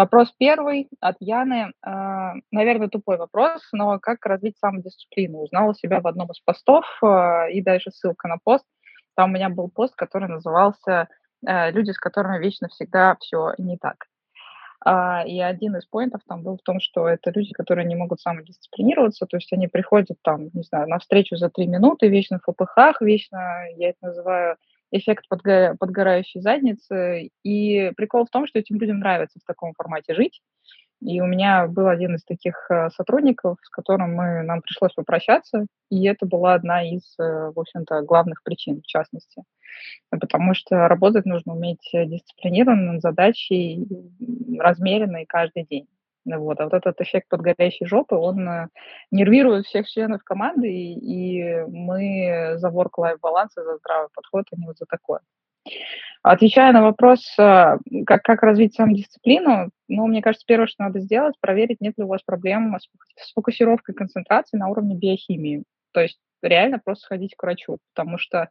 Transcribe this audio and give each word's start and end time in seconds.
Вопрос 0.00 0.32
первый 0.38 0.88
от 1.00 1.16
Яны. 1.20 1.74
А, 1.82 2.32
наверное, 2.50 2.88
тупой 2.88 3.18
вопрос, 3.18 3.60
но 3.72 3.98
как 3.98 4.24
развить 4.24 4.56
самодисциплину? 4.56 5.40
Узнала 5.40 5.74
себя 5.74 6.00
в 6.00 6.06
одном 6.06 6.30
из 6.30 6.40
постов, 6.40 6.86
а, 7.02 7.48
и 7.50 7.60
дальше 7.60 7.90
ссылка 7.90 8.26
на 8.26 8.38
пост. 8.42 8.64
Там 9.14 9.28
у 9.28 9.34
меня 9.34 9.50
был 9.50 9.68
пост, 9.68 9.94
который 9.94 10.26
назывался 10.30 11.08
э, 11.46 11.70
«Люди, 11.72 11.90
с 11.90 11.98
которыми 11.98 12.42
вечно 12.42 12.68
всегда 12.68 13.14
все 13.20 13.52
не 13.58 13.76
так». 13.76 14.06
И 15.26 15.38
один 15.42 15.76
из 15.76 15.84
поинтов 15.84 16.22
там 16.26 16.42
был 16.42 16.56
в 16.56 16.62
том, 16.62 16.80
что 16.80 17.06
это 17.06 17.30
люди, 17.30 17.52
которые 17.52 17.86
не 17.86 17.94
могут 17.94 18.22
самодисциплинироваться, 18.22 19.26
то 19.26 19.36
есть 19.36 19.52
они 19.52 19.68
приходят 19.68 20.16
там, 20.22 20.48
не 20.54 20.62
знаю, 20.62 20.88
на 20.88 20.98
встречу 20.98 21.36
за 21.36 21.50
три 21.50 21.66
минуты, 21.66 22.08
вечно 22.08 22.38
в 22.38 22.50
ППХ, 22.50 23.02
вечно, 23.02 23.66
я 23.76 23.90
это 23.90 23.98
называю, 24.00 24.56
эффект 24.90 25.26
подго- 25.32 25.76
подгорающей 25.78 26.40
задницы. 26.40 27.30
И 27.42 27.92
прикол 27.96 28.26
в 28.26 28.30
том, 28.30 28.46
что 28.46 28.58
этим 28.58 28.78
людям 28.78 29.00
нравится 29.00 29.38
в 29.40 29.46
таком 29.46 29.72
формате 29.74 30.14
жить. 30.14 30.40
И 31.02 31.20
у 31.20 31.26
меня 31.26 31.66
был 31.66 31.88
один 31.88 32.16
из 32.16 32.24
таких 32.24 32.70
э, 32.70 32.90
сотрудников, 32.90 33.56
с 33.62 33.70
которым 33.70 34.14
мы, 34.14 34.42
нам 34.42 34.60
пришлось 34.60 34.92
попрощаться, 34.92 35.66
и 35.88 36.04
это 36.04 36.26
была 36.26 36.52
одна 36.52 36.82
из, 36.82 37.14
э, 37.18 37.52
в 37.54 37.58
общем-то, 37.58 38.02
главных 38.02 38.42
причин, 38.42 38.82
в 38.82 38.86
частности. 38.86 39.42
Потому 40.10 40.52
что 40.54 40.88
работать 40.88 41.24
нужно 41.24 41.54
уметь 41.54 41.88
дисциплинированно, 41.92 42.92
над 42.92 43.02
задачей, 43.02 43.88
размеренно 44.58 45.22
и 45.22 45.26
каждый 45.26 45.64
день. 45.64 45.86
Вот. 46.24 46.60
А 46.60 46.64
вот 46.64 46.74
этот 46.74 47.00
эффект 47.00 47.28
подгоряющей 47.28 47.86
жопы, 47.86 48.14
он 48.14 48.48
э, 48.48 48.68
нервирует 49.10 49.66
всех 49.66 49.88
членов 49.88 50.22
команды, 50.22 50.68
и, 50.68 50.92
и 50.92 51.64
мы 51.68 52.56
за 52.56 52.68
work-life 52.68 53.18
баланс 53.20 53.56
и 53.56 53.62
за 53.62 53.76
здравый 53.78 54.08
подход, 54.14 54.44
а 54.52 54.56
не 54.56 54.66
вот 54.66 54.76
за 54.76 54.86
такое. 54.86 55.20
Отвечая 56.22 56.72
на 56.72 56.82
вопрос, 56.82 57.20
э, 57.38 57.78
как, 58.06 58.22
как 58.22 58.42
развить 58.42 58.74
самодисциплину, 58.74 59.70
ну, 59.88 60.06
мне 60.06 60.20
кажется, 60.20 60.46
первое, 60.46 60.66
что 60.66 60.84
надо 60.84 61.00
сделать, 61.00 61.34
проверить, 61.40 61.80
нет 61.80 61.96
ли 61.96 62.04
у 62.04 62.08
вас 62.08 62.22
проблем 62.22 62.76
с 63.16 63.32
фокусировкой 63.32 63.94
концентрации 63.94 64.58
на 64.58 64.68
уровне 64.68 64.94
биохимии. 64.94 65.64
То 65.92 66.00
есть 66.00 66.18
реально 66.42 66.78
просто 66.78 67.04
сходить 67.04 67.34
к 67.36 67.42
врачу, 67.42 67.78
потому 67.94 68.18
что 68.18 68.42
а, 68.42 68.48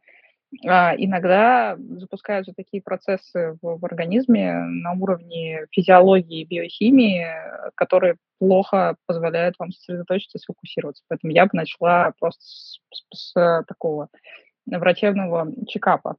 иногда 0.52 1.76
запускаются 1.78 2.52
такие 2.52 2.82
процессы 2.82 3.56
в, 3.62 3.78
в 3.78 3.84
организме 3.84 4.52
на 4.52 4.92
уровне 4.92 5.66
физиологии 5.70 6.40
и 6.40 6.44
биохимии, 6.44 7.26
которые 7.76 8.16
плохо 8.38 8.96
позволяют 9.06 9.56
вам 9.58 9.70
сосредоточиться 9.70 10.38
и 10.38 10.40
сфокусироваться. 10.40 11.04
Поэтому 11.08 11.32
я 11.32 11.44
бы 11.44 11.50
начала 11.52 12.12
просто 12.18 12.42
с, 12.42 12.80
с, 12.92 13.32
с 13.32 13.64
такого 13.68 14.08
врачебного 14.66 15.52
чекапа. 15.68 16.16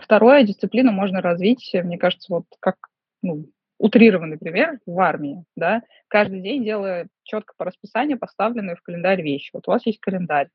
Второе, 0.00 0.44
дисциплину 0.44 0.92
можно 0.92 1.20
развить, 1.20 1.70
мне 1.74 1.98
кажется, 1.98 2.32
вот 2.32 2.44
как 2.60 2.76
ну, 3.20 3.46
утрированный 3.78 4.38
пример 4.38 4.78
в 4.86 4.98
армии, 5.00 5.44
да, 5.56 5.82
каждый 6.08 6.40
день 6.40 6.64
делая 6.64 7.08
четко 7.24 7.52
по 7.56 7.64
расписанию 7.64 8.18
поставленные 8.18 8.76
в 8.76 8.82
календарь 8.82 9.22
вещи. 9.22 9.50
Вот 9.52 9.68
у 9.68 9.72
вас 9.72 9.84
есть 9.86 10.00
календарь, 10.00 10.48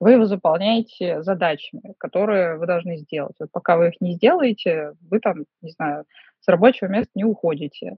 вы 0.00 0.12
его 0.12 0.26
заполняете 0.26 1.22
задачами, 1.22 1.94
которые 1.98 2.56
вы 2.56 2.66
должны 2.66 2.98
сделать. 2.98 3.34
Вот 3.38 3.50
пока 3.50 3.76
вы 3.76 3.88
их 3.88 4.00
не 4.00 4.14
сделаете, 4.14 4.92
вы 5.10 5.18
там, 5.20 5.44
не 5.60 5.70
знаю, 5.72 6.04
с 6.40 6.48
рабочего 6.48 6.88
места 6.88 7.10
не 7.14 7.24
уходите, 7.24 7.96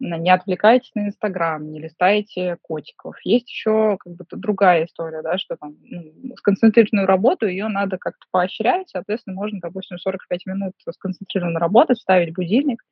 не 0.00 0.30
отвлекаетесь 0.30 0.90
на 0.94 1.06
Инстаграм, 1.06 1.64
не 1.70 1.80
листаете 1.80 2.56
котиков. 2.62 3.16
Есть 3.24 3.48
еще 3.48 3.96
как 4.00 4.14
бы 4.14 4.24
другая 4.32 4.86
история, 4.86 5.22
да, 5.22 5.38
что 5.38 5.56
там 5.56 5.76
ну, 5.82 6.34
сконцентрированную 6.36 7.06
работу, 7.06 7.46
ее 7.46 7.68
надо 7.68 7.98
как-то 7.98 8.26
поощрять, 8.30 8.88
соответственно, 8.88 9.36
можно, 9.36 9.60
допустим, 9.60 9.98
45 9.98 10.46
минут 10.46 10.72
сконцентрированно 10.90 11.60
работать, 11.60 12.00
ставить 12.00 12.34
будильник, 12.34 12.82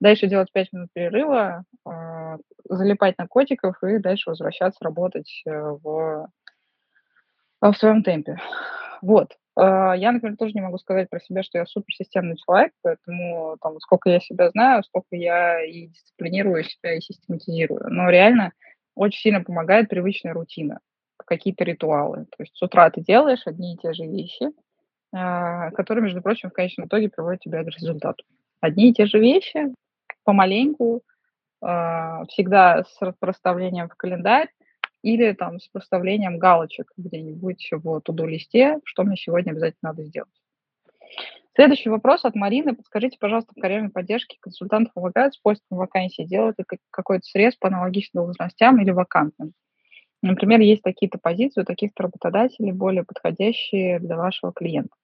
дальше 0.00 0.26
делать 0.26 0.50
5 0.52 0.72
минут 0.72 0.88
перерыва, 0.94 1.64
э, 1.86 2.38
залипать 2.68 3.18
на 3.18 3.26
котиков 3.26 3.82
и 3.82 3.98
дальше 3.98 4.30
возвращаться 4.30 4.82
работать 4.82 5.42
э, 5.46 5.50
в 5.50 5.88
а, 5.88 6.28
в 7.72 7.78
своем 7.78 8.02
темпе. 8.02 8.36
Вот. 9.02 9.36
А, 9.56 9.94
я, 9.94 10.12
например, 10.12 10.36
тоже 10.36 10.52
не 10.54 10.60
могу 10.60 10.78
сказать 10.78 11.08
про 11.10 11.20
себя, 11.20 11.42
что 11.42 11.58
я 11.58 11.66
суперсистемный 11.66 12.36
человек, 12.36 12.72
поэтому 12.82 13.56
там, 13.60 13.78
сколько 13.80 14.10
я 14.10 14.20
себя 14.20 14.50
знаю, 14.50 14.82
столько 14.82 15.16
я 15.16 15.64
и 15.64 15.88
дисциплинирую 15.88 16.64
себя, 16.64 16.94
и 16.94 17.00
систематизирую. 17.00 17.82
Но 17.88 18.10
реально 18.10 18.52
очень 18.94 19.20
сильно 19.20 19.42
помогает 19.42 19.88
привычная 19.88 20.32
рутина, 20.32 20.80
какие-то 21.24 21.64
ритуалы. 21.64 22.26
То 22.36 22.42
есть 22.42 22.56
с 22.56 22.62
утра 22.62 22.90
ты 22.90 23.00
делаешь 23.00 23.42
одни 23.46 23.74
и 23.74 23.78
те 23.78 23.92
же 23.92 24.06
вещи, 24.06 24.50
а, 25.12 25.70
которые, 25.72 26.02
между 26.02 26.22
прочим, 26.22 26.50
в 26.50 26.52
конечном 26.52 26.86
итоге 26.86 27.08
приводят 27.08 27.40
тебя 27.40 27.62
к 27.62 27.68
результату. 27.68 28.24
Одни 28.60 28.90
и 28.90 28.94
те 28.94 29.06
же 29.06 29.18
вещи, 29.18 29.74
помаленьку, 30.24 31.02
всегда 31.60 32.84
с 32.84 33.12
проставлением 33.18 33.88
в 33.88 33.94
календарь, 33.94 34.48
или 35.04 35.32
там 35.32 35.60
с 35.60 35.68
проставлением 35.68 36.38
галочек 36.38 36.90
где-нибудь 36.96 37.68
в 37.72 38.00
туду-листе, 38.00 38.80
что 38.84 39.04
мне 39.04 39.16
сегодня 39.16 39.50
обязательно 39.50 39.90
надо 39.90 40.02
сделать. 40.04 40.32
Следующий 41.54 41.90
вопрос 41.90 42.24
от 42.24 42.34
Марины. 42.34 42.74
Подскажите, 42.74 43.18
пожалуйста, 43.20 43.52
в 43.54 43.60
карьерной 43.60 43.90
поддержке 43.90 44.38
консультанты 44.40 44.90
помогают 44.94 45.34
с 45.34 45.38
поиском 45.38 45.76
вакансий? 45.76 46.24
Делают 46.24 46.58
ли 46.58 46.64
какой-то 46.90 47.24
срез 47.26 47.54
по 47.54 47.68
аналогичным 47.68 48.24
должностям 48.24 48.80
или 48.80 48.90
вакантным? 48.92 49.52
Например, 50.22 50.58
есть 50.60 50.82
такие-то 50.82 51.18
позиции 51.18 51.60
у 51.60 51.64
таких-то 51.64 52.04
работодателей, 52.04 52.72
более 52.72 53.04
подходящие 53.04 54.00
для 54.00 54.16
вашего 54.16 54.54
клиента. 54.54 54.94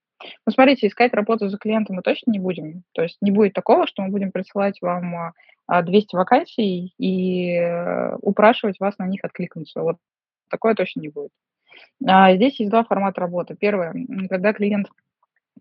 Ну, 0.46 0.52
смотрите, 0.52 0.86
искать 0.86 1.12
работу 1.12 1.50
за 1.50 1.58
клиентом 1.58 1.96
мы 1.96 2.02
точно 2.02 2.30
не 2.30 2.38
будем. 2.38 2.84
То 2.92 3.02
есть 3.02 3.18
не 3.20 3.30
будет 3.30 3.52
такого, 3.52 3.86
что 3.86 4.02
мы 4.02 4.08
будем 4.08 4.32
присылать 4.32 4.80
вам 4.80 5.34
200 5.82 6.14
а, 6.14 6.18
вакансий 6.18 6.94
и 6.98 7.54
э, 7.54 8.16
упрашивать 8.22 8.80
вас 8.80 8.98
на 8.98 9.06
них 9.06 9.24
откликнуться. 9.24 9.82
Вот 9.82 9.96
такое 10.48 10.74
точно 10.74 11.00
не 11.00 11.08
будет. 11.08 11.30
А 12.06 12.34
здесь 12.34 12.58
есть 12.58 12.70
два 12.70 12.84
формата 12.84 13.20
работы. 13.20 13.54
Первое, 13.54 13.94
когда 14.28 14.52
клиент 14.52 14.88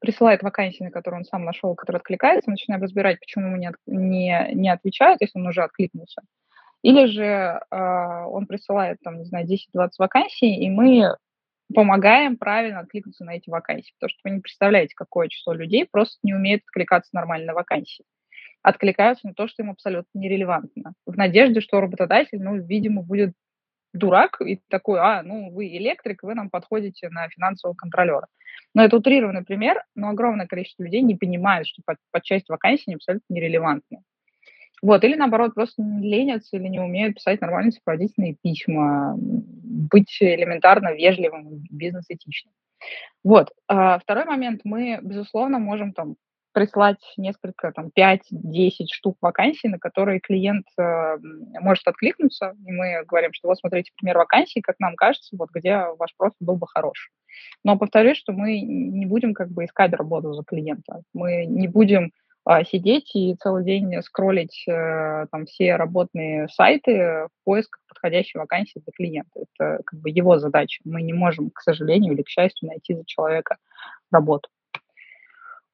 присылает 0.01 0.41
вакансии, 0.43 0.83
на 0.83 0.91
которые 0.91 1.19
он 1.19 1.25
сам 1.25 1.43
нашел, 1.43 1.75
которые 1.75 1.99
откликаются, 1.99 2.49
начинаем 2.49 2.81
разбирать, 2.81 3.19
почему 3.19 3.47
ему 3.47 3.57
не, 3.57 3.71
не, 3.85 4.49
не 4.53 4.69
отвечают, 4.69 5.21
если 5.21 5.39
он 5.39 5.47
уже 5.47 5.61
откликнулся. 5.61 6.21
Или 6.81 7.05
же 7.07 7.23
э, 7.23 8.25
он 8.27 8.47
присылает, 8.47 8.99
там, 9.03 9.19
не 9.19 9.25
знаю, 9.25 9.45
10-20 9.45 9.89
вакансий, 9.99 10.55
и 10.55 10.69
мы 10.69 11.15
помогаем 11.73 12.37
правильно 12.37 12.79
откликнуться 12.79 13.25
на 13.25 13.35
эти 13.35 13.49
вакансии, 13.49 13.93
потому 13.99 14.09
что 14.09 14.19
вы 14.23 14.31
не 14.31 14.39
представляете, 14.39 14.95
какое 14.95 15.27
число 15.27 15.53
людей 15.53 15.85
просто 15.85 16.17
не 16.23 16.33
умеет 16.33 16.61
откликаться 16.63 17.09
нормально 17.13 17.47
на 17.47 17.53
вакансии. 17.53 18.05
Откликаются 18.61 19.27
на 19.27 19.33
то, 19.33 19.47
что 19.47 19.63
им 19.63 19.71
абсолютно 19.71 20.19
нерелевантно, 20.19 20.93
в 21.05 21.17
надежде, 21.17 21.61
что 21.61 21.81
работодатель, 21.81 22.41
ну, 22.41 22.57
видимо, 22.57 23.01
будет 23.01 23.33
дурак 23.93 24.39
и 24.41 24.59
такой, 24.69 24.99
а, 24.99 25.23
ну, 25.23 25.51
вы 25.51 25.67
электрик, 25.77 26.23
вы 26.23 26.35
нам 26.35 26.49
подходите 26.49 27.09
на 27.09 27.27
финансового 27.29 27.75
контролера. 27.75 28.27
Но 28.75 28.83
это 28.83 28.97
утрированный 28.97 29.43
пример, 29.43 29.83
но 29.95 30.09
огромное 30.09 30.45
количество 30.45 30.83
людей 30.83 31.01
не 31.01 31.15
понимают, 31.15 31.67
что 31.67 31.81
под, 31.85 31.97
под 32.11 32.23
часть 32.23 32.49
вакансий 32.49 32.93
абсолютно 32.93 33.33
нерелевантны. 33.33 34.03
Вот, 34.81 35.03
или 35.03 35.15
наоборот, 35.15 35.55
просто 35.55 35.81
ленятся 35.81 36.55
или 36.55 36.67
не 36.67 36.79
умеют 36.79 37.15
писать 37.15 37.41
нормальные 37.41 37.73
сопроводительные 37.73 38.37
письма, 38.41 39.15
быть 39.17 40.15
элементарно 40.21 40.93
вежливым, 40.93 41.63
бизнес-этичным. 41.69 42.53
Вот. 43.23 43.51
А 43.67 43.99
второй 43.99 44.25
момент. 44.25 44.61
Мы, 44.63 44.99
безусловно, 45.01 45.59
можем 45.59 45.91
там 45.91 46.15
прислать 46.51 46.99
несколько, 47.17 47.71
там, 47.71 47.89
5-10 47.97 48.87
штук 48.91 49.17
вакансий, 49.21 49.67
на 49.67 49.79
которые 49.79 50.19
клиент 50.19 50.65
э, 50.77 51.17
может 51.59 51.87
откликнуться, 51.87 52.55
и 52.65 52.71
мы 52.71 53.03
говорим, 53.05 53.33
что 53.33 53.47
вот 53.47 53.59
смотрите 53.59 53.91
пример 53.97 54.17
вакансии, 54.17 54.59
как 54.59 54.79
нам 54.79 54.95
кажется, 54.95 55.35
вот 55.37 55.49
где 55.53 55.85
ваш 55.97 56.15
профиль 56.17 56.37
был 56.39 56.55
бы 56.55 56.67
хорош. 56.67 57.11
Но 57.63 57.77
повторюсь, 57.77 58.17
что 58.17 58.33
мы 58.33 58.59
не 58.61 59.05
будем 59.05 59.33
как 59.33 59.49
бы 59.49 59.65
искать 59.65 59.93
работу 59.93 60.33
за 60.33 60.43
клиента, 60.43 61.03
мы 61.13 61.45
не 61.45 61.67
будем 61.67 62.11
а, 62.45 62.63
сидеть 62.63 63.15
и 63.15 63.35
целый 63.35 63.63
день 63.63 64.01
скроллить 64.01 64.63
э, 64.67 65.27
там 65.31 65.45
все 65.45 65.75
работные 65.75 66.47
сайты 66.47 67.27
в 67.27 67.29
поисках 67.43 67.79
подходящей 67.87 68.39
вакансии 68.39 68.79
для 68.79 68.91
клиента. 68.91 69.41
Это 69.41 69.83
как 69.85 69.99
бы 69.99 70.09
его 70.09 70.39
задача. 70.39 70.81
Мы 70.83 71.03
не 71.03 71.13
можем, 71.13 71.51
к 71.51 71.61
сожалению 71.61 72.13
или 72.13 72.23
к 72.23 72.29
счастью, 72.29 72.69
найти 72.69 72.95
за 72.95 73.03
человека 73.05 73.57
работу. 74.09 74.49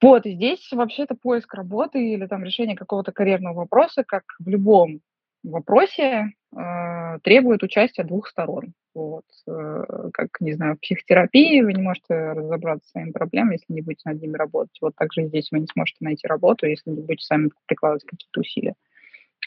Вот, 0.06 0.28
и 0.28 0.36
здесь 0.36 0.72
вообще-то 0.72 1.16
поиск 1.16 1.52
работы 1.56 1.98
или 2.14 2.28
там 2.28 2.44
решение 2.44 2.76
какого-то 2.76 3.12
карьерного 3.12 3.56
вопроса, 3.56 4.04
как 4.04 4.22
в 4.38 4.48
любом 4.48 5.00
вопросе, 5.44 6.34
э, 6.56 7.20
требует 7.24 7.64
участия 7.64 8.04
двух 8.04 8.28
сторон. 8.28 8.74
Вот, 8.94 9.26
э, 9.48 10.10
как, 10.14 10.30
не 10.42 10.54
знаю, 10.54 10.76
в 10.76 10.80
психотерапии 10.82 11.60
вы 11.62 11.74
не 11.74 11.82
можете 11.82 12.34
разобраться 12.34 12.88
с 12.88 12.92
своими 12.92 13.14
проблемами, 13.14 13.56
если 13.56 13.74
не 13.74 13.82
будете 13.82 14.04
над 14.06 14.22
ними 14.22 14.38
работать. 14.38 14.78
Вот 14.80 14.94
также 14.96 15.26
здесь 15.26 15.48
вы 15.52 15.62
не 15.62 15.68
сможете 15.74 15.98
найти 16.02 16.28
работу, 16.28 16.68
если 16.68 16.92
не 16.92 17.02
будете 17.02 17.26
сами 17.26 17.50
прикладывать 17.66 18.04
какие-то 18.04 18.42
усилия. 18.42 18.76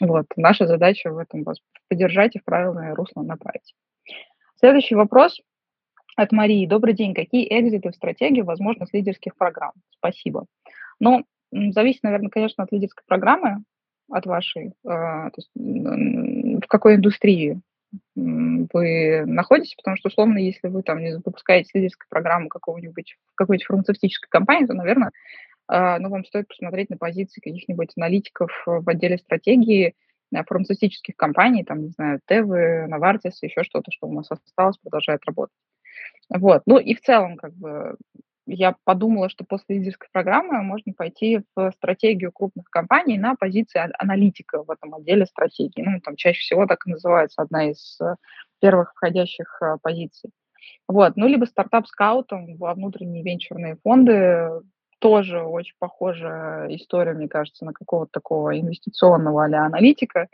Вот, 0.01 0.25
наша 0.35 0.67
задача 0.67 1.09
в 1.09 1.19
этом 1.19 1.43
вас 1.43 1.59
поддержать 1.87 2.35
и 2.35 2.39
в 2.39 2.43
правильное 2.43 2.95
русло 2.95 3.21
направить. 3.21 3.75
Следующий 4.59 4.95
вопрос 4.95 5.39
от 6.21 6.31
Марии. 6.33 6.65
Добрый 6.65 6.93
день. 6.93 7.13
Какие 7.13 7.47
экзиты 7.47 7.91
в 7.91 7.95
стратегии 7.95 8.41
возможны 8.41 8.85
с 8.85 8.93
лидерских 8.93 9.35
программ? 9.37 9.71
Спасибо. 9.97 10.45
Ну, 10.99 11.25
зависит, 11.51 12.03
наверное, 12.03 12.29
конечно, 12.29 12.63
от 12.63 12.71
лидерской 12.73 13.03
программы, 13.07 13.63
от 14.11 14.25
вашей, 14.25 14.67
э, 14.67 14.71
то 14.83 15.31
есть, 15.37 15.49
в 15.55 16.67
какой 16.67 16.95
индустрии 16.95 17.61
вы 18.15 19.23
находитесь, 19.25 19.73
потому 19.75 19.97
что, 19.97 20.09
условно, 20.09 20.37
если 20.37 20.67
вы 20.67 20.83
там 20.83 20.99
не 20.99 21.15
выпускаете 21.15 21.71
лидерскую 21.73 22.07
программу 22.09 22.49
какого-нибудь, 22.49 23.15
какой-нибудь 23.35 23.65
фармацевтической 23.65 24.29
компании, 24.29 24.67
то, 24.67 24.73
наверное, 24.73 25.11
э, 25.71 25.97
ну, 25.99 26.09
вам 26.09 26.25
стоит 26.25 26.49
посмотреть 26.49 26.89
на 26.89 26.97
позиции 26.97 27.39
каких-нибудь 27.39 27.93
аналитиков 27.95 28.51
в 28.65 28.87
отделе 28.89 29.17
стратегии 29.19 29.95
э, 30.35 30.43
фармацевтических 30.43 31.15
компаний, 31.15 31.63
там, 31.63 31.81
не 31.83 31.89
знаю, 31.89 32.19
Тевы, 32.27 32.87
Навартис, 32.87 33.41
еще 33.41 33.63
что-то, 33.63 33.89
что 33.91 34.07
у 34.07 34.13
нас 34.13 34.29
осталось, 34.29 34.77
продолжает 34.77 35.21
работать. 35.25 35.55
Вот. 36.29 36.63
Ну 36.65 36.77
и 36.77 36.93
в 36.93 37.01
целом, 37.01 37.37
как 37.37 37.53
бы, 37.53 37.95
я 38.45 38.75
подумала, 38.83 39.29
что 39.29 39.43
после 39.43 39.77
лидерской 39.77 40.09
программы 40.11 40.61
можно 40.61 40.93
пойти 40.93 41.41
в 41.55 41.71
стратегию 41.71 42.31
крупных 42.31 42.69
компаний 42.69 43.17
на 43.17 43.35
позиции 43.35 43.81
аналитика 43.97 44.63
в 44.63 44.71
этом 44.71 44.95
отделе 44.95 45.25
стратегии. 45.25 45.81
Ну, 45.81 45.99
там 46.01 46.15
чаще 46.15 46.39
всего 46.39 46.65
так 46.65 46.85
и 46.85 46.91
называется 46.91 47.41
одна 47.41 47.69
из 47.69 47.99
э, 48.01 48.15
первых 48.59 48.91
входящих 48.93 49.59
э, 49.61 49.77
позиций. 49.81 50.31
Вот. 50.87 51.15
Ну, 51.15 51.27
либо 51.27 51.45
стартап-скаутом 51.45 52.57
во 52.57 52.73
внутренние 52.73 53.23
венчурные 53.23 53.77
фонды, 53.83 54.49
тоже 54.99 55.41
очень 55.41 55.75
похожая 55.79 56.67
история, 56.75 57.13
мне 57.13 57.27
кажется, 57.27 57.65
на 57.65 57.73
какого-то 57.73 58.11
такого 58.11 58.59
инвестиционного 58.59 59.45
а 59.45 59.65
аналитика. 59.65 60.27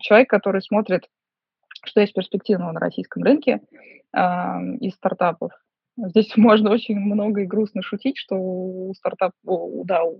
Человек, 0.00 0.28
который 0.28 0.62
смотрит, 0.62 1.08
что 1.84 2.00
есть 2.00 2.14
перспективного 2.14 2.72
на 2.72 2.80
российском 2.80 3.22
рынке 3.22 3.60
э, 4.12 4.18
из 4.80 4.94
стартапов, 4.94 5.52
Здесь 5.96 6.32
можно 6.36 6.70
очень 6.70 6.98
много 6.98 7.42
и 7.42 7.46
грустно 7.46 7.82
шутить, 7.82 8.16
что 8.16 8.36
у 8.36 8.94
стартап, 8.94 9.32
да, 9.42 10.04
у, 10.04 10.16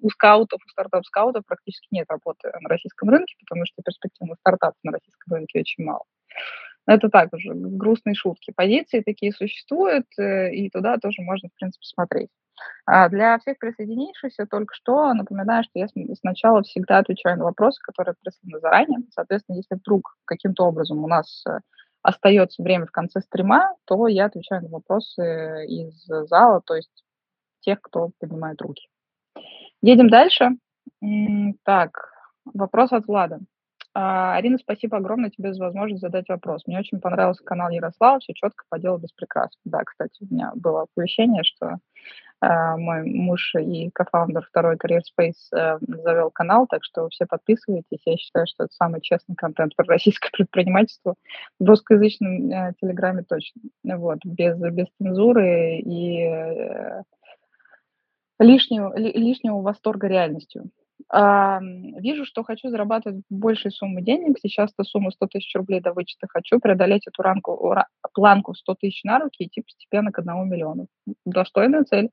у 0.00 0.10
скаутов, 0.10 0.60
у 0.64 0.68
стартап-скаутов 0.68 1.44
практически 1.46 1.88
нет 1.90 2.06
работы 2.08 2.50
на 2.60 2.68
российском 2.68 3.08
рынке, 3.10 3.34
потому 3.40 3.64
что 3.66 3.82
перспективных 3.82 4.38
стартапов 4.40 4.76
на 4.82 4.92
российском 4.92 5.34
рынке 5.34 5.60
очень 5.60 5.84
мало. 5.84 6.04
Это 6.86 7.08
так 7.08 7.32
уже, 7.32 7.52
грустные 7.54 8.14
шутки. 8.14 8.52
Позиции 8.54 9.00
такие 9.00 9.32
существуют, 9.32 10.06
э, 10.18 10.52
и 10.52 10.68
туда 10.68 10.98
тоже 10.98 11.22
можно, 11.22 11.48
в 11.48 11.58
принципе, 11.58 11.84
смотреть. 11.86 12.28
А 12.86 13.08
для 13.08 13.38
всех 13.38 13.58
присоединившихся 13.58 14.46
только 14.46 14.74
что 14.74 15.12
напоминаю, 15.14 15.64
что 15.64 15.78
я 15.78 15.86
сначала 16.20 16.62
всегда 16.62 16.98
отвечаю 16.98 17.38
на 17.38 17.44
вопросы, 17.44 17.80
которые 17.82 18.14
присланы 18.20 18.60
заранее. 18.60 19.00
Соответственно, 19.10 19.56
если 19.56 19.76
вдруг 19.76 20.16
каким-то 20.24 20.64
образом 20.64 21.02
у 21.02 21.08
нас 21.08 21.42
э, 21.48 21.58
остается 22.02 22.62
время 22.62 22.86
в 22.86 22.92
конце 22.92 23.20
стрима, 23.22 23.74
то 23.86 24.06
я 24.06 24.26
отвечаю 24.26 24.62
на 24.62 24.68
вопросы 24.68 25.66
из 25.66 26.04
зала, 26.04 26.60
то 26.64 26.74
есть 26.74 27.04
тех, 27.60 27.80
кто 27.80 28.10
поднимает 28.20 28.60
руки. 28.60 28.88
Едем 29.80 30.10
дальше. 30.10 30.50
Так, 31.64 32.10
вопрос 32.44 32.92
от 32.92 33.06
Влада. 33.06 33.40
А, 33.96 34.34
Арина, 34.34 34.58
спасибо 34.58 34.96
огромное 34.96 35.30
тебе 35.30 35.54
за 35.54 35.62
возможность 35.62 36.02
задать 36.02 36.28
вопрос. 36.28 36.66
Мне 36.66 36.80
очень 36.80 37.00
понравился 37.00 37.44
канал 37.44 37.70
Ярослава, 37.70 38.18
все 38.18 38.34
четко 38.34 38.64
по 38.68 38.78
делу 38.80 38.98
без 38.98 39.12
прикрас. 39.12 39.50
Да, 39.64 39.84
кстати, 39.84 40.20
у 40.20 40.34
меня 40.34 40.50
было 40.56 40.82
оповещение, 40.82 41.44
что 41.44 41.78
э, 42.42 42.76
мой 42.76 43.04
муж 43.04 43.54
и 43.54 43.90
кофаундер 43.94 44.42
второй 44.42 44.74
Career 44.74 45.02
Space 45.16 45.56
э, 45.56 45.78
завел 45.86 46.32
канал, 46.32 46.66
так 46.68 46.82
что 46.82 47.08
все 47.10 47.24
подписывайтесь. 47.26 48.00
Я 48.04 48.16
считаю, 48.16 48.48
что 48.48 48.64
это 48.64 48.72
самый 48.74 49.00
честный 49.00 49.36
контент 49.36 49.76
про 49.76 49.86
российское 49.86 50.30
предпринимательство 50.32 51.14
в 51.60 51.64
русскоязычном 51.64 52.50
э, 52.50 52.72
телеграме 52.80 53.22
точно. 53.22 53.62
Вот, 53.84 54.18
без, 54.24 54.58
без 54.58 54.86
цензуры 54.98 55.78
и 55.78 56.18
э, 56.20 57.02
лишнего, 58.40 58.92
лишнего 58.96 59.60
восторга 59.60 60.08
реальностью. 60.08 60.72
А, 61.08 61.60
вижу, 61.60 62.24
что 62.24 62.42
хочу 62.44 62.68
зарабатывать 62.68 63.22
большие 63.28 63.72
суммы 63.72 64.02
денег. 64.02 64.38
Сейчас-то 64.40 64.84
сумма 64.84 65.10
100 65.10 65.26
тысяч 65.26 65.54
рублей 65.54 65.80
до 65.80 65.92
вычета. 65.92 66.26
Хочу 66.28 66.58
преодолеть 66.60 67.06
эту 67.06 67.22
ранку, 67.22 67.74
планку 68.12 68.54
100 68.54 68.74
тысяч 68.76 69.04
на 69.04 69.18
руки 69.18 69.44
и 69.44 69.46
идти 69.46 69.62
постепенно 69.62 70.12
к 70.12 70.18
одному 70.18 70.44
миллиону. 70.44 70.88
Достойная 71.24 71.84
цель. 71.84 72.10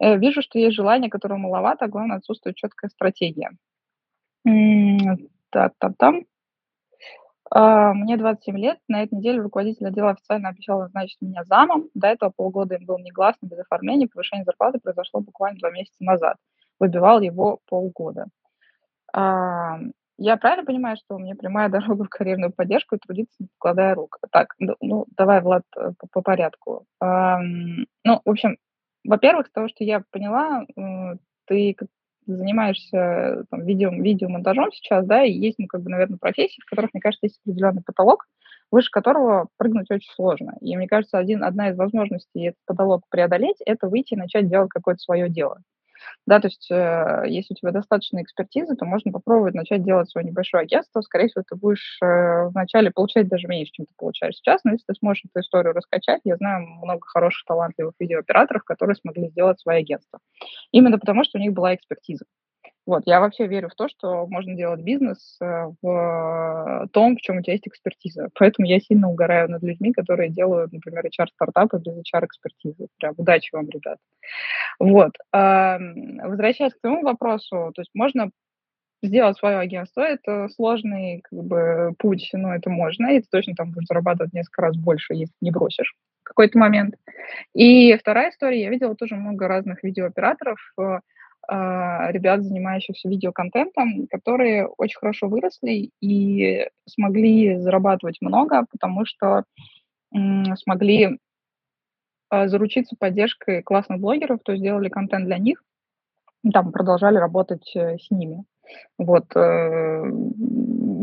Э, 0.00 0.16
вижу, 0.16 0.42
что 0.42 0.58
есть 0.58 0.76
желание, 0.76 1.10
которого 1.10 1.38
маловато, 1.38 1.86
а 1.86 1.88
главное, 1.88 2.18
отсутствует 2.18 2.56
четкая 2.56 2.90
стратегия. 2.90 3.50
Так, 5.50 5.72
там, 5.78 5.94
там. 5.94 6.24
Мне 7.50 8.18
27 8.18 8.58
лет. 8.58 8.78
На 8.88 9.02
этой 9.02 9.14
неделе 9.14 9.40
руководитель 9.40 9.86
отдела 9.86 10.10
официально 10.10 10.50
обещал 10.50 10.80
назначить 10.80 11.20
меня 11.22 11.44
замом. 11.44 11.88
До 11.94 12.08
этого 12.08 12.30
полгода 12.30 12.74
им 12.74 12.84
был 12.84 12.98
негласно, 12.98 13.46
без 13.46 13.58
оформления. 13.58 14.06
Повышение 14.06 14.44
зарплаты 14.44 14.78
произошло 14.78 15.20
буквально 15.20 15.58
два 15.58 15.70
месяца 15.70 15.96
назад 16.00 16.36
выбивал 16.78 17.20
его 17.20 17.60
полгода. 17.66 18.26
А, 19.12 19.78
я 20.18 20.36
правильно 20.36 20.64
понимаю, 20.64 20.96
что 20.96 21.16
у 21.16 21.18
меня 21.18 21.34
прямая 21.34 21.68
дорога 21.68 22.04
в 22.04 22.08
карьерную 22.08 22.52
поддержку 22.52 22.96
и 22.96 22.98
трудиться, 22.98 23.34
не 23.38 23.48
покладая 23.58 23.94
рук? 23.94 24.18
Так, 24.30 24.54
ну, 24.58 24.74
ну 24.80 25.06
давай, 25.16 25.40
Влад, 25.40 25.62
э, 25.76 25.92
по, 25.98 26.06
по 26.08 26.22
порядку. 26.22 26.86
А, 27.00 27.40
ну, 27.40 28.20
в 28.24 28.30
общем, 28.30 28.58
во-первых, 29.04 29.46
с 29.46 29.52
того, 29.52 29.68
что 29.68 29.84
я 29.84 30.02
поняла, 30.10 30.66
ты 31.46 31.76
занимаешься 32.26 33.44
там, 33.50 33.64
видео, 33.64 33.90
видеомонтажом 33.90 34.70
сейчас, 34.72 35.06
да, 35.06 35.24
и 35.24 35.32
есть, 35.32 35.58
ну, 35.58 35.66
как 35.66 35.82
бы, 35.82 35.90
наверное, 35.90 36.18
профессии, 36.18 36.60
в 36.60 36.68
которых, 36.68 36.92
мне 36.92 37.00
кажется, 37.00 37.26
есть 37.26 37.40
определенный 37.44 37.82
потолок, 37.82 38.26
выше 38.70 38.90
которого 38.90 39.48
прыгнуть 39.56 39.90
очень 39.90 40.12
сложно. 40.12 40.56
И 40.60 40.76
мне 40.76 40.86
кажется, 40.86 41.16
один, 41.16 41.42
одна 41.42 41.70
из 41.70 41.76
возможностей 41.76 42.48
этот 42.48 42.60
потолок 42.66 43.04
преодолеть– 43.08 43.56
это 43.66 43.88
выйти 43.88 44.14
и 44.14 44.18
начать 44.18 44.48
делать 44.48 44.68
какое-то 44.68 45.00
свое 45.00 45.30
дело. 45.30 45.62
Да, 46.26 46.40
то 46.40 46.48
есть 46.48 46.70
э, 46.70 47.24
если 47.26 47.54
у 47.54 47.56
тебя 47.56 47.70
достаточно 47.72 48.22
экспертизы, 48.22 48.76
то 48.76 48.84
можно 48.84 49.12
попробовать 49.12 49.54
начать 49.54 49.82
делать 49.84 50.10
свое 50.10 50.26
небольшое 50.26 50.62
агентство. 50.62 51.00
Скорее 51.00 51.28
всего, 51.28 51.44
ты 51.48 51.56
будешь 51.56 51.98
э, 52.02 52.48
вначале 52.48 52.90
получать 52.90 53.28
даже 53.28 53.48
меньше, 53.48 53.72
чем 53.72 53.86
ты 53.86 53.92
получаешь 53.96 54.36
сейчас, 54.36 54.62
но 54.64 54.72
если 54.72 54.84
ты 54.86 54.94
сможешь 54.94 55.24
эту 55.24 55.40
историю 55.40 55.72
раскачать, 55.74 56.20
я 56.24 56.36
знаю 56.36 56.66
много 56.82 57.06
хороших, 57.06 57.44
талантливых 57.46 57.94
видеооператоров, 57.98 58.64
которые 58.64 58.96
смогли 58.96 59.28
сделать 59.30 59.60
свое 59.60 59.78
агентство. 59.80 60.18
Именно 60.72 60.98
потому, 60.98 61.24
что 61.24 61.38
у 61.38 61.40
них 61.42 61.52
была 61.52 61.74
экспертиза. 61.74 62.24
Вот, 62.88 63.02
я 63.04 63.20
вообще 63.20 63.46
верю 63.46 63.68
в 63.68 63.74
то, 63.74 63.86
что 63.86 64.26
можно 64.28 64.54
делать 64.54 64.80
бизнес 64.80 65.36
э, 65.42 65.66
в 65.82 66.88
том, 66.90 67.18
в 67.18 67.20
чем 67.20 67.36
у 67.36 67.42
тебя 67.42 67.52
есть 67.52 67.68
экспертиза. 67.68 68.30
Поэтому 68.34 68.66
я 68.66 68.80
сильно 68.80 69.10
угораю 69.10 69.50
над 69.50 69.62
людьми, 69.62 69.92
которые 69.92 70.30
делают, 70.30 70.72
например, 70.72 71.04
HR-стартапы 71.04 71.80
без 71.80 71.98
HR-экспертизы. 71.98 72.86
Прям 72.98 73.12
удачи 73.18 73.50
вам, 73.54 73.68
ребят. 73.68 73.98
Вот. 74.78 75.12
Возвращаясь 75.30 76.72
к 76.72 76.80
твоему 76.80 77.02
вопросу, 77.02 77.72
то 77.74 77.82
есть 77.82 77.90
можно 77.92 78.30
сделать 79.02 79.36
свое 79.36 79.58
агентство, 79.58 80.00
это 80.00 80.48
сложный 80.48 81.20
как 81.24 81.44
бы, 81.44 81.92
путь, 81.98 82.30
но 82.32 82.54
это 82.54 82.70
можно, 82.70 83.08
и 83.08 83.20
ты 83.20 83.26
точно 83.30 83.54
там 83.54 83.70
будешь 83.70 83.86
зарабатывать 83.86 84.32
несколько 84.32 84.62
раз 84.62 84.76
больше, 84.78 85.12
если 85.12 85.34
не 85.42 85.50
бросишь 85.50 85.94
в 86.22 86.24
какой-то 86.24 86.58
момент. 86.58 86.94
И 87.52 87.94
вторая 87.98 88.30
история, 88.30 88.62
я 88.62 88.70
видела 88.70 88.96
тоже 88.96 89.14
много 89.16 89.46
разных 89.46 89.84
видеооператоров, 89.84 90.58
э, 90.80 91.00
ребят, 91.50 92.42
занимающихся 92.42 93.08
видеоконтентом, 93.08 94.06
которые 94.08 94.66
очень 94.66 94.98
хорошо 94.98 95.28
выросли 95.28 95.90
и 96.00 96.68
смогли 96.86 97.56
зарабатывать 97.56 98.18
много, 98.20 98.66
потому 98.70 99.06
что 99.06 99.44
смогли 100.10 101.18
а, 102.30 102.48
заручиться 102.48 102.96
поддержкой 102.98 103.62
классных 103.62 104.00
блогеров, 104.00 104.40
то 104.44 104.52
есть 104.52 104.60
сделали 104.60 104.88
контент 104.88 105.24
для 105.24 105.38
них, 105.38 105.62
там 106.52 106.72
продолжали 106.72 107.16
работать 107.16 107.74
э, 107.74 107.98
с 107.98 108.10
ними. 108.10 108.44
Вот. 108.98 109.24
Э, 109.34 110.04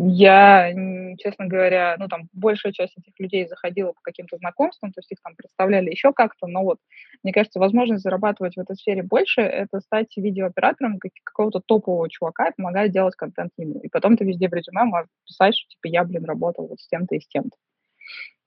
я, 0.08 0.72
честно 1.18 1.48
говоря, 1.48 1.96
ну, 2.00 2.08
там, 2.08 2.30
большая 2.34 2.74
часть 2.74 2.98
этих 2.98 3.14
людей 3.20 3.48
заходила 3.48 3.92
по 3.92 4.02
каким-то 4.02 4.38
знакомствам, 4.38 4.92
то 4.92 5.00
есть 5.00 5.12
их 5.12 5.20
там 5.24 5.36
представляли 5.36 5.90
еще 5.90 6.14
как-то, 6.14 6.48
но 6.48 6.64
вот, 6.64 6.80
мне 7.24 7.34
кажется, 7.34 7.60
возможность 7.60 8.04
зарабатывать 8.04 8.56
в 8.56 8.60
этой 8.60 8.76
сфере 8.76 9.04
больше– 9.04 9.42
это 9.42 9.80
стать 9.80 10.16
видеооператором 10.18 11.00
какого-то 11.24 11.62
топового 11.66 12.10
чувака 12.10 12.48
и 12.48 12.56
помогать 12.56 12.92
делать 12.92 13.16
контент 13.16 13.52
ему. 13.58 13.80
И 13.82 13.90
потом 13.90 14.18
ты 14.18 14.26
везде 14.26 14.50
в 14.50 14.54
резюме 14.54 14.84
можешь 14.84 15.10
писать, 15.26 15.56
что, 15.56 15.70
типа, 15.70 15.88
я, 15.88 16.04
блин, 16.04 16.26
работал 16.26 16.68
вот 16.68 16.80
с 16.80 16.88
тем-то 16.88 17.16
и 17.16 17.20
с 17.20 17.28
тем-то. 17.28 17.58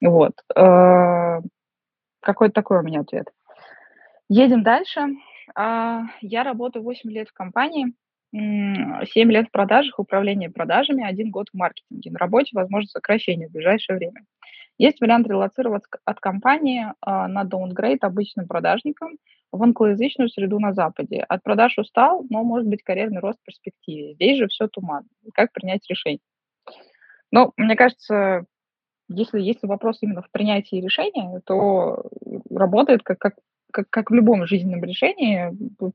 Вот. 0.01 0.33
Э, 0.57 1.41
какой-то 2.21 2.55
такой 2.55 2.79
у 2.79 2.83
меня 2.83 3.01
ответ. 3.01 3.27
Едем 4.29 4.63
дальше. 4.63 5.09
А, 5.55 6.03
я 6.21 6.45
работаю 6.45 6.83
8 6.83 7.11
лет 7.11 7.29
в 7.29 7.33
компании, 7.33 7.95
7 8.33 9.33
лет 9.33 9.49
в 9.49 9.51
продажах, 9.51 9.99
управление 9.99 10.51
продажами, 10.51 11.05
1 11.05 11.31
год 11.31 11.49
в 11.53 11.57
маркетинге. 11.57 12.11
На 12.11 12.19
работе 12.19 12.51
возможно 12.53 12.89
сокращение 12.89 13.49
в 13.49 13.53
ближайшее 13.53 13.97
время. 13.97 14.25
Есть 14.77 15.01
вариант 15.01 15.27
релацироваться 15.27 15.89
от 16.05 16.21
компании 16.21 16.87
а, 17.01 17.27
на 17.27 17.45
downgrade 17.45 17.99
обычным 18.03 18.47
продажникам 18.47 19.17
в 19.51 19.63
англоязычную 19.63 20.29
среду 20.29 20.61
на 20.61 20.73
Западе. 20.73 21.25
От 21.29 21.43
продаж 21.43 21.79
устал, 21.79 22.25
но 22.31 22.45
может 22.45 22.69
быть 22.69 22.83
карьерный 22.83 23.21
рост 23.21 23.39
в 23.41 23.45
перспективе. 23.45 24.15
Здесь 24.15 24.39
же 24.39 24.47
все 24.47 24.69
туман. 24.69 25.05
Как 25.35 25.53
принять 25.53 25.89
решение? 25.89 26.21
Ну, 27.33 27.53
мне 27.57 27.77
кажется, 27.77 28.45
если, 29.09 29.41
если 29.41 29.67
вопрос 29.67 29.99
именно 30.01 30.23
в 30.23 30.31
принятии 30.31 30.77
решения, 30.77 31.41
то 31.45 32.05
работает 32.51 33.03
как, 33.03 33.19
как 33.19 33.35
как, 33.73 33.89
как 33.91 34.11
в 34.11 34.15
любом 34.15 34.47
жизненном 34.47 34.85
решении, 34.85 35.51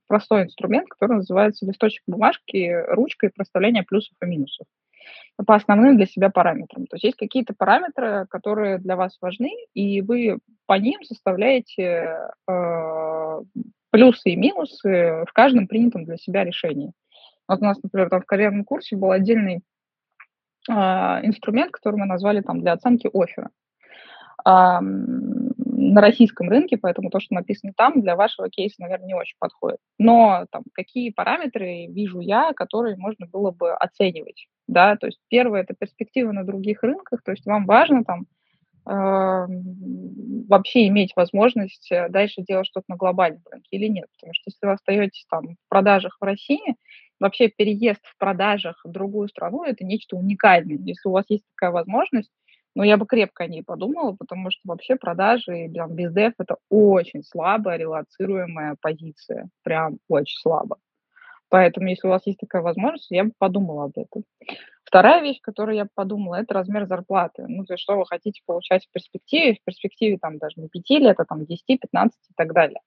простой 0.08 0.44
инструмент, 0.44 0.90
который 0.90 1.18
называется 1.18 1.66
листочек 1.66 2.04
бумажки, 2.08 2.84
ручкой 2.90 3.32
проставления 3.32 3.84
плюсов 3.84 4.16
и 4.22 4.26
минусов 4.26 4.68
по 5.46 5.56
основным 5.56 5.98
для 5.98 6.06
себя 6.06 6.30
параметрам. 6.30 6.86
То 6.86 6.96
есть 6.96 7.04
есть 7.04 7.18
какие-то 7.18 7.54
параметры, 7.58 8.26
которые 8.30 8.78
для 8.78 8.96
вас 8.96 9.18
важны, 9.20 9.52
и 9.74 10.02
вы 10.02 10.40
по 10.66 10.74
ним 10.74 11.04
составляете 11.04 12.18
э, 12.48 13.42
плюсы 13.90 14.30
и 14.30 14.36
минусы 14.36 15.26
в 15.28 15.34
каждом 15.34 15.68
принятом 15.68 16.06
для 16.06 16.18
себя 16.18 16.44
решении. 16.44 16.94
Вот 17.48 17.60
у 17.62 17.66
нас, 17.66 17.82
например, 17.82 18.10
там 18.10 18.22
в 18.22 18.26
карьерном 18.26 18.64
курсе 18.64 18.96
был 18.96 19.12
отдельный 19.12 19.62
э, 20.70 20.74
инструмент, 20.74 21.72
который 21.72 21.98
мы 21.98 22.06
назвали 22.06 22.42
там 22.42 22.62
для 22.62 22.74
оценки 22.74 23.10
оффера 23.12 23.50
на 25.92 26.02
российском 26.02 26.50
рынке, 26.50 26.78
поэтому 26.78 27.10
то, 27.10 27.20
что 27.20 27.36
написано 27.36 27.74
там, 27.76 28.02
для 28.02 28.16
вашего 28.16 28.50
кейса, 28.50 28.82
наверное, 28.82 29.08
не 29.08 29.16
очень 29.16 29.36
подходит. 29.40 29.80
Но 29.98 30.46
там, 30.52 30.64
какие 30.74 31.10
параметры 31.12 31.88
вижу 31.88 32.20
я, 32.20 32.54
которые 32.54 32.96
можно 32.96 33.28
было 33.28 33.52
бы 33.52 33.74
оценивать, 33.74 34.48
да, 34.68 34.96
то 34.96 35.08
есть 35.08 35.20
первое– 35.30 35.62
это 35.64 35.74
перспективы 35.74 36.34
на 36.34 36.44
других 36.44 36.84
рынках, 36.84 37.22
то 37.24 37.32
есть 37.32 37.46
вам 37.46 37.66
важно 37.66 38.04
там 38.04 38.26
э, 38.88 39.48
вообще 40.48 40.88
иметь 40.88 41.14
возможность 41.16 41.92
э, 41.92 42.08
дальше 42.10 42.42
делать 42.42 42.68
что-то 42.68 42.86
на 42.88 42.96
глобальном 42.96 43.42
рынке 43.52 43.68
или 43.72 43.88
нет, 43.88 44.06
потому 44.14 44.34
что 44.34 44.50
если 44.50 44.66
вы 44.66 44.72
остаетесь 44.72 45.26
там 45.30 45.56
в 45.56 45.70
продажах 45.70 46.18
в 46.20 46.24
России, 46.24 46.76
вообще 47.20 47.48
переезд 47.50 48.02
в 48.04 48.18
продажах 48.18 48.82
в 48.84 48.92
другую 48.92 49.28
страну– 49.30 49.64
это 49.66 49.86
нечто 49.86 50.16
уникальное. 50.16 50.78
Если 50.78 51.08
у 51.08 51.12
вас 51.12 51.26
есть 51.30 51.46
такая 51.56 51.72
возможность, 51.72 52.32
но 52.76 52.84
я 52.84 52.98
бы 52.98 53.06
крепко 53.06 53.44
о 53.44 53.48
ней 53.48 53.64
подумала, 53.64 54.14
потому 54.14 54.50
что 54.52 54.62
вообще 54.66 54.96
продажи 54.96 55.70
там, 55.74 55.96
без 55.96 56.14
деф 56.14 56.34
это 56.40 56.58
очень 56.70 57.24
слабая 57.24 57.78
релацируемая 57.78 58.76
позиция. 58.82 59.50
Прям 59.64 59.98
очень 60.10 60.40
слабо. 60.40 60.78
Поэтому, 61.50 61.88
если 61.88 62.08
у 62.08 62.10
вас 62.10 62.26
есть 62.26 62.40
такая 62.40 62.64
возможность, 62.64 63.12
я 63.12 63.26
бы 63.26 63.32
подумала 63.38 63.84
об 63.84 63.92
этом. 63.96 64.24
Вторая 64.84 65.22
вещь, 65.22 65.40
которую 65.40 65.76
я 65.76 65.88
подумала, 65.94 66.36
это 66.36 66.56
размер 66.56 66.88
зарплаты. 66.88 67.46
Ну, 67.48 67.64
то 67.66 67.74
есть, 67.74 67.84
что 67.84 67.96
вы 67.96 68.08
хотите 68.08 68.42
получать 68.46 68.86
в 68.86 68.92
перспективе, 68.92 69.56
в 69.56 69.64
перспективе 69.64 70.18
там 70.20 70.40
даже 70.40 70.60
не 70.60 70.68
5 70.68 70.90
лет, 71.00 71.20
а 71.20 71.26
там 71.26 71.46
10, 71.46 71.80
15 71.80 72.18
и 72.30 72.34
так 72.36 72.54
далее. 72.54 72.80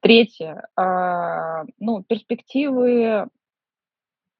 Третье, 0.00 0.66
э, 0.76 1.64
ну, 1.78 2.02
перспективы 2.02 3.28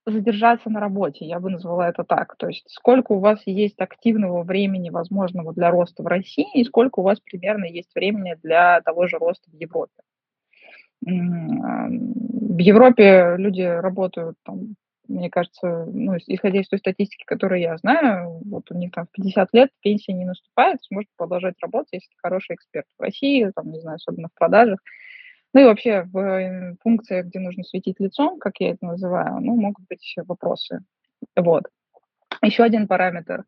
задержаться 0.07 0.71
на 0.71 0.81
работе, 0.81 1.25
я 1.27 1.41
бы 1.41 1.51
назвала 1.51 1.89
это 1.89 2.05
так. 2.05 2.37
То 2.37 2.49
есть 2.49 2.65
сколько 2.69 3.13
у 3.13 3.19
вас 3.19 3.43
есть 3.47 3.81
активного 3.81 4.43
времени 4.43 4.91
возможного 4.91 5.53
для 5.53 5.71
роста 5.71 6.03
в 6.03 6.07
России 6.07 6.47
и 6.55 6.65
сколько 6.65 7.01
у 7.01 7.03
вас 7.03 7.21
примерно 7.21 7.65
есть 7.65 7.95
времени 7.95 8.37
для 8.43 8.81
того 8.83 9.07
же 9.09 9.19
роста 9.19 9.51
в 9.51 9.55
Европе. 9.55 10.03
В 11.03 12.59
Европе 12.59 13.35
люди 13.37 13.63
работают, 13.63 14.37
там, 14.45 14.77
мне 15.09 15.29
кажется, 15.29 15.87
ну, 15.87 16.17
исходя 16.27 16.61
из 16.61 16.69
той 16.69 16.79
статистики, 16.79 17.25
которую 17.27 17.61
я 17.61 17.77
знаю, 17.77 18.41
вот 18.45 18.71
у 18.71 18.75
них 18.75 18.93
там 18.93 19.07
в 19.07 19.11
50 19.11 19.53
лет 19.53 19.71
пенсия 19.83 20.13
не 20.13 20.25
наступает, 20.25 20.83
сможет 20.83 21.11
продолжать 21.17 21.55
работать, 21.61 21.93
если 21.93 22.15
хороший 22.17 22.55
эксперт. 22.55 22.87
В 22.99 23.03
России, 23.03 23.51
там, 23.55 23.71
не 23.71 23.81
знаю, 23.81 23.97
особенно 23.97 24.29
в 24.29 24.39
продажах, 24.39 24.81
ну 25.53 25.61
и 25.61 25.65
вообще 25.65 26.03
в 26.03 26.19
э, 26.19 26.77
функциях, 26.83 27.27
где 27.27 27.39
нужно 27.39 27.65
светить 27.65 28.01
лицом, 28.01 28.39
как 28.39 28.61
я 28.61 28.71
это 28.71 28.85
называю, 28.85 29.41
ну, 29.41 29.57
могут 29.57 29.87
быть 29.89 30.15
вопросы. 30.27 30.81
Вот. 31.35 31.65
Еще 32.43 32.63
один 32.63 32.87
параметр 32.87 33.45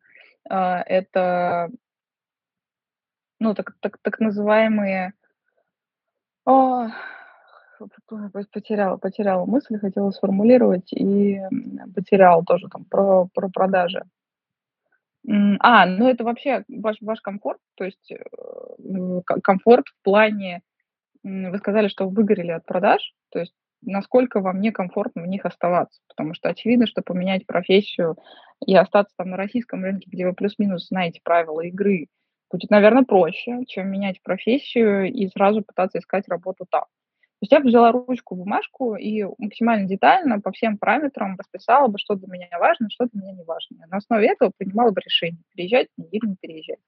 а, 0.49 0.81
это 0.81 1.69
ну, 3.39 3.53
так, 3.53 3.75
так, 3.79 3.97
так 4.01 4.19
называемые... 4.19 5.13
О, 6.45 6.89
потеряла, 8.51 8.97
потеряла 8.97 9.45
мысль, 9.45 9.77
хотела 9.79 10.11
сформулировать 10.11 10.91
и 10.91 11.39
потеряла 11.95 12.43
тоже 12.43 12.67
там 12.69 12.83
про, 12.85 13.27
про 13.33 13.49
продажи. 13.49 14.03
А, 15.59 15.85
ну 15.85 16.09
это 16.09 16.23
вообще 16.23 16.65
ваш, 16.67 16.97
ваш 17.01 17.21
комфорт, 17.21 17.59
то 17.75 17.83
есть 17.83 18.11
э, 18.11 19.21
комфорт 19.43 19.87
в 19.87 20.03
плане 20.03 20.61
вы 21.23 21.57
сказали, 21.57 21.87
что 21.87 22.05
вы 22.07 22.15
выгорели 22.15 22.51
от 22.51 22.65
продаж, 22.65 23.13
то 23.31 23.39
есть 23.39 23.53
насколько 23.81 24.41
вам 24.41 24.61
некомфортно 24.61 25.23
в 25.23 25.27
них 25.27 25.45
оставаться, 25.45 26.01
потому 26.07 26.33
что 26.33 26.49
очевидно, 26.49 26.87
что 26.87 27.01
поменять 27.01 27.45
профессию 27.45 28.17
и 28.65 28.75
остаться 28.75 29.13
там 29.17 29.29
на 29.29 29.37
российском 29.37 29.83
рынке, 29.83 30.09
где 30.11 30.25
вы 30.25 30.33
плюс-минус 30.33 30.87
знаете 30.87 31.21
правила 31.23 31.61
игры, 31.61 32.07
будет, 32.51 32.69
наверное, 32.69 33.03
проще, 33.03 33.63
чем 33.67 33.89
менять 33.89 34.21
профессию 34.21 35.11
и 35.11 35.27
сразу 35.29 35.61
пытаться 35.61 35.99
искать 35.99 36.27
работу 36.27 36.65
там. 36.69 36.85
То 37.39 37.43
есть 37.43 37.51
я 37.53 37.61
бы 37.61 37.69
взяла 37.69 37.93
ручку, 37.93 38.35
бумажку 38.35 38.95
и 38.95 39.23
максимально 39.37 39.87
детально 39.87 40.41
по 40.41 40.51
всем 40.51 40.77
параметрам 40.77 41.37
расписала 41.37 41.87
бы, 41.87 41.97
что 41.97 42.15
для 42.15 42.27
меня 42.27 42.49
важно, 42.59 42.89
что 42.89 43.05
для 43.05 43.21
меня 43.21 43.31
не 43.31 43.43
важно. 43.45 43.77
На 43.89 43.97
основе 43.97 44.27
этого 44.27 44.51
принимала 44.57 44.91
бы 44.91 44.99
решение, 44.99 45.41
переезжать 45.55 45.87
или 45.97 46.27
не 46.27 46.35
переезжать. 46.35 46.79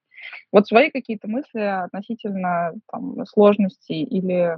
Вот 0.51 0.67
свои 0.67 0.89
какие-то 0.91 1.29
мысли 1.29 1.61
относительно 1.61 2.73
там, 2.91 3.25
сложностей 3.25 4.03
или 4.03 4.57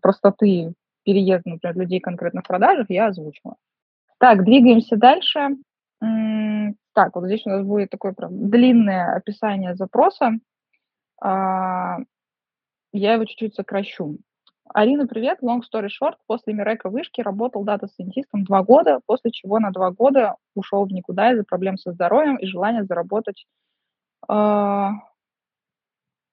простоты 0.00 0.72
переезда, 1.04 1.50
например, 1.50 1.76
людей 1.76 2.00
конкретно 2.00 2.40
в 2.40 2.46
продажах 2.46 2.86
я 2.88 3.08
озвучила. 3.08 3.56
Так, 4.18 4.44
двигаемся 4.44 4.96
дальше. 4.96 5.56
Так, 6.00 7.16
вот 7.16 7.26
здесь 7.26 7.44
у 7.46 7.50
нас 7.50 7.66
будет 7.66 7.90
такое 7.90 8.12
прям 8.12 8.50
длинное 8.50 9.14
описание 9.14 9.74
запроса. 9.74 10.32
А, 11.20 11.98
я 12.92 13.14
его 13.14 13.24
чуть-чуть 13.24 13.54
сокращу. 13.54 14.18
Арина, 14.74 15.06
привет. 15.06 15.40
Long 15.42 15.60
story 15.60 15.88
short, 15.88 16.14
после 16.26 16.54
Мирека 16.54 16.88
вышки 16.88 17.20
работал 17.20 17.62
дата-сайентистом 17.62 18.44
два 18.44 18.62
года, 18.62 19.00
после 19.04 19.30
чего 19.30 19.58
на 19.58 19.70
два 19.70 19.90
года 19.90 20.36
ушел 20.54 20.86
в 20.86 20.92
никуда 20.92 21.32
из-за 21.32 21.44
проблем 21.44 21.76
со 21.76 21.92
здоровьем 21.92 22.36
и 22.36 22.46
желания 22.46 22.84
заработать 22.84 23.44
э, 24.30 24.88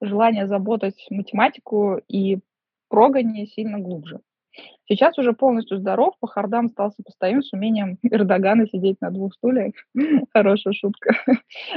желание 0.01 0.47
заботать 0.47 1.05
математику 1.09 1.99
и 2.07 2.39
прогоне 2.87 3.45
сильно 3.45 3.77
глубже. 3.77 4.21
Сейчас 4.87 5.17
уже 5.17 5.33
полностью 5.33 5.77
здоров, 5.77 6.15
по 6.21 6.27
хардам 6.27 6.69
стал 6.69 6.91
сопоставим 6.91 7.43
с 7.43 7.51
умением 7.51 7.97
Эрдогана 8.03 8.67
сидеть 8.67 9.01
на 9.01 9.11
двух 9.11 9.33
стульях. 9.33 9.73
Хорошая 10.33 10.73
шутка. 10.73 11.13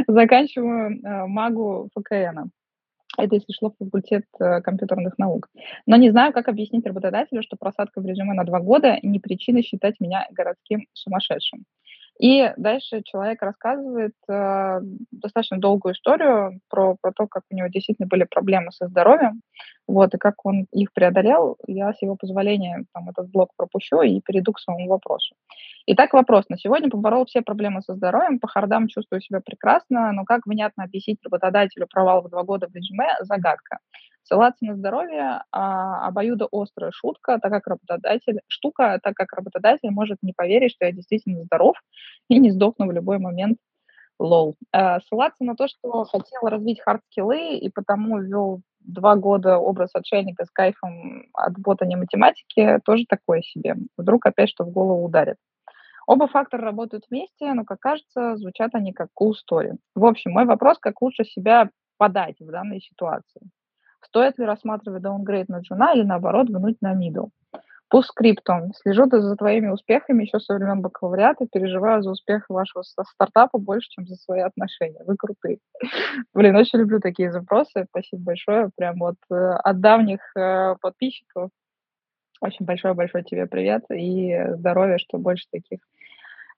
Заканчиваю 0.07 0.92
э, 0.92 1.26
магу 1.26 1.90
ФКН. 1.97 2.50
Это, 3.19 3.35
если 3.35 3.52
шло, 3.52 3.75
факультет 3.78 4.25
э, 4.40 4.61
компьютерных 4.62 5.19
наук. 5.19 5.49
Но 5.87 5.97
не 5.97 6.11
знаю, 6.11 6.33
как 6.33 6.49
объяснить 6.49 6.87
работодателю, 6.87 7.42
что 7.42 7.57
просадка 7.57 8.00
в 8.00 8.07
резюме 8.07 8.33
на 8.33 8.45
два 8.45 8.61
года 8.61 8.99
не 9.02 9.21
причина 9.21 9.62
считать 9.62 10.00
меня 10.00 10.26
городским 10.31 10.87
сумасшедшим. 10.95 11.64
И 12.19 12.52
дальше 12.57 13.02
человек 13.04 13.42
рассказывает 13.42 14.14
э, 14.28 14.81
достаточно 15.11 15.59
долгую 15.59 15.95
историю 15.95 16.61
про, 16.69 16.97
про 17.00 17.12
то, 17.12 17.26
как 17.26 17.42
у 17.50 17.54
него 17.54 17.69
действительно 17.69 18.07
были 18.07 18.25
проблемы 18.25 18.71
со 18.71 18.87
здоровьем, 18.87 19.40
вот, 19.88 20.14
и 20.14 20.19
как 20.19 20.45
он 20.45 20.66
их 20.73 20.92
преодолел. 20.92 21.57
Я, 21.66 21.92
с 21.92 22.00
его 22.02 22.16
позволения, 22.16 22.85
там, 22.92 23.09
этот 23.09 23.31
блок 23.31 23.50
пропущу 23.57 24.02
и 24.02 24.21
перейду 24.21 24.52
к 24.52 24.61
своему 24.61 24.88
вопросу. 24.88 25.35
Итак, 25.87 26.12
вопрос. 26.12 26.49
На 26.49 26.57
сегодня 26.59 26.90
поборол 26.90 27.26
все 27.26 27.42
проблемы 27.42 27.83
со 27.83 27.95
здоровьем, 27.95 28.38
по 28.38 28.47
хардам 28.47 28.88
чувствую 28.88 29.21
себя 29.21 29.40
прекрасно, 29.45 30.12
но 30.12 30.25
как 30.25 30.47
внятно 30.47 30.85
объяснить 30.85 31.19
работодателю 31.25 31.88
провал 31.90 32.23
в 32.23 32.31
два 32.31 32.45
года 32.45 32.69
в 32.69 32.75
резюме– 32.75 33.09
загадка. 33.23 33.78
Ссылаться 34.25 34.64
на 34.64 34.76
здоровье 34.76 35.43
а, 35.50 36.07
обоюдоострая 36.07 36.93
шутка, 36.93 37.38
так 37.41 37.50
как 37.50 37.67
работодатель, 37.67 38.41
штука, 38.47 39.00
так 39.02 39.14
как 39.14 39.33
работодатель 39.33 39.91
может 39.91 40.19
не 40.23 40.33
поверить, 40.33 40.73
что 40.73 40.87
я 40.87 40.93
действительно 40.93 41.43
здоров 41.45 41.76
и 42.29 42.38
не 42.38 42.50
сдохну 42.50 42.87
в 42.87 42.93
любой 42.93 43.19
момент. 43.19 43.59
Lol. 44.18 44.56
А, 44.73 45.00
ссылаться 45.00 45.45
на 45.45 45.57
то, 45.57 45.67
что 45.67 46.05
хотел 46.05 46.43
развить 46.43 46.81
хардскиллы 46.81 47.57
и 47.57 47.69
потому 47.71 48.21
вел 48.21 48.61
два 48.81 49.17
года 49.17 49.59
образ 49.59 49.91
отшельника 49.95 50.45
с 50.45 50.50
кайфом 50.50 51.26
от 51.35 51.59
ботания 51.59 51.97
математики, 51.97 52.81
тоже 52.85 53.05
такое 53.09 53.43
себе. 53.43 53.76
Вдруг 53.97 54.26
опять 54.26 54.50
что 54.50 54.64
в 54.64 54.71
голову 54.71 55.05
ударит. 55.05 55.37
Оба 56.07 56.26
фактора 56.26 56.62
работают 56.62 57.05
вместе, 57.11 57.52
но, 57.52 57.64
как 57.64 57.81
кажется, 57.81 58.37
звучат 58.37 58.75
они 58.75 58.93
как 58.93 59.09
cool 59.21 59.33
story. 59.33 59.76
В 59.95 60.05
общем, 60.05 60.33
мой 60.33 60.45
вопрос, 60.47 60.79
как 60.79 61.00
лучше 61.00 61.25
себя 61.25 61.71
подать 61.97 62.41
в 62.41 62.50
данной 62.50 62.81
ситуации. 62.81 63.43
Стоит 64.04 64.38
ли 64.38 64.44
рассматривать 64.44 65.02
даунгрейд 65.02 65.49
на 65.49 65.61
джуна 65.61 65.94
или, 65.94 66.02
наоборот, 66.02 66.49
гнуть 66.49 66.80
на 66.80 66.94
мидл? 66.94 67.26
По 67.88 68.02
скриптам. 68.02 68.73
Слежу 68.75 69.04
за 69.11 69.37
твоими 69.37 69.68
успехами 69.68 70.23
еще 70.23 70.40
со 70.40 70.54
времен 70.54 70.80
бакалавриата, 70.80 71.47
переживаю 71.47 72.02
за 72.02 72.11
успех 72.11 72.47
вашего 72.49 72.82
стартапа 72.82 73.59
больше, 73.59 73.88
чем 73.90 74.06
за 74.06 74.16
свои 74.16 74.40
отношения. 74.40 75.02
Вы 75.06 75.16
крутые. 75.16 75.59
Блин, 76.35 76.56
очень 76.56 76.78
люблю 76.78 77.00
такие 77.00 77.30
запросы. 77.30 77.85
Спасибо 77.90 78.23
большое. 78.23 78.71
Прям 78.76 78.99
вот 78.99 79.16
э, 79.30 79.35
от 79.35 79.80
давних 79.80 80.21
э, 80.37 80.76
подписчиков. 80.80 81.50
Очень 82.40 82.64
большой-большой 82.64 83.25
тебе 83.25 83.47
привет 83.47 83.85
и 83.90 84.54
здоровья, 84.54 84.97
что 84.99 85.18
больше 85.18 85.44
таких 85.52 85.80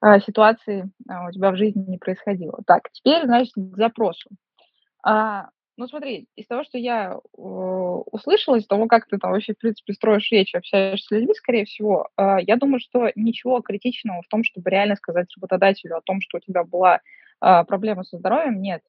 э, 0.02 0.20
ситуаций 0.20 0.84
у 0.84 1.30
тебя 1.32 1.50
в 1.50 1.56
жизни 1.56 1.84
не 1.86 1.98
происходило. 1.98 2.60
Так, 2.64 2.90
теперь, 2.92 3.24
значит, 3.24 3.52
к 3.56 3.76
запросу. 3.76 4.30
А, 5.04 5.48
ну, 5.76 5.88
смотри, 5.88 6.28
из 6.36 6.46
того, 6.46 6.64
что 6.64 6.78
я 6.78 7.14
э, 7.14 7.40
услышала, 7.40 8.56
из 8.56 8.66
того, 8.66 8.86
как 8.86 9.06
ты 9.06 9.18
там 9.18 9.32
вообще, 9.32 9.54
в 9.54 9.58
принципе, 9.58 9.92
строишь 9.92 10.30
речь, 10.30 10.54
общаешься 10.54 11.06
с 11.06 11.10
людьми, 11.10 11.34
скорее 11.34 11.64
всего, 11.64 12.08
э, 12.16 12.36
я 12.46 12.56
думаю, 12.56 12.80
что 12.80 13.10
ничего 13.16 13.60
критичного 13.60 14.22
в 14.22 14.28
том, 14.28 14.44
чтобы 14.44 14.70
реально 14.70 14.96
сказать 14.96 15.26
работодателю 15.36 15.96
о 15.96 16.02
том, 16.02 16.20
что 16.20 16.38
у 16.38 16.40
тебя 16.40 16.64
была 16.64 17.00
э, 17.40 17.64
проблема 17.64 18.04
со 18.04 18.18
здоровьем, 18.18 18.62
нет. 18.62 18.82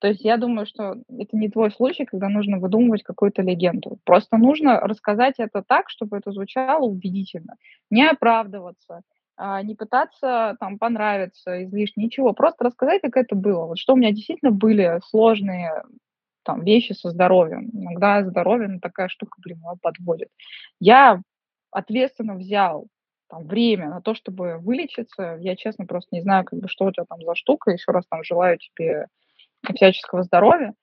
То 0.00 0.08
есть 0.08 0.24
я 0.24 0.38
думаю, 0.38 0.66
что 0.66 0.96
это 1.10 1.36
не 1.36 1.50
твой 1.50 1.70
случай, 1.70 2.06
когда 2.06 2.28
нужно 2.28 2.58
выдумывать 2.58 3.02
какую-то 3.02 3.42
легенду. 3.42 3.98
Просто 4.04 4.38
нужно 4.38 4.80
рассказать 4.80 5.34
это 5.38 5.62
так, 5.62 5.90
чтобы 5.90 6.16
это 6.16 6.32
звучало 6.32 6.86
убедительно. 6.86 7.56
Не 7.90 8.08
оправдываться, 8.08 9.02
а, 9.36 9.62
не 9.62 9.74
пытаться 9.74 10.56
там 10.58 10.78
понравиться 10.78 11.64
излишне, 11.64 12.04
ничего. 12.04 12.32
Просто 12.32 12.64
рассказать, 12.64 13.02
как 13.02 13.16
это 13.18 13.34
было. 13.34 13.66
Вот 13.66 13.78
что 13.78 13.92
у 13.92 13.96
меня 13.96 14.10
действительно 14.10 14.52
были 14.52 15.00
сложные 15.04 15.82
там, 16.50 16.64
вещи 16.64 16.92
со 16.94 17.10
здоровьем. 17.10 17.70
Иногда 17.72 18.24
здоровье, 18.24 18.66
ну, 18.66 18.80
такая 18.80 19.08
штука, 19.08 19.38
блин, 19.40 19.58
его 19.58 19.76
подводит. 19.80 20.28
Я 20.80 21.22
ответственно 21.70 22.34
взял 22.34 22.88
там, 23.28 23.46
время 23.46 23.88
на 23.88 24.00
то, 24.00 24.14
чтобы 24.14 24.58
вылечиться. 24.58 25.36
Я, 25.40 25.54
честно, 25.54 25.86
просто 25.86 26.08
не 26.10 26.22
знаю, 26.22 26.44
как 26.44 26.58
бы, 26.58 26.68
что 26.68 26.86
у 26.86 26.92
тебя 26.92 27.04
там 27.08 27.22
за 27.22 27.36
штука. 27.36 27.70
Еще 27.70 27.92
раз 27.92 28.04
там 28.10 28.24
желаю 28.24 28.58
тебе 28.58 29.06
всяческого 29.72 30.24
здоровья. 30.24 30.74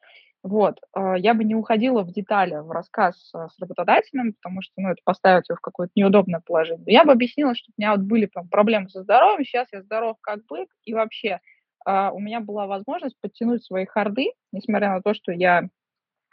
Вот. 0.42 0.78
А, 0.94 1.18
я 1.18 1.34
бы 1.34 1.44
не 1.44 1.56
уходила 1.56 2.04
в 2.04 2.14
детали 2.14 2.56
в 2.56 2.72
рассказ 2.72 3.18
с 3.34 3.60
работодателем, 3.60 4.34
потому 4.42 4.62
что, 4.62 4.72
ну, 4.78 4.92
это 4.92 5.02
поставит 5.04 5.50
его 5.50 5.58
в 5.58 5.62
какое-то 5.62 5.92
неудобное 5.96 6.42
положение. 6.46 6.86
Я 6.88 7.04
бы 7.04 7.12
объяснила, 7.12 7.56
что 7.56 7.72
у 7.72 7.82
меня 7.82 7.92
вот 7.92 8.02
были 8.02 8.28
там, 8.28 8.48
проблемы 8.48 8.88
со 8.88 9.02
здоровьем, 9.02 9.44
сейчас 9.44 9.68
я 9.74 9.82
здоров 9.82 10.16
как 10.22 10.46
бык, 10.46 10.70
и 10.86 10.94
вообще 10.94 11.42
а, 11.88 12.12
у 12.12 12.20
меня 12.20 12.42
была 12.42 12.68
возможность 12.68 13.16
подтянуть 13.22 13.64
свои 13.64 13.86
харды, 13.86 14.34
несмотря 14.52 14.90
на 14.90 15.02
то, 15.02 15.14
что 15.14 15.32
я 15.32 15.70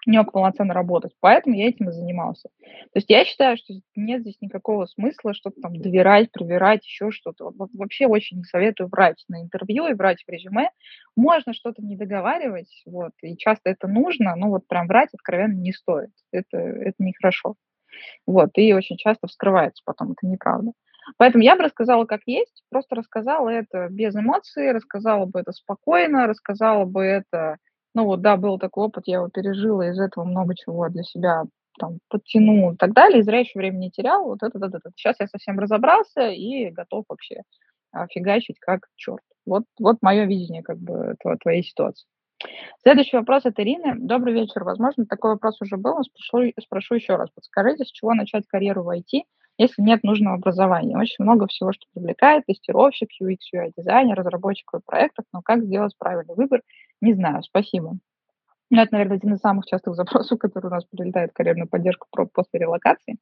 не 0.05 0.19
мог 0.19 0.33
полноценно 0.33 0.75
работать. 0.75 1.13
Поэтому 1.21 1.55
я 1.55 1.69
этим 1.69 1.89
и 1.89 1.93
занимался. 1.93 2.51
То 2.61 2.97
есть 2.97 3.09
я 3.09 3.25
считаю, 3.25 3.57
что 3.57 3.73
нет 3.95 4.23
здесь 4.23 4.37
никакого 4.41 4.85
смысла 4.87 5.33
что-то 5.33 5.61
там 5.63 5.81
доверять, 5.81 6.33
проверять, 6.33 6.85
еще 6.85 7.11
что-то. 7.13 7.53
Вообще 7.57 8.07
очень 8.07 8.39
не 8.39 8.45
советую 8.45 8.89
врать 8.89 9.25
на 9.29 9.41
интервью 9.41 9.87
и 9.87 9.95
врать 9.95 10.25
в 10.27 10.31
резюме. 10.31 10.71
Можно 11.17 11.55
что-то 11.55 11.83
не 11.83 11.97
договаривать, 11.97 12.83
вот, 12.85 13.13
и 13.23 13.37
часто 13.37 13.71
это 13.71 13.87
нужно, 13.87 14.35
но 14.37 14.49
вот 14.51 14.67
прям 14.67 14.89
врать 14.89 15.11
откровенно 15.15 15.55
не 15.55 15.73
стоит. 15.73 16.11
Это, 16.33 16.59
это 16.59 16.97
нехорошо. 16.99 17.55
Вот, 18.27 18.51
и 18.57 18.75
очень 18.75 18.97
часто 18.97 19.29
вскрывается 19.29 19.83
потом, 19.87 20.13
это 20.13 20.27
неправда. 20.27 20.73
Поэтому 21.17 21.45
я 21.45 21.57
бы 21.57 21.63
рассказала 21.63 22.05
как 22.05 22.23
есть, 22.27 22.63
просто 22.71 22.97
рассказала 22.97 23.49
это 23.49 23.89
без 23.91 24.15
эмоций, 24.15 24.73
рассказала 24.73 25.27
бы 25.27 25.41
это 25.41 25.53
спокойно, 25.53 26.27
рассказала 26.27 26.85
бы 26.85 27.03
это, 27.03 27.57
ну 27.95 28.05
вот 28.05 28.21
да, 28.21 28.37
был 28.37 28.59
такой 28.59 28.87
опыт, 28.87 29.05
я 29.07 29.17
его 29.17 29.29
пережила, 29.29 29.89
из 29.89 29.99
этого 29.99 30.25
много 30.25 30.55
чего 30.55 30.89
для 30.89 31.03
себя 31.03 31.45
там 31.79 31.99
подтянул 32.09 32.73
и 32.73 32.77
так 32.77 32.93
далее, 32.93 33.21
и 33.21 33.23
зря 33.23 33.41
еще 33.41 33.59
времени 33.59 33.87
не 33.87 33.91
терял, 33.91 34.25
вот 34.25 34.43
это, 34.43 34.59
это, 34.59 34.79
это. 34.79 34.91
Сейчас 34.97 35.17
я 35.21 35.27
совсем 35.27 35.59
разобрался 35.59 36.29
и 36.29 36.71
готов 36.71 37.05
вообще 37.09 37.43
фигачить 38.11 38.59
как 38.61 38.89
черт. 38.97 39.23
Вот, 39.47 39.65
вот 39.79 39.99
мое 40.01 40.25
видение 40.25 40.63
как 40.63 40.79
бы 40.79 41.17
твоей 41.41 41.63
ситуации. 41.63 42.07
Следующий 42.83 43.17
вопрос 43.17 43.47
от 43.47 43.59
Ирины. 43.59 43.95
Добрый 43.97 44.35
вечер. 44.35 44.65
Возможно, 44.65 45.07
такой 45.07 45.33
вопрос 45.33 45.61
уже 45.63 45.77
был, 45.77 45.97
но 45.97 46.03
спрошу, 46.03 46.53
спрошу 46.61 46.95
еще 46.95 47.17
раз. 47.17 47.31
Подскажите, 47.35 47.85
с 47.85 47.91
чего 47.91 48.15
начать 48.15 48.47
карьеру 48.47 48.83
в 48.83 48.91
IT, 48.91 49.23
если 49.59 49.83
нет 49.83 50.03
нужного 50.05 50.37
образования. 50.37 50.97
Очень 50.99 51.25
много 51.25 51.47
всего, 51.47 51.73
что 51.73 51.87
привлекает, 51.95 52.47
тестировщик, 52.47 53.09
UX, 53.23 53.37
UI 53.55 53.73
дизайнер, 53.77 54.17
разработчик 54.17 54.71
проектов, 54.87 55.25
но 55.33 55.43
как 55.43 55.65
сделать 55.65 55.95
правильный 55.99 56.35
выбор, 56.35 56.63
не 57.01 57.15
знаю. 57.15 57.43
Спасибо. 57.43 57.99
Ну, 58.75 58.81
это, 58.81 58.93
наверное, 58.93 59.19
один 59.19 59.35
из 59.35 59.39
самых 59.39 59.67
частых 59.67 59.95
запросов, 59.95 60.37
который 60.41 60.67
у 60.67 60.71
нас 60.71 60.85
прилетает 60.85 61.31
в 61.31 61.35
карьерную 61.35 61.69
поддержку 61.69 62.09
после 62.11 62.59
релокации. 62.59 63.19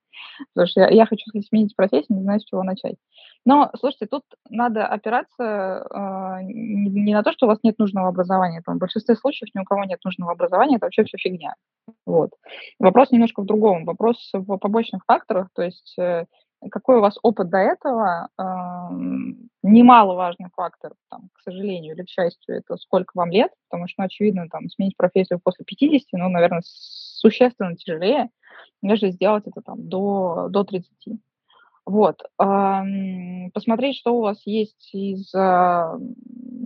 Потому 0.54 0.66
что 0.66 0.80
я, 0.80 0.88
я 0.88 1.04
хочу 1.04 1.26
сменить 1.42 1.76
профессию, 1.76 2.16
не 2.16 2.22
знаю, 2.22 2.40
с 2.40 2.44
чего 2.44 2.62
начать. 2.62 2.96
Но, 3.44 3.70
слушайте, 3.78 4.06
тут 4.06 4.22
надо 4.48 4.86
опираться 4.86 5.86
э, 5.90 6.42
не, 6.44 7.02
не 7.02 7.12
на 7.12 7.22
то, 7.22 7.32
что 7.32 7.44
у 7.44 7.48
вас 7.50 7.58
нет 7.62 7.78
нужного 7.78 8.08
образования. 8.08 8.62
Там, 8.64 8.76
в 8.76 8.80
большинстве 8.80 9.14
случаев 9.14 9.50
ни 9.54 9.60
у 9.60 9.64
кого 9.64 9.84
нет 9.84 10.00
нужного 10.04 10.32
образования, 10.32 10.76
это 10.76 10.86
вообще 10.86 11.04
все 11.04 11.18
фигня. 11.18 11.52
Вот. 12.06 12.30
Вопрос 12.78 13.10
немножко 13.10 13.42
в 13.42 13.46
другом. 13.46 13.84
Вопрос 13.84 14.30
в 14.32 14.56
побочных 14.56 15.04
факторах, 15.04 15.48
то 15.54 15.60
есть 15.60 15.94
э, 15.98 16.24
какой 16.70 16.98
у 16.98 17.00
вас 17.00 17.18
опыт 17.22 17.50
до 17.50 17.58
этого, 17.58 18.28
э, 18.38 18.42
немаловажный 19.62 20.48
фактор, 20.54 20.92
там, 21.10 21.28
к 21.34 21.40
сожалению 21.40 21.94
или 21.94 22.04
к 22.04 22.08
счастью, 22.08 22.56
это 22.56 22.76
сколько 22.76 23.12
вам 23.14 23.30
лет, 23.30 23.50
потому 23.68 23.88
что, 23.88 24.02
ну, 24.02 24.06
очевидно, 24.06 24.48
там, 24.48 24.68
сменить 24.68 24.96
профессию 24.96 25.40
после 25.42 25.64
50, 25.64 26.08
ну, 26.12 26.28
наверное, 26.28 26.62
существенно 26.64 27.76
тяжелее, 27.76 28.30
нежели 28.82 29.10
сделать 29.10 29.46
это 29.46 29.62
там 29.62 29.88
до, 29.88 30.48
до 30.50 30.64
30. 30.64 31.18
Вот. 31.84 32.22
Посмотреть, 32.36 33.96
что 33.96 34.14
у 34.14 34.20
вас 34.20 34.40
есть 34.46 34.94
из 34.94 35.34
э, 35.34 35.98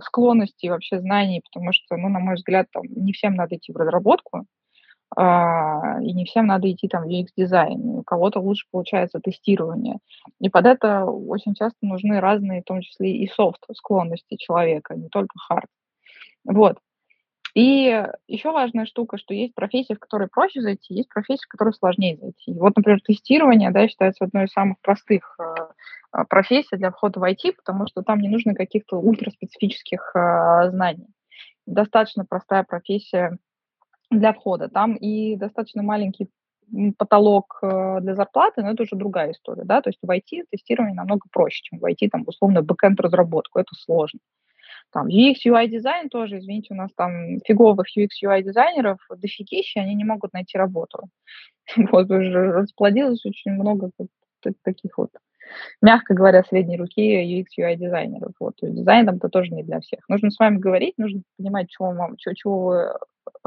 склонностей 0.03 0.69
вообще 0.69 0.99
знаний, 0.99 1.41
потому 1.43 1.73
что, 1.73 1.97
ну, 1.97 2.09
на 2.09 2.19
мой 2.19 2.35
взгляд, 2.35 2.67
там, 2.71 2.83
не 2.85 3.13
всем 3.13 3.33
надо 3.33 3.55
идти 3.55 3.71
в 3.71 3.77
разработку, 3.77 4.37
а, 4.39 4.43
и 5.15 6.13
не 6.13 6.25
всем 6.25 6.47
надо 6.47 6.69
идти 6.71 6.87
там 6.87 7.03
в 7.03 7.07
UX-дизайн, 7.07 7.79
у 7.79 8.03
кого-то 8.03 8.39
лучше 8.39 8.65
получается 8.71 9.19
тестирование. 9.19 9.97
И 10.39 10.49
под 10.49 10.65
это 10.65 11.05
очень 11.05 11.55
часто 11.55 11.77
нужны 11.81 12.19
разные, 12.19 12.61
в 12.61 12.65
том 12.65 12.81
числе 12.81 13.11
и 13.15 13.27
софт 13.29 13.63
склонности 13.73 14.35
человека, 14.35 14.95
не 14.95 15.07
только 15.09 15.39
хард. 15.39 15.69
Вот. 16.43 16.77
И 17.57 18.05
еще 18.27 18.51
важная 18.51 18.85
штука, 18.85 19.17
что 19.17 19.33
есть 19.33 19.55
профессии, 19.55 19.93
в 19.93 19.99
которые 19.99 20.27
проще 20.27 20.61
зайти, 20.61 20.93
есть 20.93 21.09
профессии, 21.09 21.45
в 21.45 21.49
которые 21.49 21.73
сложнее 21.73 22.15
зайти. 22.17 22.53
Вот, 22.53 22.75
например, 22.75 23.01
тестирование, 23.01 23.71
да, 23.71 23.87
считается 23.87 24.25
одной 24.25 24.45
из 24.45 24.51
самых 24.51 24.79
простых 24.81 25.35
э, 25.39 26.23
профессий 26.29 26.75
для 26.77 26.91
входа 26.91 27.19
в 27.19 27.23
IT, 27.23 27.53
потому 27.53 27.87
что 27.87 28.03
там 28.03 28.19
не 28.19 28.29
нужно 28.29 28.53
каких-то 28.53 28.97
ультраспецифических 28.99 30.11
э, 30.13 30.69
знаний. 30.69 31.07
Достаточно 31.65 32.25
простая 32.25 32.63
профессия 32.63 33.39
для 34.11 34.33
входа. 34.33 34.69
Там 34.69 34.95
и 34.95 35.35
достаточно 35.35 35.83
маленький 35.83 36.29
потолок 36.97 37.59
э, 37.61 37.99
для 38.01 38.15
зарплаты, 38.15 38.61
но 38.61 38.71
это 38.71 38.83
уже 38.83 38.95
другая 38.95 39.31
история, 39.31 39.63
да, 39.63 39.81
то 39.81 39.89
есть 39.89 39.99
в 40.01 40.09
IT 40.09 40.45
тестирование 40.51 40.95
намного 40.95 41.25
проще, 41.31 41.61
чем 41.63 41.79
в 41.79 41.85
IT, 41.85 42.09
там, 42.11 42.23
условно, 42.25 42.61
бэкэнд 42.61 42.99
разработку, 42.99 43.59
это 43.59 43.73
сложно. 43.75 44.19
Там 44.91 45.07
UX, 45.07 45.35
UI 45.45 45.67
дизайн 45.67 46.09
тоже, 46.09 46.39
извините, 46.39 46.73
у 46.73 46.77
нас 46.77 46.91
там 46.95 47.39
фиговых 47.45 47.87
UX, 47.97 48.09
UI 48.23 48.41
дизайнеров 48.41 48.99
дофигища, 49.09 49.81
они 49.81 49.95
не 49.95 50.05
могут 50.05 50.33
найти 50.33 50.57
работу. 50.57 51.09
Вот 51.91 52.09
уже 52.09 52.51
расплодилось 52.53 53.25
очень 53.25 53.51
много 53.51 53.91
таких 54.63 54.97
вот, 54.97 55.09
мягко 55.81 56.13
говоря, 56.13 56.43
средней 56.43 56.77
руки 56.77 57.01
UX, 57.01 57.45
UI 57.59 57.75
дизайнеров. 57.75 58.31
Вот, 58.39 58.55
дизайн 58.61 59.05
там-то 59.05 59.27
тоже 59.27 59.53
не 59.53 59.63
для 59.63 59.81
всех. 59.81 60.07
Нужно 60.07 60.31
с 60.31 60.39
вами 60.39 60.57
говорить, 60.57 60.97
нужно 60.97 61.21
понимать, 61.37 61.69
чего 61.69 61.91
вам, 61.91 62.15
чего, 62.17 62.33
чего 62.33 62.65
вы, 62.65 62.93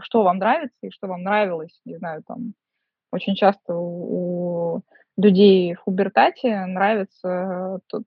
что 0.00 0.22
вам 0.22 0.38
нравится 0.38 0.76
и 0.82 0.90
что 0.90 1.06
вам 1.08 1.22
нравилось, 1.22 1.80
не 1.84 1.96
знаю, 1.96 2.22
там, 2.26 2.54
очень 3.12 3.34
часто 3.34 3.74
у, 3.74 4.76
у 4.76 4.82
людей 5.16 5.74
в 5.74 5.84
пубертате 5.84 6.64
нравится 6.66 7.80
тут, 7.88 8.04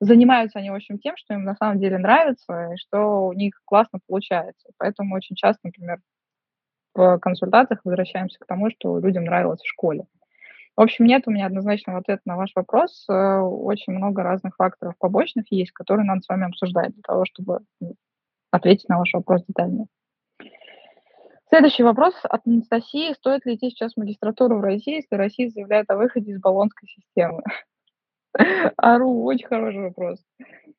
занимаются 0.00 0.58
они, 0.58 0.70
в 0.70 0.74
общем, 0.74 0.98
тем, 0.98 1.16
что 1.16 1.34
им 1.34 1.44
на 1.44 1.54
самом 1.54 1.78
деле 1.78 1.98
нравится, 1.98 2.72
и 2.72 2.76
что 2.76 3.26
у 3.28 3.32
них 3.32 3.60
классно 3.64 4.00
получается. 4.06 4.68
Поэтому 4.78 5.14
очень 5.14 5.36
часто, 5.36 5.60
например, 5.64 6.00
в 6.94 7.18
консультациях 7.18 7.80
возвращаемся 7.84 8.38
к 8.38 8.46
тому, 8.46 8.70
что 8.70 8.98
людям 8.98 9.24
нравилось 9.24 9.62
в 9.62 9.68
школе. 9.68 10.04
В 10.76 10.80
общем, 10.80 11.04
нет 11.04 11.24
у 11.26 11.30
меня 11.30 11.46
однозначного 11.46 11.98
ответа 11.98 12.22
на 12.24 12.36
ваш 12.36 12.52
вопрос. 12.54 13.04
Очень 13.08 13.92
много 13.92 14.22
разных 14.22 14.56
факторов 14.56 14.96
побочных 14.98 15.44
есть, 15.50 15.72
которые 15.72 16.06
надо 16.06 16.22
с 16.22 16.28
вами 16.28 16.46
обсуждать 16.46 16.92
для 16.92 17.02
того, 17.02 17.24
чтобы 17.26 17.60
ну, 17.80 17.94
ответить 18.50 18.88
на 18.88 18.98
ваш 18.98 19.12
вопрос 19.12 19.44
детальнее. 19.46 19.86
Следующий 21.52 21.82
вопрос 21.82 22.14
от 22.22 22.46
Анастасии. 22.46 23.12
Стоит 23.12 23.44
ли 23.44 23.56
идти 23.56 23.68
сейчас 23.68 23.92
в 23.92 23.98
магистратуру 23.98 24.56
в 24.56 24.62
России, 24.62 24.94
если 24.94 25.16
Россия 25.16 25.50
заявляет 25.50 25.90
о 25.90 25.98
выходе 25.98 26.32
из 26.32 26.40
баллонской 26.40 26.88
системы? 26.88 27.42
Ару, 28.78 29.22
очень 29.24 29.46
хороший 29.46 29.82
вопрос. 29.82 30.18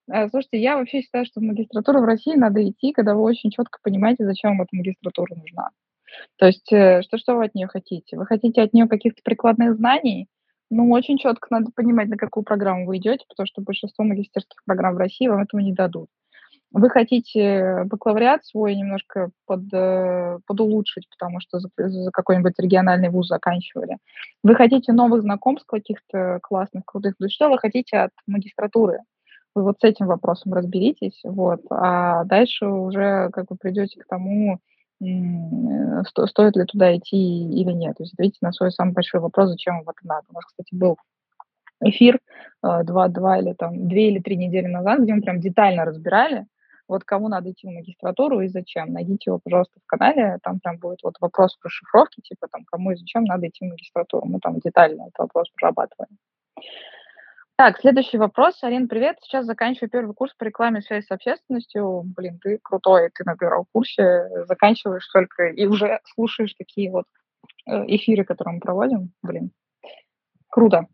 А, 0.09 0.27
слушайте, 0.29 0.59
я 0.59 0.77
вообще 0.77 1.01
считаю, 1.01 1.25
что 1.27 1.41
в 1.41 1.43
магистратуру 1.43 2.01
в 2.01 2.05
России 2.05 2.33
надо 2.33 2.67
идти, 2.67 2.91
когда 2.91 3.13
вы 3.13 3.21
очень 3.21 3.51
четко 3.51 3.77
понимаете, 3.83 4.25
зачем 4.25 4.57
вам 4.57 4.63
эта 4.63 4.75
магистратура 4.75 5.36
нужна. 5.36 5.69
То 6.38 6.47
есть, 6.47 6.73
э, 6.73 7.03
что, 7.03 7.19
что 7.19 7.36
вы 7.36 7.45
от 7.45 7.53
нее 7.53 7.67
хотите? 7.67 8.17
Вы 8.17 8.25
хотите 8.25 8.63
от 8.63 8.73
нее 8.73 8.88
каких-то 8.88 9.21
прикладных 9.23 9.75
знаний? 9.75 10.27
Ну, 10.71 10.89
очень 10.89 11.19
четко 11.19 11.49
надо 11.51 11.69
понимать, 11.75 12.07
на 12.07 12.17
какую 12.17 12.43
программу 12.43 12.88
вы 12.88 12.97
идете, 12.97 13.25
потому 13.29 13.45
что 13.45 13.62
большинство 13.62 14.03
магистерских 14.05 14.63
программ 14.65 14.95
в 14.95 14.97
России 14.97 15.27
вам 15.27 15.43
этого 15.43 15.62
не 15.62 15.71
дадут. 15.71 16.09
Вы 16.73 16.89
хотите 16.89 17.83
бакалавриат 17.86 18.43
свой 18.45 18.75
немножко 18.75 19.29
под, 19.45 19.71
э, 19.71 20.39
подулучшить, 20.47 21.07
потому 21.09 21.39
что 21.39 21.59
за, 21.59 21.69
за 21.77 22.12
какой-нибудь 22.12 22.53
региональный 22.57 23.09
вуз 23.09 23.27
заканчивали. 23.27 23.97
Вы 24.41 24.55
хотите 24.55 24.91
новых 24.91 25.21
знакомств 25.21 25.67
каких-то 25.67 26.39
классных, 26.41 26.83
крутых. 26.86 27.15
То 27.17 27.29
что 27.29 27.49
вы 27.49 27.59
хотите 27.59 27.97
от 27.97 28.12
магистратуры? 28.25 28.99
Вы 29.53 29.63
вот 29.63 29.75
с 29.79 29.83
этим 29.83 30.07
вопросом 30.07 30.53
разберитесь, 30.53 31.21
вот, 31.23 31.62
а 31.69 32.23
дальше 32.23 32.65
уже 32.65 33.29
как 33.31 33.51
вы 33.51 33.55
придете 33.55 33.99
к 33.99 34.07
тому, 34.07 34.57
сто, 36.07 36.25
стоит 36.25 36.55
ли 36.55 36.65
туда 36.65 36.95
идти 36.97 37.17
или 37.17 37.71
нет. 37.71 37.97
То 37.97 38.03
есть 38.03 38.13
ответьте 38.13 38.39
на 38.41 38.51
свой 38.51 38.71
самый 38.71 38.93
большой 38.93 39.21
вопрос, 39.21 39.49
зачем 39.49 39.75
вам 39.75 39.89
это 39.89 40.07
надо. 40.07 40.25
У 40.29 40.33
нас, 40.33 40.45
кстати, 40.45 40.73
был 40.73 40.97
эфир 41.81 42.19
э, 42.63 42.83
два, 42.83 43.09
два 43.09 43.39
или 43.39 43.53
там 43.53 43.88
две 43.88 44.09
или 44.09 44.19
три 44.19 44.38
недели 44.38 44.67
назад, 44.67 45.01
где 45.01 45.13
мы 45.13 45.21
прям 45.21 45.39
детально 45.39 45.86
разбирали, 45.86 46.45
вот 46.93 47.03
кому 47.03 47.27
надо 47.27 47.51
идти 47.51 47.67
в 47.67 47.71
магистратуру 47.71 48.41
и 48.41 48.47
зачем. 48.47 48.93
Найдите 48.93 49.32
его, 49.32 49.39
пожалуйста, 49.43 49.79
в 49.84 49.88
канале, 49.88 50.38
там 50.43 50.60
прям 50.60 50.77
будет 50.77 50.99
вот 51.03 51.15
вопрос 51.19 51.58
расшифровки, 51.63 52.21
типа 52.21 52.47
там 52.51 52.63
кому 52.65 52.91
и 52.91 52.95
зачем 52.95 53.23
надо 53.23 53.47
идти 53.47 53.65
в 53.65 53.69
магистратуру. 53.69 54.27
Мы 54.27 54.39
там 54.39 54.60
детально 54.60 55.08
этот 55.08 55.17
вопрос 55.17 55.49
прорабатываем. 55.56 56.17
Так, 57.56 57.79
следующий 57.79 58.19
вопрос. 58.19 58.63
Арин, 58.63 58.88
привет. 58.88 59.17
Сейчас 59.21 59.45
заканчиваю 59.45 59.89
первый 59.89 60.13
курс 60.13 60.36
по 60.36 60.43
рекламе 60.43 60.82
связи 60.82 61.06
с 61.06 61.12
общественностью. 61.12 62.03
Блин, 62.15 62.38
ты 62.39 62.60
крутой, 62.62 63.10
ты 63.10 63.23
на 63.25 63.36
первом 63.36 63.65
курсе 63.71 64.27
заканчиваешь 64.47 65.08
только 65.08 65.47
и 65.47 65.65
уже 65.65 65.99
слушаешь 66.13 66.53
такие 66.53 66.91
вот 66.91 67.06
э, 67.65 67.71
эфиры, 67.88 68.23
которые 68.23 68.56
мы 68.56 68.60
проводим. 68.60 69.13
Блин, 69.23 69.51
круто. 70.49 70.88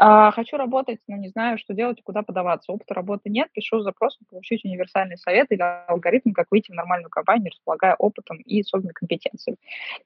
А, 0.00 0.30
хочу 0.30 0.56
работать, 0.56 1.00
но 1.08 1.16
не 1.16 1.28
знаю, 1.28 1.58
что 1.58 1.74
делать 1.74 1.98
и 1.98 2.02
куда 2.02 2.22
подаваться. 2.22 2.70
Опыта 2.70 2.94
работы 2.94 3.30
нет, 3.30 3.48
пишу 3.52 3.80
запрос, 3.80 4.16
получить 4.30 4.64
универсальный 4.64 5.18
совет 5.18 5.50
или 5.50 5.60
алгоритм, 5.88 6.30
как 6.32 6.46
выйти 6.52 6.70
в 6.70 6.74
нормальную 6.74 7.10
компанию, 7.10 7.50
располагая 7.50 7.96
опытом 7.96 8.38
и 8.38 8.60
особенной 8.60 8.92
компетенцией. 8.92 9.56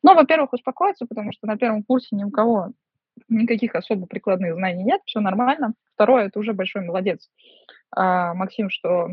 Ну, 0.03 0.15
во-первых, 0.15 0.55
успокоиться, 0.55 1.05
потому 1.05 1.33
что 1.33 1.47
на 1.47 1.59
первом 1.59 1.83
курсе 1.83 2.17
ни 2.17 2.25
у 2.25 2.31
кого 2.31 2.71
никаких 3.29 3.75
особо 3.75 4.07
прикладных 4.07 4.55
знаний 4.55 4.83
нет, 4.83 5.03
все 5.05 5.21
нормально. 5.21 5.75
Второе, 5.95 6.29
это 6.29 6.39
уже 6.39 6.55
большой 6.55 6.83
молодец, 6.87 7.29
а, 7.95 8.33
Максим, 8.33 8.71
что 8.71 9.11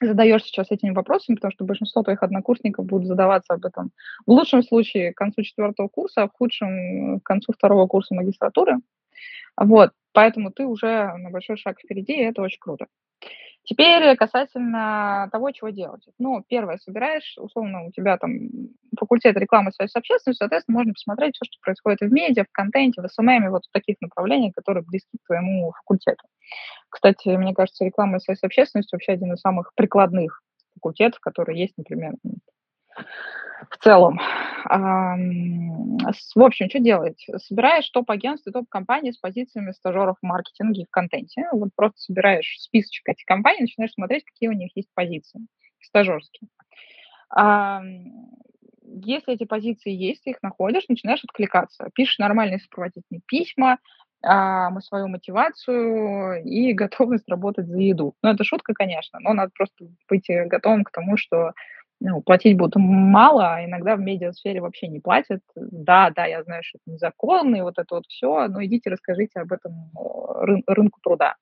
задаешь 0.00 0.44
сейчас 0.44 0.70
этими 0.70 0.92
вопросами, 0.92 1.36
потому 1.36 1.52
что 1.52 1.64
большинство 1.64 2.02
твоих 2.02 2.22
однокурсников 2.22 2.86
будут 2.86 3.06
задаваться 3.06 3.52
об 3.52 3.66
этом 3.66 3.90
в 4.26 4.30
лучшем 4.30 4.62
случае 4.62 5.12
к 5.12 5.18
концу 5.18 5.42
четвертого 5.42 5.88
курса, 5.88 6.22
а 6.22 6.28
в 6.28 6.32
худшем 6.32 7.20
к 7.20 7.22
концу 7.22 7.52
второго 7.52 7.86
курса 7.86 8.14
магистратуры. 8.14 8.78
Вот, 9.56 9.92
поэтому 10.12 10.50
ты 10.50 10.66
уже 10.66 11.12
на 11.16 11.30
большой 11.30 11.56
шаг 11.56 11.78
впереди, 11.78 12.14
и 12.14 12.24
это 12.24 12.42
очень 12.42 12.60
круто. 12.60 12.86
Теперь 13.64 14.16
касательно 14.16 15.28
того, 15.30 15.50
чего 15.52 15.68
делать. 15.68 16.02
Ну, 16.18 16.42
первое, 16.48 16.78
собираешь, 16.78 17.36
условно, 17.36 17.84
у 17.84 17.92
тебя 17.92 18.16
там 18.16 18.30
факультет 18.98 19.36
рекламы 19.36 19.70
связи 19.70 19.90
с 19.90 19.96
общественностью, 19.96 20.44
соответственно, 20.44 20.78
можно 20.78 20.94
посмотреть 20.94 21.34
все, 21.34 21.44
что 21.44 21.60
происходит 21.60 22.00
в 22.00 22.10
медиа, 22.10 22.44
в 22.44 22.52
контенте, 22.52 23.02
в 23.02 23.08
SMM, 23.08 23.50
вот 23.50 23.66
в 23.66 23.72
таких 23.72 23.96
направлениях, 24.00 24.54
которые 24.54 24.82
близки 24.82 25.18
к 25.22 25.26
твоему 25.26 25.72
факультету. 25.72 26.26
Кстати, 26.88 27.28
мне 27.28 27.54
кажется, 27.54 27.84
реклама 27.84 28.16
и 28.16 28.20
связь 28.20 28.38
с 28.38 28.44
общественностью 28.44 28.96
вообще 28.96 29.12
один 29.12 29.34
из 29.34 29.40
самых 29.40 29.72
прикладных 29.74 30.42
факультетов, 30.74 31.20
которые 31.20 31.60
есть, 31.60 31.74
например, 31.76 32.14
в 33.68 33.76
целом. 33.78 34.18
В 34.64 36.42
общем, 36.42 36.68
что 36.68 36.78
делать? 36.78 37.26
Собираешь 37.36 37.90
топ-агентств 37.90 38.46
и 38.46 38.52
топ-компании 38.52 39.10
с 39.10 39.18
позициями 39.18 39.72
стажеров 39.72 40.16
в 40.22 40.26
маркетинге 40.26 40.82
и 40.82 40.86
в 40.86 40.90
контенте. 40.90 41.48
Вот 41.52 41.70
просто 41.76 41.98
собираешь 41.98 42.56
списочек 42.58 43.08
этих 43.08 43.24
компаний, 43.26 43.62
начинаешь 43.62 43.92
смотреть, 43.92 44.24
какие 44.24 44.48
у 44.48 44.52
них 44.52 44.70
есть 44.74 44.88
позиции 44.94 45.40
стажерские. 45.80 46.48
Если 48.82 49.34
эти 49.34 49.44
позиции 49.44 49.92
есть, 49.92 50.24
ты 50.24 50.30
их 50.30 50.42
находишь, 50.42 50.88
начинаешь 50.88 51.22
откликаться. 51.24 51.90
Пишешь 51.94 52.18
нормальные 52.18 52.58
сопроводительные 52.60 53.20
письма, 53.26 53.78
мы 54.22 54.80
свою 54.82 55.08
мотивацию 55.08 56.42
и 56.44 56.72
готовность 56.74 57.28
работать 57.28 57.66
за 57.68 57.78
еду. 57.78 58.14
Ну, 58.22 58.30
это 58.30 58.44
шутка, 58.44 58.74
конечно, 58.74 59.18
но 59.20 59.32
надо 59.32 59.50
просто 59.56 59.86
быть 60.08 60.26
готовым 60.28 60.84
к 60.84 60.90
тому, 60.90 61.16
что 61.16 61.52
ну, 62.00 62.22
платить 62.22 62.56
будут 62.56 62.76
мало, 62.76 63.54
а 63.56 63.64
иногда 63.64 63.94
в 63.94 64.00
медиасфере 64.00 64.60
вообще 64.60 64.88
не 64.88 65.00
платят. 65.00 65.42
Да, 65.54 66.10
да, 66.10 66.24
я 66.24 66.42
знаю, 66.42 66.62
что 66.64 66.78
это 66.78 66.94
незаконно, 66.94 67.56
и 67.56 67.60
вот 67.60 67.78
это 67.78 67.96
вот 67.96 68.06
все, 68.06 68.48
но 68.48 68.64
идите 68.64 68.90
расскажите 68.90 69.40
об 69.40 69.52
этом 69.52 69.90
э, 69.94 70.44
рын- 70.46 70.62
рынку 70.66 70.98
труда, 71.02 71.36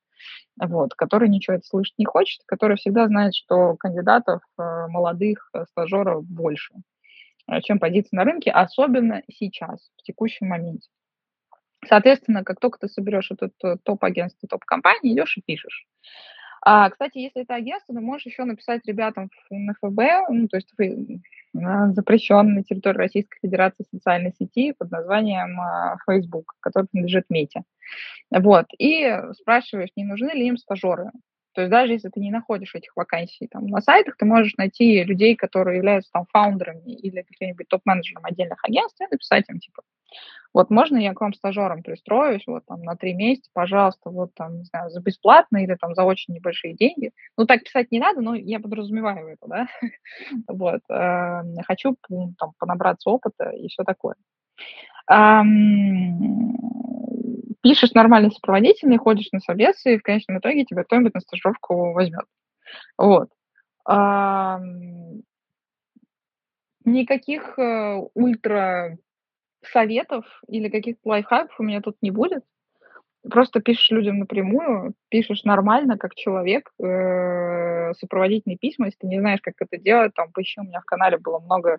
вот, 0.60 0.94
который 0.94 1.28
ничего 1.28 1.56
это 1.56 1.66
слышать 1.66 1.96
не 1.96 2.04
хочет, 2.04 2.42
который 2.46 2.76
всегда 2.76 3.06
знает, 3.06 3.34
что 3.36 3.76
кандидатов 3.76 4.42
э, 4.58 4.62
молодых 4.88 5.48
э, 5.54 5.64
стажеров 5.70 6.24
больше, 6.26 6.74
чем 7.62 7.78
позиций 7.78 8.10
на 8.12 8.24
рынке, 8.24 8.50
особенно 8.50 9.22
сейчас, 9.30 9.90
в 9.96 10.02
текущем 10.02 10.48
моменте. 10.48 10.88
Соответственно, 11.86 12.44
как 12.44 12.60
только 12.60 12.78
ты 12.80 12.88
соберешь 12.88 13.30
этот 13.30 13.52
топ-агентство, 13.84 14.48
топ-компании, 14.48 15.14
идешь 15.14 15.38
и 15.38 15.40
пишешь. 15.40 15.86
А, 16.62 16.90
кстати, 16.90 17.18
если 17.18 17.42
это 17.42 17.54
агентство, 17.54 17.94
ты 17.94 18.00
можешь 18.00 18.26
еще 18.26 18.44
написать 18.44 18.86
ребятам 18.86 19.30
на 19.50 19.74
ФБ, 19.74 20.28
ну, 20.30 20.48
то 20.48 20.56
есть 20.56 20.72
вы 20.76 21.20
запрещен 21.52 22.54
на 22.54 22.62
территории 22.62 22.98
Российской 22.98 23.38
Федерации 23.40 23.84
социальной 23.90 24.32
сети 24.38 24.72
под 24.72 24.90
названием 24.90 25.60
а, 25.60 25.96
Facebook, 26.06 26.54
который 26.60 26.88
принадлежит 26.88 27.24
Мете. 27.30 27.62
Вот. 28.30 28.66
И 28.78 29.10
спрашиваешь, 29.40 29.90
не 29.96 30.04
нужны 30.04 30.30
ли 30.32 30.46
им 30.46 30.56
стажеры. 30.56 31.10
То 31.54 31.62
есть 31.62 31.70
даже 31.70 31.92
если 31.92 32.08
ты 32.08 32.20
не 32.20 32.30
находишь 32.30 32.74
этих 32.74 32.94
вакансий 32.94 33.48
там, 33.48 33.66
на 33.66 33.80
сайтах, 33.80 34.16
ты 34.16 34.24
можешь 34.26 34.56
найти 34.56 35.02
людей, 35.02 35.34
которые 35.34 35.78
являются 35.78 36.10
там 36.12 36.26
фаундерами 36.32 36.92
или 36.92 37.22
каким-нибудь 37.22 37.66
топ-менеджером 37.68 38.24
отдельных 38.24 38.62
агентств, 38.64 39.00
и 39.00 39.06
написать 39.10 39.48
им, 39.48 39.58
типа, 39.58 39.82
вот 40.54 40.70
можно 40.70 40.96
я 40.96 41.14
к 41.14 41.20
вам 41.20 41.34
стажером 41.34 41.82
пристроюсь 41.82 42.42
вот 42.46 42.64
там 42.66 42.82
на 42.82 42.96
три 42.96 43.14
месяца, 43.14 43.50
пожалуйста, 43.52 44.10
вот 44.10 44.34
там, 44.34 44.58
не 44.58 44.64
знаю, 44.64 44.90
за 44.90 45.00
бесплатно 45.00 45.58
или 45.58 45.76
там 45.76 45.94
за 45.94 46.04
очень 46.04 46.34
небольшие 46.34 46.74
деньги. 46.74 47.12
Ну, 47.36 47.46
так 47.46 47.62
писать 47.64 47.92
не 47.92 48.00
надо, 48.00 48.20
но 48.22 48.34
я 48.34 48.58
подразумеваю 48.58 49.28
это, 49.28 49.46
да. 49.46 49.66
Вот. 50.48 50.80
Эм, 50.88 51.54
хочу 51.66 51.96
там 52.38 52.52
понабраться 52.58 53.10
опыта 53.10 53.50
и 53.50 53.68
все 53.68 53.84
такое. 53.84 54.14
Пишешь 57.62 57.92
нормальный 57.92 58.30
сопроводительный, 58.30 58.98
ходишь 58.98 59.30
на 59.32 59.40
собесы, 59.40 59.94
и 59.94 59.98
в 59.98 60.02
конечном 60.02 60.38
итоге 60.38 60.64
тебя 60.64 60.84
кто-нибудь 60.84 61.14
на 61.14 61.20
стажировку 61.20 61.92
возьмет. 61.92 62.24
Вот. 62.96 63.30
Никаких 66.84 67.58
э, 67.58 68.00
ультра 68.14 68.96
советов 69.72 70.24
или 70.48 70.68
каких-то 70.68 71.00
лайфхаков 71.08 71.58
у 71.58 71.62
меня 71.62 71.80
тут 71.80 71.96
не 72.02 72.10
будет. 72.10 72.44
просто 73.30 73.60
пишешь 73.60 73.90
людям 73.90 74.20
напрямую, 74.20 74.94
пишешь 75.10 75.44
нормально, 75.44 75.98
как 75.98 76.14
человек, 76.14 76.70
э, 76.80 77.92
сопроводительные 77.94 78.58
письма, 78.58 78.86
если 78.86 78.98
ты 79.00 79.06
не 79.06 79.20
знаешь, 79.20 79.40
как 79.42 79.54
это 79.60 79.76
делать, 79.76 80.14
там, 80.14 80.32
поищи, 80.32 80.60
у 80.60 80.64
меня 80.64 80.80
в 80.80 80.84
канале 80.84 81.18
было 81.18 81.38
много 81.40 81.78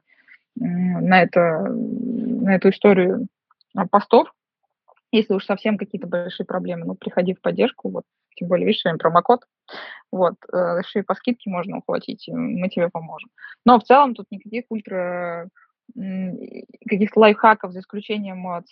на, 0.56 1.22
это, 1.22 1.62
на 1.70 2.56
эту 2.56 2.70
историю 2.70 3.28
а, 3.76 3.88
постов, 3.88 4.34
если 5.12 5.34
уж 5.34 5.46
совсем 5.46 5.78
какие-то 5.78 6.08
большие 6.08 6.46
проблемы, 6.46 6.86
ну, 6.86 6.96
приходи 6.96 7.34
в 7.34 7.42
поддержку, 7.42 7.90
вот, 7.90 8.04
тем 8.36 8.48
более, 8.48 8.68
видишь, 8.68 8.82
сегодня 8.82 9.00
промокод, 9.00 9.42
вот, 10.12 10.36
э, 10.52 10.82
еще 10.84 11.00
и 11.00 11.04
по 11.04 11.16
скидке 11.16 11.50
можно 11.50 11.78
ухватить, 11.78 12.28
мы 12.32 12.70
тебе 12.70 12.90
поможем. 12.90 13.30
Но 13.66 13.80
в 13.80 13.84
целом 13.84 14.14
тут 14.16 14.28
никаких 14.32 14.66
ультра 14.70 15.50
каких-то 15.96 17.20
лайфхаков, 17.20 17.72
за 17.72 17.80
исключением 17.80 18.48
от 18.48 18.66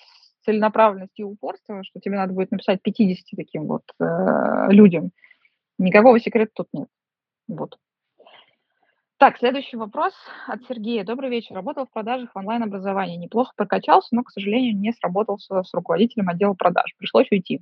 целенаправленности 0.46 1.22
и 1.22 1.24
упорства, 1.24 1.84
что 1.84 2.00
тебе 2.00 2.16
надо 2.16 2.34
будет 2.34 2.52
написать 2.52 2.82
50 2.82 3.26
таким 3.36 3.66
вот 3.66 3.84
э, 4.00 4.72
людям. 4.72 5.12
Никакого 5.78 6.20
секрета 6.20 6.52
тут 6.56 6.68
нет. 6.74 6.88
Вот. 7.48 7.78
Так, 9.18 9.38
следующий 9.40 9.78
вопрос 9.78 10.14
от 10.48 10.64
Сергея. 10.68 11.04
Добрый 11.04 11.32
вечер. 11.32 11.56
Работал 11.56 11.88
в 11.88 11.92
продажах 11.92 12.30
в 12.34 12.38
онлайн-образовании. 12.38 13.18
Неплохо 13.18 13.52
прокачался, 13.56 14.10
но, 14.12 14.24
к 14.24 14.30
сожалению, 14.30 14.78
не 14.78 14.94
сработался 14.94 15.64
с 15.64 15.74
руководителем 15.74 16.30
отдела 16.30 16.54
продаж. 16.54 16.94
Пришлось 16.98 17.28
уйти. 17.32 17.62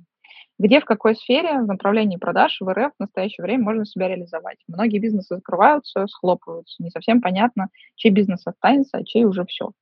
Где, 0.58 0.80
в 0.80 0.86
какой 0.86 1.14
сфере 1.14 1.60
в 1.60 1.66
направлении 1.66 2.16
продаж 2.16 2.58
в 2.60 2.72
РФ 2.72 2.92
в 2.96 3.00
настоящее 3.00 3.44
время 3.44 3.64
можно 3.64 3.84
себя 3.84 4.08
реализовать? 4.08 4.58
Многие 4.68 4.98
бизнесы 4.98 5.34
закрываются, 5.36 6.06
схлопываются. 6.06 6.82
Не 6.82 6.90
совсем 6.90 7.20
понятно, 7.20 7.68
чей 7.94 8.10
бизнес 8.10 8.46
останется, 8.46 8.98
а 8.98 9.04
чей 9.04 9.24
уже 9.24 9.44
все. 9.44 9.72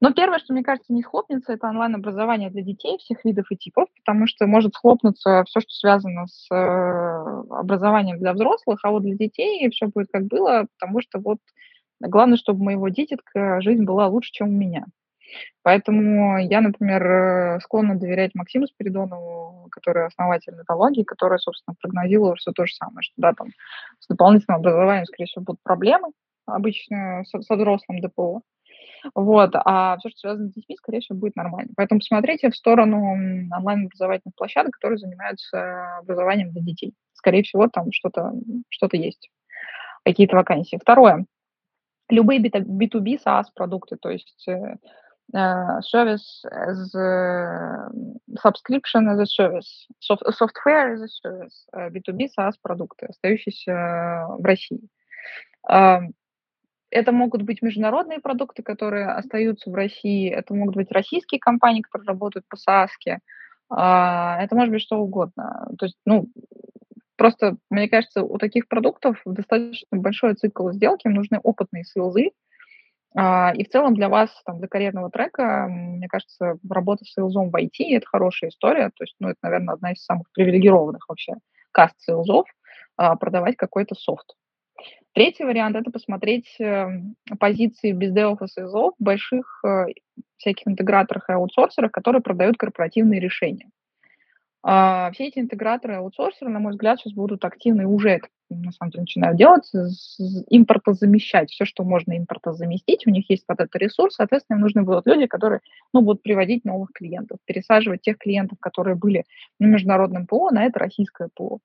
Но 0.00 0.12
первое, 0.12 0.38
что, 0.38 0.52
мне 0.52 0.62
кажется, 0.62 0.92
не 0.92 1.02
схлопнется, 1.02 1.52
это 1.52 1.68
онлайн-образование 1.68 2.50
для 2.50 2.62
детей 2.62 2.98
всех 2.98 3.24
видов 3.24 3.46
и 3.50 3.56
типов, 3.56 3.88
потому 3.96 4.26
что 4.26 4.46
может 4.46 4.74
схлопнуться 4.74 5.44
все, 5.46 5.60
что 5.60 5.70
связано 5.70 6.26
с 6.26 6.46
э, 6.50 6.54
образованием 7.50 8.18
для 8.18 8.34
взрослых, 8.34 8.80
а 8.82 8.90
вот 8.90 9.02
для 9.02 9.16
детей 9.16 9.68
все 9.70 9.86
будет 9.86 10.08
как 10.12 10.26
было, 10.26 10.66
потому 10.78 11.00
что 11.00 11.18
вот 11.18 11.38
главное, 12.00 12.36
чтобы 12.36 12.62
моего 12.62 12.88
дитятка 12.88 13.60
жизнь 13.62 13.84
была 13.84 14.06
лучше, 14.08 14.32
чем 14.32 14.48
у 14.48 14.52
меня. 14.52 14.84
Поэтому 15.62 16.38
я, 16.38 16.60
например, 16.60 17.06
э, 17.06 17.60
склонна 17.60 17.98
доверять 17.98 18.34
Максиму 18.34 18.66
Спиридонову, 18.66 19.68
который 19.70 20.06
основатель 20.06 20.54
металлогии, 20.54 21.02
который, 21.02 21.38
собственно, 21.38 21.74
прогнозировал 21.80 22.34
все 22.36 22.52
то 22.52 22.66
же 22.66 22.74
самое, 22.74 23.02
что 23.02 23.14
да, 23.16 23.32
там 23.32 23.48
с 24.00 24.06
дополнительным 24.06 24.60
образованием, 24.60 25.06
скорее 25.06 25.26
всего, 25.26 25.44
будут 25.44 25.62
проблемы 25.62 26.08
обычно 26.46 27.24
с, 27.24 27.30
с 27.30 27.50
взрослым 27.50 28.00
ДПО. 28.00 28.42
Вот, 29.14 29.50
а 29.54 29.96
все, 29.98 30.08
что 30.08 30.18
связано 30.18 30.48
с 30.48 30.52
детьми, 30.52 30.76
скорее 30.76 31.00
всего, 31.00 31.18
будет 31.18 31.36
нормально. 31.36 31.72
Поэтому 31.76 32.00
посмотрите 32.00 32.50
в 32.50 32.56
сторону 32.56 33.12
онлайн-образовательных 33.52 34.34
площадок, 34.34 34.72
которые 34.72 34.98
занимаются 34.98 35.98
образованием 35.98 36.50
для 36.50 36.62
детей. 36.62 36.94
Скорее 37.12 37.42
всего, 37.42 37.68
там 37.68 37.92
что-то 37.92 38.32
что 38.68 38.88
есть, 38.92 39.30
какие-то 40.04 40.36
вакансии. 40.36 40.78
Второе. 40.80 41.26
Любые 42.08 42.40
B2B 42.40 43.18
SaaS-продукты, 43.24 43.96
то 43.96 44.10
есть 44.10 44.46
э, 44.48 44.76
service 45.32 46.44
as 46.52 46.94
a, 46.94 47.88
subscription 48.42 49.08
as 49.08 49.18
a 49.18 49.26
service, 49.26 49.86
software 50.00 50.94
as 50.94 51.02
a 51.02 51.08
service, 51.08 51.66
B2B 51.74 52.28
SaaS-продукты, 52.28 53.06
остающиеся 53.06 54.26
в 54.38 54.44
России. 54.44 54.88
Это 55.64 57.12
могут 57.12 57.42
быть 57.42 57.62
международные 57.62 58.20
продукты, 58.20 58.62
которые 58.62 59.08
остаются 59.08 59.70
в 59.70 59.74
России, 59.74 60.30
это 60.30 60.54
могут 60.54 60.76
быть 60.76 60.92
российские 60.92 61.40
компании, 61.40 61.82
которые 61.82 62.06
работают 62.06 62.46
по 62.48 62.56
САСКе, 62.56 63.18
а, 63.68 64.38
это 64.40 64.54
может 64.54 64.72
быть 64.72 64.82
что 64.82 64.98
угодно. 64.98 65.68
То 65.78 65.86
есть, 65.86 65.98
ну, 66.04 66.28
просто, 67.16 67.56
мне 67.70 67.88
кажется, 67.88 68.22
у 68.22 68.38
таких 68.38 68.68
продуктов 68.68 69.20
достаточно 69.24 69.86
большой 69.90 70.34
цикл 70.34 70.70
сделки, 70.70 71.06
им 71.06 71.14
нужны 71.14 71.38
опытные 71.42 71.84
сейлзы, 71.84 72.28
а, 72.28 72.30
и 73.18 73.64
в 73.64 73.68
целом 73.70 73.94
для 73.94 74.10
вас, 74.10 74.30
там, 74.44 74.58
для 74.58 74.68
карьерного 74.68 75.10
трека, 75.10 75.68
мне 75.70 76.06
кажется, 76.06 76.58
работа 76.68 77.04
с 77.04 77.12
сейлзом 77.12 77.50
в 77.50 77.56
IT– 77.56 77.76
это 77.78 78.06
хорошая 78.06 78.50
история, 78.50 78.90
то 78.94 79.04
есть, 79.04 79.14
ну, 79.20 79.28
это, 79.28 79.38
наверное, 79.42 79.74
одна 79.74 79.92
из 79.92 80.04
самых 80.04 80.26
привилегированных 80.32 81.08
вообще 81.08 81.32
каст 81.72 81.94
сейлзов, 81.98 82.46
а, 82.96 83.16
продавать 83.16 83.56
какой-то 83.56 83.94
софт. 83.94 84.34
Третий 85.14 85.44
вариант– 85.44 85.76
это 85.76 85.90
посмотреть 85.90 86.56
эм, 86.58 87.16
позиции 87.40 87.92
бездевов 87.92 88.42
и 88.42 88.48
СИЗО 88.48 88.92
в 88.98 89.02
больших 89.02 89.62
э, 89.64 89.86
всяких 90.36 90.68
интеграторах 90.68 91.30
и 91.30 91.32
аутсорсерах, 91.32 91.90
которые 91.90 92.20
продают 92.20 92.58
корпоративные 92.58 93.18
решения. 93.18 93.70
А, 94.68 95.12
все 95.12 95.28
эти 95.28 95.38
интеграторы 95.38 95.94
и 95.94 95.96
аутсорсеры, 95.98 96.50
на 96.50 96.58
мой 96.58 96.72
взгляд, 96.72 96.98
сейчас 96.98 97.12
будут 97.12 97.44
активны 97.44 97.82
и 97.82 97.84
уже 97.84 98.10
это 98.10 98.26
на 98.50 98.72
самом 98.72 98.90
деле 98.90 99.02
начинают 99.02 99.38
делать, 99.38 99.70
импортозамещать 100.48 101.50
все, 101.50 101.64
что 101.64 101.84
можно 101.84 102.18
импортозаместить. 102.18 103.06
У 103.06 103.10
них 103.10 103.30
есть 103.30 103.44
вот 103.46 103.60
этот 103.60 103.76
ресурс, 103.76 104.16
соответственно, 104.16 104.56
им 104.56 104.62
нужны 104.62 104.82
будут 104.82 105.06
люди, 105.06 105.26
которые 105.26 105.60
ну, 105.92 106.00
будут 106.00 106.22
приводить 106.22 106.64
новых 106.64 106.90
клиентов, 106.92 107.38
пересаживать 107.44 108.02
тех 108.02 108.18
клиентов, 108.18 108.58
которые 108.58 108.96
были 108.96 109.24
на 109.60 109.66
международном 109.66 110.26
ПО, 110.26 110.50
на 110.50 110.64
это 110.64 110.80
российское 110.80 111.28
ПО. 111.32 111.60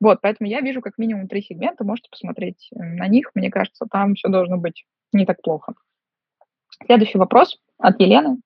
Вот, 0.00 0.18
поэтому 0.20 0.50
я 0.50 0.60
вижу 0.60 0.80
как 0.80 0.98
минимум 0.98 1.28
три 1.28 1.40
сегмента, 1.40 1.84
можете 1.84 2.10
посмотреть 2.10 2.68
э, 2.74 2.82
на 2.82 3.06
них. 3.06 3.30
Мне 3.36 3.48
кажется, 3.48 3.86
там 3.88 4.16
все 4.16 4.28
должно 4.28 4.56
быть 4.56 4.84
не 5.12 5.24
так 5.24 5.40
плохо. 5.40 5.74
Следующий 6.84 7.18
вопрос 7.18 7.60
от 7.78 8.00
Елены. 8.00 8.38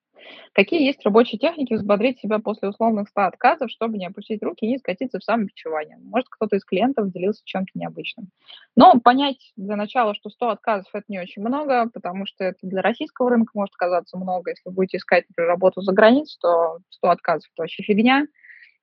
Какие 0.53 0.85
есть 0.85 1.03
рабочие 1.05 1.39
техники 1.39 1.73
взбодрить 1.73 2.19
себя 2.19 2.39
после 2.39 2.69
условных 2.69 3.09
100 3.09 3.21
отказов, 3.21 3.71
чтобы 3.71 3.97
не 3.97 4.07
опустить 4.07 4.41
руки 4.43 4.65
и 4.65 4.69
не 4.69 4.77
скатиться 4.77 5.19
в 5.19 5.23
самобичевание? 5.23 5.97
Может, 6.01 6.27
кто-то 6.29 6.55
из 6.55 6.65
клиентов 6.65 7.11
делился 7.11 7.41
чем-то 7.45 7.71
необычным. 7.75 8.29
Но 8.75 8.99
понять 8.99 9.51
для 9.55 9.75
начала, 9.75 10.13
что 10.15 10.29
100 10.29 10.49
отказов– 10.49 10.89
это 10.93 11.05
не 11.07 11.19
очень 11.19 11.41
много, 11.41 11.89
потому 11.93 12.25
что 12.25 12.43
это 12.43 12.59
для 12.63 12.81
российского 12.81 13.29
рынка 13.29 13.51
может 13.53 13.75
казаться 13.75 14.17
много. 14.17 14.51
Если 14.51 14.69
будете 14.69 14.97
искать, 14.97 15.25
например, 15.29 15.49
работу 15.49 15.81
за 15.81 15.93
границей, 15.93 16.37
то 16.41 16.79
100 16.89 17.09
отказов– 17.09 17.49
это 17.53 17.63
вообще 17.63 17.83
фигня. 17.83 18.25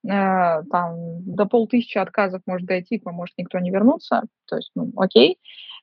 Э, 0.05 0.63
там 0.71 1.23
до 1.25 1.47
полтысячи 1.47 1.99
отказов 1.99 2.43
может 2.47 2.67
дойти, 2.67 2.99
к 2.99 3.07
вам 3.07 3.17
может 3.17 3.35
никто 3.39 3.59
не 3.59 3.71
вернуться, 3.71 4.23
то 4.47 4.57
есть, 4.57 4.71
ну, 4.75 4.93
окей. 4.97 5.39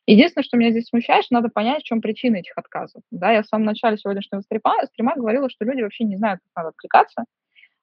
Единственное, 0.06 0.44
что 0.44 0.58
меня 0.58 0.72
здесь 0.72 0.88
смущает, 0.88 1.24
что 1.26 1.36
надо 1.36 1.50
понять, 1.50 1.82
в 1.82 1.86
чем 1.86 2.02
причина 2.02 2.38
этих 2.38 2.58
отказов. 2.58 3.02
Да, 3.10 3.32
я 3.32 3.42
в 3.42 3.48
самом 3.48 3.66
начале 3.66 3.98
сегодняшнего 3.98 4.42
стрима, 4.42 4.86
стрима 4.88 5.14
говорила, 5.16 5.50
что 5.50 5.64
люди 5.64 5.82
вообще 5.82 6.04
не 6.04 6.18
знают, 6.18 6.42
как 6.42 6.52
надо 6.56 6.70
откликаться, 6.70 7.24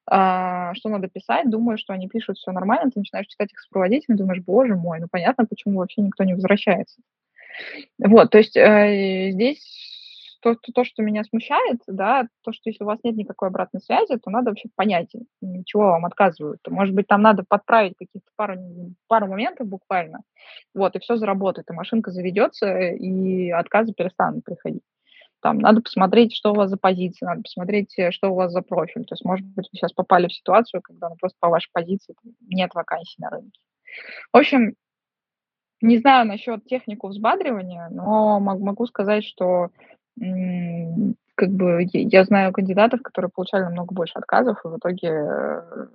а, 0.07 0.73
что 0.75 0.89
надо 0.89 1.07
писать, 1.07 1.49
думаю, 1.49 1.77
что 1.77 1.93
они 1.93 2.07
пишут 2.07 2.37
все 2.37 2.51
нормально, 2.51 2.91
ты 2.91 2.99
начинаешь 2.99 3.27
читать 3.27 3.51
их 3.51 3.59
сопроводительно, 3.59 4.17
думаешь, 4.17 4.43
боже 4.43 4.75
мой, 4.75 4.99
ну 4.99 5.07
понятно, 5.09 5.45
почему 5.45 5.79
вообще 5.79 6.01
никто 6.01 6.23
не 6.23 6.33
возвращается. 6.33 7.01
Вот, 7.99 8.29
то 8.29 8.37
есть 8.37 8.55
э, 8.55 9.31
здесь 9.31 9.90
то, 10.41 10.55
то, 10.55 10.71
то, 10.73 10.83
что 10.83 11.03
меня 11.03 11.23
смущает, 11.23 11.81
да, 11.87 12.27
то, 12.43 12.51
что 12.51 12.69
если 12.69 12.83
у 12.83 12.87
вас 12.87 12.99
нет 13.03 13.15
никакой 13.15 13.49
обратной 13.49 13.81
связи, 13.81 14.17
то 14.17 14.29
надо 14.29 14.51
вообще 14.51 14.69
понять, 14.75 15.11
чего 15.65 15.83
вам 15.83 16.05
отказывают. 16.05 16.59
Может 16.67 16.95
быть, 16.95 17.07
там 17.07 17.21
надо 17.21 17.43
подправить 17.47 17.95
каких-то 17.97 18.29
пару, 18.35 18.55
пару 19.07 19.27
моментов 19.27 19.67
буквально, 19.67 20.19
вот, 20.73 20.95
и 20.95 20.99
все 20.99 21.15
заработает, 21.15 21.69
и 21.69 21.73
машинка 21.73 22.11
заведется, 22.11 22.79
и 22.79 23.49
отказы 23.51 23.93
перестанут 23.93 24.43
приходить. 24.43 24.83
Там 25.41 25.57
надо 25.57 25.81
посмотреть, 25.81 26.35
что 26.35 26.51
у 26.51 26.55
вас 26.55 26.69
за 26.69 26.77
позиция, 26.77 27.27
надо 27.27 27.41
посмотреть, 27.41 27.97
э, 27.97 28.11
что 28.11 28.29
у 28.29 28.35
вас 28.35 28.51
за 28.51 28.61
профиль. 28.61 29.05
То 29.05 29.15
есть, 29.15 29.25
может 29.25 29.45
быть, 29.45 29.67
вы 29.71 29.77
сейчас 29.77 29.91
попали 29.91 30.27
в 30.27 30.33
ситуацию, 30.33 30.81
когда 30.83 31.09
ну, 31.09 31.15
просто 31.19 31.37
по 31.39 31.49
вашей 31.49 31.69
позиции 31.73 32.15
нет 32.47 32.73
вакансий 32.75 33.15
на 33.17 33.31
рынке. 33.31 33.59
В 34.31 34.37
общем, 34.37 34.75
не 35.81 35.97
знаю 35.97 36.27
насчет 36.27 36.63
технику 36.65 37.07
взбадривания, 37.07 37.89
но 37.89 38.39
могу 38.39 38.85
сказать, 38.85 39.23
что 39.23 39.69
как 41.35 41.49
бы 41.49 41.87
я 41.91 42.23
знаю 42.25 42.53
кандидатов, 42.53 43.01
которые 43.01 43.31
получали 43.33 43.63
намного 43.63 43.93
больше 43.93 44.13
отказов, 44.15 44.59
и 44.63 44.67
в 44.67 44.77
итоге 44.77 45.09
э, 45.09 45.87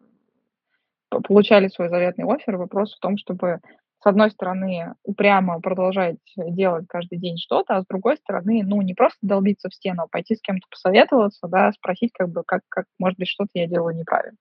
получали 1.25 1.69
свой 1.69 1.89
заветный 1.89 2.25
офер. 2.25 2.57
Вопрос 2.57 2.95
в 2.95 3.01
том, 3.01 3.17
чтобы 3.17 3.61
с 4.03 4.07
одной 4.07 4.31
стороны, 4.31 4.95
упрямо 5.03 5.61
продолжать 5.61 6.19
делать 6.37 6.87
каждый 6.89 7.19
день 7.19 7.39
что-то, 7.39 7.77
а 7.77 7.83
с 7.83 7.87
другой 7.87 8.17
стороны, 8.19 8.63
ну, 8.65 8.81
не 8.83 8.95
просто 8.95 9.19
долбиться 9.23 9.69
в 9.69 9.75
стену, 9.75 10.03
а 10.03 10.07
пойти 10.07 10.37
с 10.37 10.41
кем-то 10.41 10.67
посоветоваться, 10.71 11.49
да, 11.49 11.73
спросить, 11.73 12.13
как 12.13 12.29
бы, 12.29 12.45
как, 12.47 12.61
как 12.69 12.85
может 12.99 13.19
быть, 13.19 13.29
что-то 13.29 13.51
я 13.55 13.67
делаю 13.67 13.97
неправильно. 13.97 14.37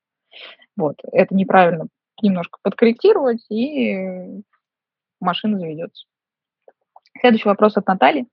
Вот, 0.76 0.98
это 1.12 1.34
неправильно 1.34 1.88
немножко 2.22 2.60
подкорректировать, 2.62 3.44
и 3.50 4.42
машина 5.20 5.58
заведется. 5.58 6.06
Следующий 7.20 7.50
вопрос 7.50 7.78
от 7.78 7.88
Натальи. 7.88 8.28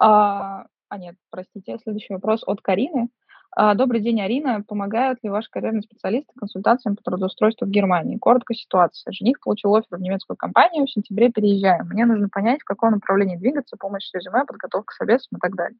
А, 0.00 0.66
а 0.88 0.98
нет, 0.98 1.16
простите, 1.30 1.78
следующий 1.82 2.14
вопрос 2.14 2.42
от 2.46 2.60
Карины. 2.60 3.08
А, 3.50 3.74
Добрый 3.74 4.00
день, 4.00 4.20
Арина. 4.20 4.62
Помогают 4.66 5.18
ли 5.22 5.30
ваши 5.30 5.50
карьерные 5.50 5.82
специалисты 5.82 6.32
консультациям 6.38 6.96
по 6.96 7.02
трудоустройству 7.02 7.66
в 7.66 7.70
Германии? 7.70 8.18
Коротко 8.18 8.54
ситуация. 8.54 9.12
Жених 9.12 9.40
получил 9.40 9.74
офер 9.74 9.98
в 9.98 10.00
немецкую 10.00 10.36
компанию, 10.36 10.86
в 10.86 10.90
сентябре 10.90 11.30
переезжаем. 11.30 11.86
Мне 11.88 12.06
нужно 12.06 12.28
понять, 12.28 12.60
в 12.60 12.64
каком 12.64 12.92
направлении 12.92 13.36
двигаться, 13.36 13.76
помощь 13.76 14.04
с 14.04 14.14
резюме, 14.14 14.44
подготовка 14.44 14.92
к 14.92 14.96
собесам 14.96 15.38
и 15.38 15.40
так 15.40 15.56
далее. 15.56 15.78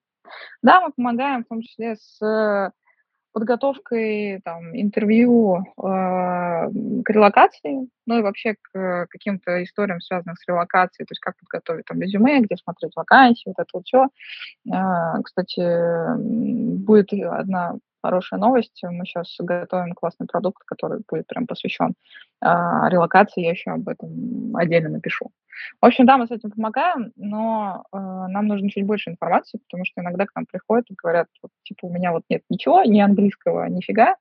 Да, 0.63 0.81
мы 0.81 0.93
помогаем 0.97 1.45
в 1.45 1.49
том 1.49 1.63
числе 1.63 1.97
с 1.97 2.73
подготовкой 3.33 4.41
там, 4.45 4.77
интервью 4.79 5.59
э, 5.59 5.63
к 5.79 7.11
релокации, 7.11 7.89
ну 8.07 8.19
и 8.19 8.23
вообще 8.23 8.57
к 8.61 9.07
каким-то 9.11 9.63
историям, 9.63 10.01
связанным 10.01 10.37
с 10.37 10.47
релокацией, 10.49 11.07
то 11.07 11.13
есть 11.13 11.21
как 11.21 11.37
подготовить 11.39 11.85
там 11.85 12.01
резюме, 12.01 12.41
где 12.41 12.57
смотреть 12.57 12.97
вакансии, 12.97 13.45
вот 13.47 13.59
это 13.59 13.69
вот 13.73 13.85
все. 13.87 14.07
Э, 14.73 15.23
кстати, 15.23 15.63
будет 16.19 17.13
одна 17.13 17.77
хорошая 18.03 18.41
новость. 18.41 18.81
Мы 18.83 19.05
сейчас 19.05 19.35
готовим 19.39 19.95
классный 19.95 20.27
продукт, 20.27 20.63
который 20.65 21.01
будет 21.09 21.27
прям 21.27 21.47
посвящен 21.47 21.95
а, 22.41 22.89
релокации. 22.89 23.43
Я 23.43 23.51
еще 23.51 23.71
об 23.71 23.89
этом 23.89 24.57
отдельно 24.57 24.89
напишу. 24.89 25.31
В 25.81 25.87
общем, 25.87 26.07
да, 26.07 26.17
мы 26.17 26.27
с 26.27 26.31
этим 26.31 26.51
помогаем, 26.51 27.13
но 27.17 27.85
э, 27.93 27.97
нам 27.97 28.47
нужно 28.47 28.71
чуть 28.71 28.87
больше 28.87 29.11
информации, 29.11 29.59
потому 29.59 29.85
что 29.85 30.01
иногда 30.01 30.25
к 30.25 30.35
нам 30.35 30.47
приходят 30.47 30.87
и 30.89 30.95
говорят, 30.95 31.27
вот, 31.43 31.51
типа, 31.65 31.87
у 31.87 31.93
меня 31.93 32.13
вот 32.13 32.23
нет 32.29 32.43
ничего, 32.49 32.85
ни 32.85 33.01
английского, 33.01 33.67
нифига, 33.67 34.17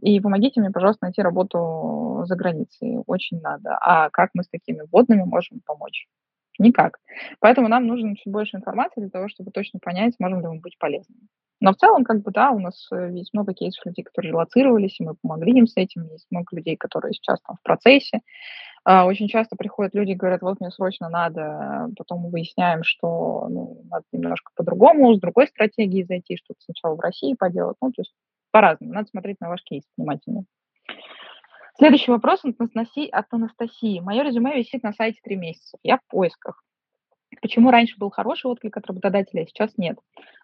и 0.00 0.18
помогите 0.20 0.60
мне, 0.60 0.70
пожалуйста, 0.70 1.06
найти 1.06 1.22
работу 1.22 2.24
за 2.26 2.34
границей. 2.36 3.02
Очень 3.06 3.40
надо. 3.40 3.78
А 3.80 4.10
как 4.10 4.30
мы 4.34 4.42
с 4.42 4.48
такими 4.48 4.82
вводными 4.90 5.22
можем 5.22 5.60
помочь? 5.64 6.06
Никак. 6.58 6.98
Поэтому 7.38 7.68
нам 7.68 7.86
нужно 7.86 8.16
чуть 8.16 8.32
больше 8.32 8.56
информации 8.56 9.00
для 9.00 9.10
того, 9.10 9.28
чтобы 9.28 9.50
точно 9.50 9.78
понять, 9.80 10.14
сможем 10.16 10.40
ли 10.40 10.46
мы 10.46 10.60
быть 10.60 10.78
полезными. 10.78 11.28
Но 11.60 11.72
в 11.72 11.76
целом, 11.76 12.04
как 12.04 12.22
бы, 12.22 12.30
да, 12.30 12.50
у 12.50 12.58
нас 12.58 12.88
э, 12.90 13.10
есть 13.12 13.34
много 13.34 13.52
кейсов 13.52 13.84
людей, 13.84 14.02
которые 14.02 14.32
релацировались, 14.32 14.98
и 14.98 15.04
мы 15.04 15.14
помогли 15.20 15.52
им 15.52 15.66
с 15.66 15.76
этим. 15.76 16.04
Есть 16.10 16.26
много 16.30 16.56
людей, 16.56 16.76
которые 16.76 17.12
сейчас 17.12 17.40
там 17.42 17.56
в 17.56 17.62
процессе. 17.62 18.20
А, 18.84 19.04
очень 19.04 19.28
часто 19.28 19.56
приходят 19.56 19.94
люди 19.94 20.12
и 20.12 20.16
говорят, 20.16 20.40
вот 20.40 20.58
мне 20.58 20.70
срочно 20.70 21.10
надо, 21.10 21.90
потом 21.98 22.20
мы 22.20 22.30
выясняем, 22.30 22.82
что 22.82 23.46
ну, 23.50 23.82
надо 23.90 24.04
немножко 24.12 24.52
по-другому, 24.56 25.14
с 25.14 25.20
другой 25.20 25.48
стратегией 25.48 26.04
зайти, 26.04 26.36
что-то 26.36 26.60
сначала 26.62 26.96
в 26.96 27.00
России 27.00 27.34
поделать. 27.34 27.76
Ну, 27.82 27.92
то 27.92 28.00
есть 28.00 28.14
по-разному. 28.50 28.94
Надо 28.94 29.08
смотреть 29.08 29.40
на 29.40 29.48
ваш 29.48 29.62
кейс 29.62 29.84
внимательно. 29.96 30.44
Следующий 31.76 32.10
вопрос 32.10 32.40
от 32.44 33.26
Анастасии. 33.30 34.00
Мое 34.00 34.22
резюме 34.22 34.56
висит 34.56 34.82
на 34.82 34.92
сайте 34.92 35.20
три 35.22 35.36
месяца. 35.36 35.78
Я 35.82 35.98
в 35.98 36.06
поисках. 36.08 36.62
Почему 37.40 37.70
раньше 37.70 37.96
был 37.98 38.10
хороший 38.10 38.50
отклик 38.50 38.76
от 38.76 38.86
работодателя, 38.86 39.42
а 39.42 39.46
сейчас 39.46 39.70
нет? 39.76 39.98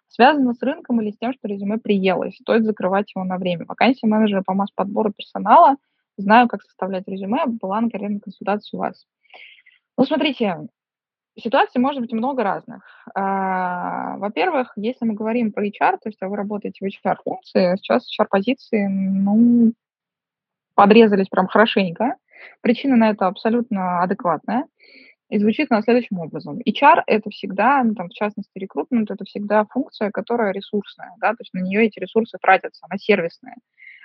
Связано 0.07 0.53
с 0.53 0.61
рынком 0.61 1.01
или 1.01 1.11
с 1.11 1.17
тем, 1.17 1.33
что 1.33 1.47
резюме 1.47 1.77
приелось? 1.77 2.37
Стоит 2.37 2.63
закрывать 2.63 3.13
его 3.13 3.25
на 3.25 3.37
время. 3.37 3.65
Вакансия 3.65 4.07
менеджера 4.07 4.41
по 4.41 4.53
масс-подбору 4.53 5.11
персонала. 5.11 5.75
Знаю, 6.17 6.47
как 6.47 6.63
составлять 6.63 7.07
резюме. 7.07 7.45
Была 7.45 7.81
на 7.81 7.89
карьерной 7.89 8.19
консультации 8.19 8.75
у 8.75 8.79
вас. 8.79 9.05
Ну, 9.97 10.05
смотрите, 10.05 10.67
ситуаций 11.37 11.81
может 11.81 12.01
быть 12.01 12.13
много 12.13 12.43
разных. 12.43 12.83
А, 13.13 14.17
во-первых, 14.17 14.73
если 14.75 15.05
мы 15.05 15.13
говорим 15.13 15.51
про 15.51 15.65
HR, 15.65 15.97
то 16.01 16.09
есть 16.09 16.21
а 16.21 16.29
вы 16.29 16.37
работаете 16.37 16.85
в 16.85 16.87
HR-функции, 16.87 17.75
сейчас 17.77 18.07
HR-позиции, 18.19 18.87
ну, 18.87 19.73
подрезались 20.73 21.27
прям 21.27 21.47
хорошенько. 21.47 22.15
Причина 22.61 22.95
на 22.95 23.09
это 23.09 23.27
абсолютно 23.27 24.01
адекватная. 24.01 24.65
И 25.29 25.39
звучит 25.39 25.67
она 25.69 25.81
следующим 25.81 26.19
образом. 26.19 26.59
HR— 26.59 27.03
это 27.07 27.29
всегда, 27.29 27.83
ну, 27.83 27.95
там, 27.95 28.07
в 28.07 28.13
частности, 28.13 28.51
рекрутмент— 28.55 29.11
это 29.11 29.25
всегда 29.25 29.65
функция, 29.65 30.09
которая 30.09 30.53
ресурсная, 30.53 31.11
да, 31.19 31.31
то 31.31 31.37
есть 31.41 31.53
на 31.53 31.59
нее 31.59 31.85
эти 31.85 31.99
ресурсы 31.99 32.37
тратятся, 32.41 32.85
она 32.89 32.97
сервисная, 32.97 33.57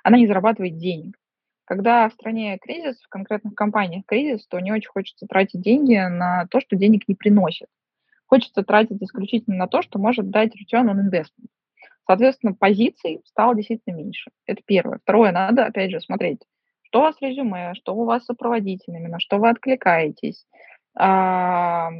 она 0.02 0.18
не 0.18 0.26
зарабатывает 0.26 0.78
денег. 0.78 1.16
Когда 1.64 2.08
в 2.08 2.12
стране 2.12 2.58
кризис, 2.58 3.00
в 3.00 3.08
конкретных 3.08 3.54
компаниях 3.54 4.04
кризис, 4.04 4.46
то 4.48 4.58
не 4.58 4.72
очень 4.72 4.90
хочется 4.90 5.26
тратить 5.26 5.62
деньги 5.62 5.94
на 5.94 6.46
то, 6.50 6.60
что 6.60 6.74
денег 6.74 7.06
не 7.06 7.14
приносит. 7.14 7.68
Хочется 8.26 8.64
тратить 8.64 9.00
исключительно 9.00 9.56
на 9.56 9.68
то, 9.68 9.80
что 9.82 10.00
может 10.00 10.28
дать 10.30 10.52
return 10.56 10.90
on 10.90 10.98
investment. 11.08 11.48
Соответственно, 12.04 12.54
позиций 12.54 13.20
стало 13.24 13.54
действительно 13.54 13.94
меньше. 13.94 14.30
Это 14.46 14.60
первое. 14.66 14.98
Второе, 14.98 15.30
надо, 15.30 15.66
опять 15.66 15.92
же, 15.92 16.00
смотреть, 16.00 16.40
что 16.82 16.98
у 16.98 17.02
вас 17.02 17.16
резюме, 17.20 17.74
что 17.74 17.94
у 17.94 18.04
вас 18.04 18.24
сопроводительными, 18.24 19.06
на 19.06 19.20
что 19.20 19.38
вы 19.38 19.48
откликаетесь, 19.48 20.46
а, 20.94 21.90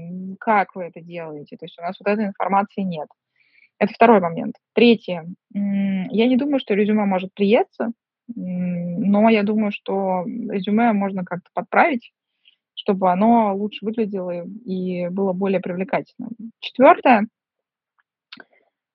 как 0.40 0.74
вы 0.74 0.84
это 0.84 1.00
делаете. 1.00 1.56
То 1.56 1.64
есть 1.64 1.78
у 1.78 1.82
нас 1.82 1.96
вот 1.98 2.10
этой 2.10 2.26
информации 2.26 2.82
нет. 2.82 3.08
Это 3.78 3.94
второй 3.94 4.20
момент. 4.20 4.56
Третье. 4.74 5.26
Я 5.52 6.28
не 6.28 6.36
думаю, 6.36 6.60
что 6.60 6.74
резюме 6.74 7.04
может 7.04 7.34
приесться, 7.34 7.92
но 8.34 9.28
я 9.28 9.42
думаю, 9.42 9.72
что 9.72 10.24
резюме 10.24 10.92
можно 10.92 11.24
как-то 11.24 11.50
подправить, 11.52 12.12
чтобы 12.74 13.10
оно 13.10 13.56
лучше 13.56 13.84
выглядело 13.84 14.46
и 14.64 15.08
было 15.08 15.32
более 15.32 15.60
привлекательным. 15.60 16.30
Четвертое. 16.60 17.26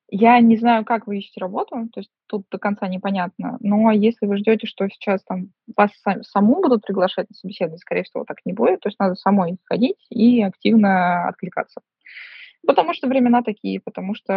Я 0.09 0.39
не 0.39 0.55
знаю, 0.55 0.85
как 0.85 1.05
вы 1.05 1.17
ищете 1.17 1.41
работу, 1.41 1.89
то 1.91 1.99
есть 1.99 2.09
тут 2.27 2.45
до 2.49 2.57
конца 2.57 2.87
непонятно, 2.87 3.57
но 3.59 3.91
если 3.91 4.25
вы 4.25 4.37
ждете, 4.37 4.65
что 4.65 4.87
сейчас 4.87 5.21
там 5.25 5.49
вас 5.75 5.91
сам, 6.01 6.23
саму 6.23 6.61
будут 6.61 6.83
приглашать 6.85 7.29
на 7.29 7.35
собеседование, 7.35 7.79
скорее 7.79 8.03
всего, 8.03 8.23
так 8.23 8.37
не 8.45 8.53
будет, 8.53 8.79
то 8.79 8.87
есть 8.87 8.97
надо 8.99 9.15
самой 9.15 9.57
ходить 9.65 9.97
и 10.09 10.41
активно 10.41 11.27
откликаться. 11.27 11.81
Потому 12.65 12.93
что 12.93 13.07
времена 13.07 13.43
такие, 13.43 13.81
потому 13.81 14.15
что 14.15 14.33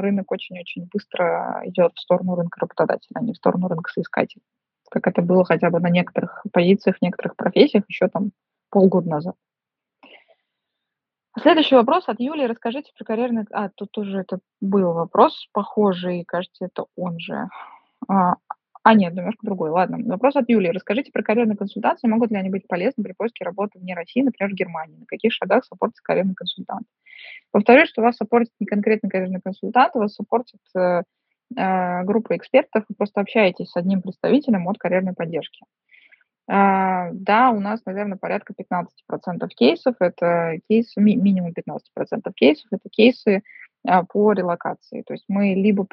рынок 0.00 0.32
очень-очень 0.32 0.88
быстро 0.92 1.62
идет 1.64 1.92
в 1.94 2.00
сторону 2.00 2.34
рынка 2.34 2.60
работодателя, 2.60 3.18
а 3.18 3.22
не 3.22 3.32
в 3.34 3.36
сторону 3.36 3.68
рынка 3.68 3.90
соискателя. 3.92 4.42
Как 4.90 5.06
это 5.06 5.20
было 5.22 5.44
хотя 5.44 5.70
бы 5.70 5.80
на 5.80 5.90
некоторых 5.90 6.44
позициях, 6.52 6.96
некоторых 7.02 7.36
профессиях 7.36 7.84
еще 7.88 8.08
там 8.08 8.30
полгода 8.70 9.08
назад. 9.10 9.34
Следующий 11.40 11.74
вопрос 11.74 12.08
от 12.08 12.18
Юлии. 12.18 12.46
Расскажите 12.46 12.92
про 12.96 13.04
карьерный... 13.04 13.44
А, 13.52 13.68
тут 13.68 13.90
тоже 13.90 14.20
это 14.20 14.38
был 14.60 14.94
вопрос 14.94 15.48
похожий, 15.52 16.24
кажется, 16.24 16.64
это 16.64 16.86
он 16.96 17.18
же. 17.18 17.48
А, 18.08 18.36
а 18.82 18.94
нет, 18.94 19.14
немножко 19.14 19.44
другой. 19.44 19.70
Ладно. 19.70 19.98
Вопрос 20.06 20.36
от 20.36 20.48
Юлии. 20.48 20.70
Расскажите 20.70 21.12
про 21.12 21.22
карьерные 21.22 21.56
консультации. 21.56 22.08
Могут 22.08 22.30
ли 22.30 22.38
они 22.38 22.48
быть 22.48 22.66
полезны 22.66 23.04
при 23.04 23.12
поиске 23.12 23.44
работы 23.44 23.78
вне 23.78 23.94
России, 23.94 24.22
например, 24.22 24.52
в 24.52 24.56
Германии? 24.56 24.96
На 24.96 25.06
каких 25.06 25.32
шагах 25.32 25.64
саппортится 25.64 26.02
карьерный 26.02 26.34
консультант? 26.34 26.86
Повторюсь, 27.50 27.90
что 27.90 28.00
вас 28.00 28.16
саппортит 28.16 28.52
не 28.58 28.66
конкретно 28.66 29.10
карьерный 29.10 29.40
консультант, 29.42 29.94
вас 29.94 30.14
саппортит 30.14 30.60
э, 30.74 31.02
э, 31.56 32.02
группа 32.04 32.36
экспертов. 32.36 32.84
Вы 32.88 32.94
просто 32.94 33.20
общаетесь 33.20 33.70
с 33.70 33.76
одним 33.76 34.00
представителем 34.00 34.68
от 34.68 34.78
карьерной 34.78 35.14
поддержки. 35.14 35.66
Да, 36.48 37.50
у 37.50 37.60
нас, 37.60 37.84
наверное, 37.84 38.18
порядка 38.18 38.54
15% 38.54 39.48
кейсов, 39.48 39.96
это 39.98 40.58
кейсы, 40.68 41.00
ми 41.00 41.16
минимум 41.16 41.52
15% 41.52 42.32
кейсов, 42.34 42.66
это 42.70 42.88
кейсы 42.88 43.42
а, 43.86 44.04
по 44.04 44.32
релокации. 44.32 45.02
То 45.02 45.14
есть 45.14 45.24
мы 45.28 45.54
либо 45.54 45.86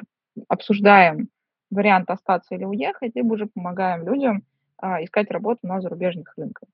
обсуждаем 0.48 1.28
вариант 1.70 2.10
остаться 2.10 2.54
или 2.54 2.64
уехать, 2.64 3.12
либо 3.14 3.34
уже 3.34 3.46
помогаем 3.46 4.06
людям 4.06 4.44
а, 4.78 5.02
искать 5.02 5.30
работу 5.30 5.60
на 5.62 5.80
зарубежных 5.80 6.32
рынках. 6.36 6.68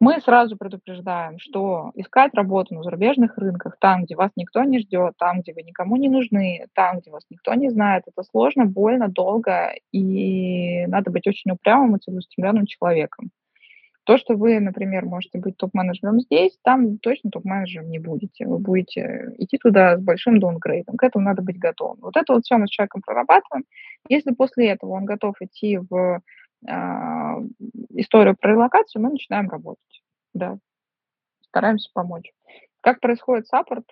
Мы 0.00 0.18
сразу 0.22 0.56
предупреждаем, 0.56 1.38
что 1.38 1.90
искать 1.94 2.32
работу 2.32 2.74
на 2.74 2.82
зарубежных 2.82 3.36
рынках, 3.36 3.76
там, 3.78 4.04
где 4.04 4.16
вас 4.16 4.30
никто 4.34 4.64
не 4.64 4.78
ждет, 4.78 5.12
там, 5.18 5.42
где 5.42 5.52
вы 5.52 5.60
никому 5.62 5.96
не 5.96 6.08
нужны, 6.08 6.66
там, 6.74 7.00
где 7.00 7.10
вас 7.10 7.24
никто 7.28 7.52
не 7.52 7.68
знает, 7.68 8.04
это 8.06 8.22
сложно, 8.22 8.64
больно, 8.64 9.08
долго, 9.08 9.74
и 9.92 10.86
надо 10.86 11.10
быть 11.10 11.26
очень 11.26 11.50
упрямым 11.50 11.96
и 11.96 11.98
целеустремленным 11.98 12.64
человеком. 12.64 13.28
То, 14.04 14.16
что 14.16 14.34
вы, 14.34 14.58
например, 14.58 15.04
можете 15.04 15.38
быть 15.38 15.58
топ-менеджером 15.58 16.20
здесь, 16.20 16.58
там 16.64 16.98
точно 16.98 17.30
топ-менеджером 17.30 17.90
не 17.90 17.98
будете. 17.98 18.46
Вы 18.46 18.58
будете 18.58 19.34
идти 19.36 19.58
туда 19.58 19.98
с 19.98 20.02
большим 20.02 20.40
даунгрейдом. 20.40 20.96
К 20.96 21.04
этому 21.04 21.26
надо 21.26 21.42
быть 21.42 21.58
готовым. 21.58 21.98
Вот 22.00 22.16
это 22.16 22.32
вот 22.32 22.44
все 22.44 22.56
мы 22.56 22.66
с 22.66 22.70
человеком 22.70 23.02
прорабатываем. 23.02 23.64
Если 24.08 24.32
после 24.32 24.70
этого 24.70 24.92
он 24.92 25.04
готов 25.04 25.36
идти 25.40 25.78
в 25.78 26.22
историю 26.64 28.36
про 28.36 28.52
релокацию, 28.52 29.02
мы 29.02 29.10
начинаем 29.10 29.48
работать. 29.48 30.02
Да, 30.34 30.58
стараемся 31.42 31.90
помочь. 31.92 32.32
Как 32.80 33.00
происходит 33.00 33.46
саппорт? 33.46 33.84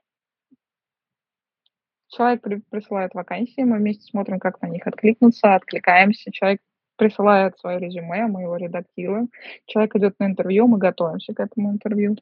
Человек 2.08 2.40
при, 2.40 2.56
присылает 2.70 3.14
вакансии, 3.14 3.62
мы 3.62 3.76
вместе 3.78 4.04
смотрим, 4.04 4.38
как 4.38 4.62
на 4.62 4.66
них 4.66 4.86
откликнуться, 4.86 5.54
откликаемся. 5.54 6.32
Человек 6.32 6.60
присылает 6.96 7.58
свое 7.58 7.78
резюме, 7.78 8.26
мы 8.26 8.42
его 8.42 8.56
редактируем. 8.56 9.30
Человек 9.66 9.94
идет 9.96 10.18
на 10.18 10.26
интервью, 10.26 10.66
мы 10.66 10.78
готовимся 10.78 11.34
к 11.34 11.40
этому 11.40 11.70
интервью 11.70 12.16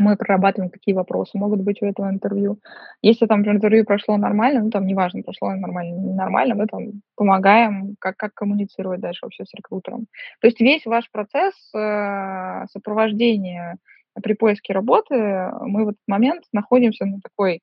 мы 0.00 0.16
прорабатываем, 0.16 0.70
какие 0.70 0.94
вопросы 0.94 1.38
могут 1.38 1.60
быть 1.60 1.80
у 1.80 1.86
этого 1.86 2.10
интервью. 2.10 2.58
Если 3.00 3.26
там 3.26 3.48
интервью 3.48 3.84
прошло 3.84 4.16
нормально, 4.16 4.62
ну 4.62 4.70
там 4.70 4.86
неважно, 4.86 5.22
прошло 5.22 5.52
нормально, 5.52 6.00
ненормально, 6.00 6.54
мы 6.56 6.66
там 6.66 7.02
помогаем, 7.16 7.96
как, 8.00 8.16
как 8.16 8.34
коммуницировать 8.34 9.00
дальше 9.00 9.20
вообще 9.22 9.44
с 9.44 9.54
рекрутером. 9.54 10.06
То 10.40 10.48
есть 10.48 10.60
весь 10.60 10.84
ваш 10.84 11.10
процесс 11.10 11.54
э, 11.74 12.64
сопровождения 12.72 13.76
при 14.22 14.34
поиске 14.34 14.72
работы, 14.72 15.14
мы 15.60 15.84
в 15.84 15.88
этот 15.88 16.02
момент 16.06 16.44
находимся 16.52 17.04
на 17.04 17.20
такой 17.20 17.60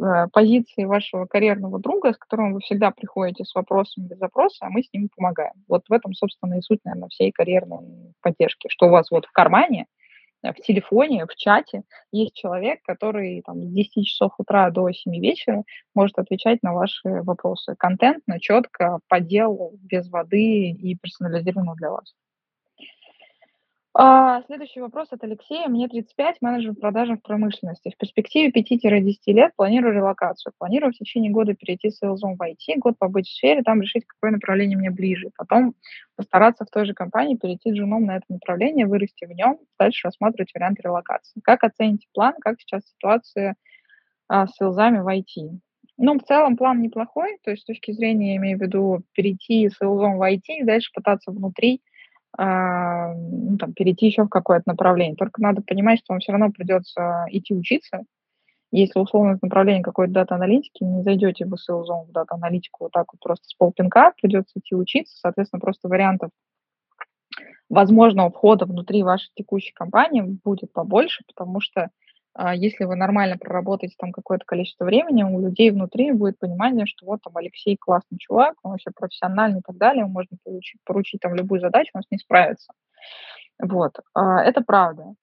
э, 0.00 0.26
позиции 0.32 0.84
вашего 0.84 1.26
карьерного 1.26 1.78
друга, 1.78 2.12
с 2.12 2.18
которым 2.18 2.54
вы 2.54 2.60
всегда 2.60 2.90
приходите 2.90 3.44
с 3.44 3.54
вопросом 3.54 4.06
без 4.06 4.18
запроса, 4.18 4.66
а 4.66 4.70
мы 4.70 4.82
с 4.82 4.92
ним 4.92 5.08
помогаем. 5.14 5.54
Вот 5.68 5.82
в 5.88 5.92
этом, 5.92 6.12
собственно, 6.12 6.58
и 6.58 6.60
суть, 6.60 6.80
наверное, 6.84 7.08
всей 7.08 7.30
карьерной 7.30 8.14
поддержки, 8.20 8.68
что 8.68 8.86
у 8.86 8.90
вас 8.90 9.10
вот 9.10 9.26
в 9.26 9.32
кармане– 9.32 9.86
в 10.42 10.54
телефоне, 10.54 11.26
в 11.26 11.34
чате 11.34 11.82
есть 12.12 12.34
человек, 12.34 12.80
который 12.82 13.42
там, 13.44 13.62
с 13.62 13.72
10 13.72 14.06
часов 14.06 14.32
утра 14.38 14.70
до 14.70 14.90
7 14.90 15.12
вечера 15.20 15.64
может 15.94 16.18
отвечать 16.18 16.62
на 16.62 16.72
ваши 16.72 17.22
вопросы. 17.22 17.74
Контентно, 17.78 18.40
четко, 18.40 19.00
по 19.08 19.20
делу, 19.20 19.72
без 19.82 20.08
воды 20.08 20.70
и 20.70 20.96
персонализированно 20.96 21.74
для 21.74 21.90
вас. 21.90 22.14
А, 24.00 24.42
следующий 24.46 24.80
вопрос 24.80 25.08
от 25.10 25.24
Алексея. 25.24 25.66
Мне 25.66 25.88
35, 25.88 26.36
менеджер 26.40 26.72
по 26.74 26.82
продажам 26.82 27.18
в 27.18 27.22
промышленности. 27.22 27.90
В 27.90 27.96
перспективе 27.96 28.52
5-10 28.52 29.16
лет 29.32 29.50
планирую 29.56 29.92
релокацию. 29.92 30.52
Планирую 30.56 30.92
в 30.92 30.96
течение 30.96 31.32
года 31.32 31.54
перейти 31.54 31.90
с 31.90 31.98
селзом 31.98 32.36
в 32.36 32.40
IT, 32.40 32.76
год 32.76 32.96
побыть 32.96 33.26
в 33.26 33.34
сфере, 33.34 33.64
там 33.64 33.82
решить, 33.82 34.04
какое 34.06 34.30
направление 34.30 34.78
мне 34.78 34.92
ближе. 34.92 35.30
Потом 35.36 35.74
постараться 36.14 36.64
в 36.64 36.70
той 36.70 36.86
же 36.86 36.94
компании 36.94 37.34
перейти 37.34 37.72
джуном 37.72 38.04
на 38.04 38.18
это 38.18 38.26
направление, 38.28 38.86
вырасти 38.86 39.24
в 39.24 39.32
нем, 39.32 39.58
дальше 39.80 40.06
рассматривать 40.06 40.54
варианты 40.54 40.82
релокации. 40.84 41.40
Как 41.42 41.64
оцените 41.64 42.06
план, 42.14 42.34
как 42.40 42.60
сейчас 42.60 42.86
ситуация 42.86 43.56
а, 44.28 44.46
с 44.46 44.54
селзами 44.54 44.98
в 45.00 45.08
IT? 45.08 45.58
Ну, 45.96 46.20
в 46.20 46.22
целом 46.22 46.56
план 46.56 46.82
неплохой, 46.82 47.38
то 47.42 47.50
есть 47.50 47.64
с 47.64 47.66
точки 47.66 47.90
зрения, 47.90 48.34
я 48.34 48.36
имею 48.36 48.58
в 48.58 48.62
виду, 48.62 49.02
перейти 49.12 49.68
с 49.68 49.76
селзом 49.76 50.18
в 50.18 50.22
IT 50.22 50.60
и 50.60 50.62
дальше 50.62 50.92
пытаться 50.94 51.32
внутри 51.32 51.82
ну, 52.36 53.56
там, 53.58 53.72
перейти 53.72 54.06
еще 54.06 54.24
в 54.24 54.28
какое-то 54.28 54.64
направление. 54.66 55.16
Только 55.16 55.40
надо 55.40 55.62
понимать, 55.62 56.00
что 56.00 56.12
вам 56.12 56.20
все 56.20 56.32
равно 56.32 56.50
придется 56.50 57.24
идти 57.30 57.54
учиться. 57.54 58.04
Если 58.70 58.98
условно 58.98 59.38
направление 59.40 59.82
какой-то 59.82 60.12
дата-аналитики, 60.12 60.84
не 60.84 61.02
зайдете 61.02 61.46
в 61.46 61.54
SEO 61.54 61.84
в 62.06 62.12
дата-аналитику 62.12 62.84
вот 62.84 62.92
так 62.92 63.06
вот 63.12 63.20
просто 63.20 63.46
с 63.48 63.54
полпинка, 63.54 64.12
придется 64.20 64.58
идти 64.58 64.74
учиться. 64.74 65.16
Соответственно, 65.18 65.60
просто 65.60 65.88
вариантов 65.88 66.30
возможного 67.70 68.30
входа 68.30 68.66
внутри 68.66 69.02
вашей 69.02 69.30
текущей 69.34 69.72
компании 69.72 70.20
будет 70.20 70.72
побольше, 70.72 71.22
потому 71.26 71.60
что 71.60 71.82
а, 71.82 71.88
если 72.54 72.84
вы 72.84 72.94
нормально 72.94 73.36
проработаете 73.36 73.96
там 73.98 74.12
какое-то 74.12 74.44
количество 74.44 74.84
времени, 74.84 75.22
у 75.24 75.40
людей 75.40 75.70
внутри 75.70 76.12
будет 76.12 76.38
понимание, 76.38 76.86
что 76.86 77.06
вот 77.06 77.20
там 77.22 77.36
Алексей 77.36 77.76
классный 77.76 78.18
чувак, 78.18 78.54
он 78.62 78.72
вообще 78.72 78.90
профессиональный 78.94 79.60
и 79.60 79.62
так 79.62 79.76
далее, 79.76 80.06
можно 80.06 80.36
получить, 80.44 80.80
поручить 80.84 81.20
там 81.20 81.34
любую 81.34 81.60
задачу, 81.60 81.90
он 81.94 82.02
с 82.02 82.10
ней 82.10 82.18
справится. 82.18 82.72
Вот, 83.60 83.98
а, 84.14 84.42
это 84.42 84.60
правда. 84.62 85.14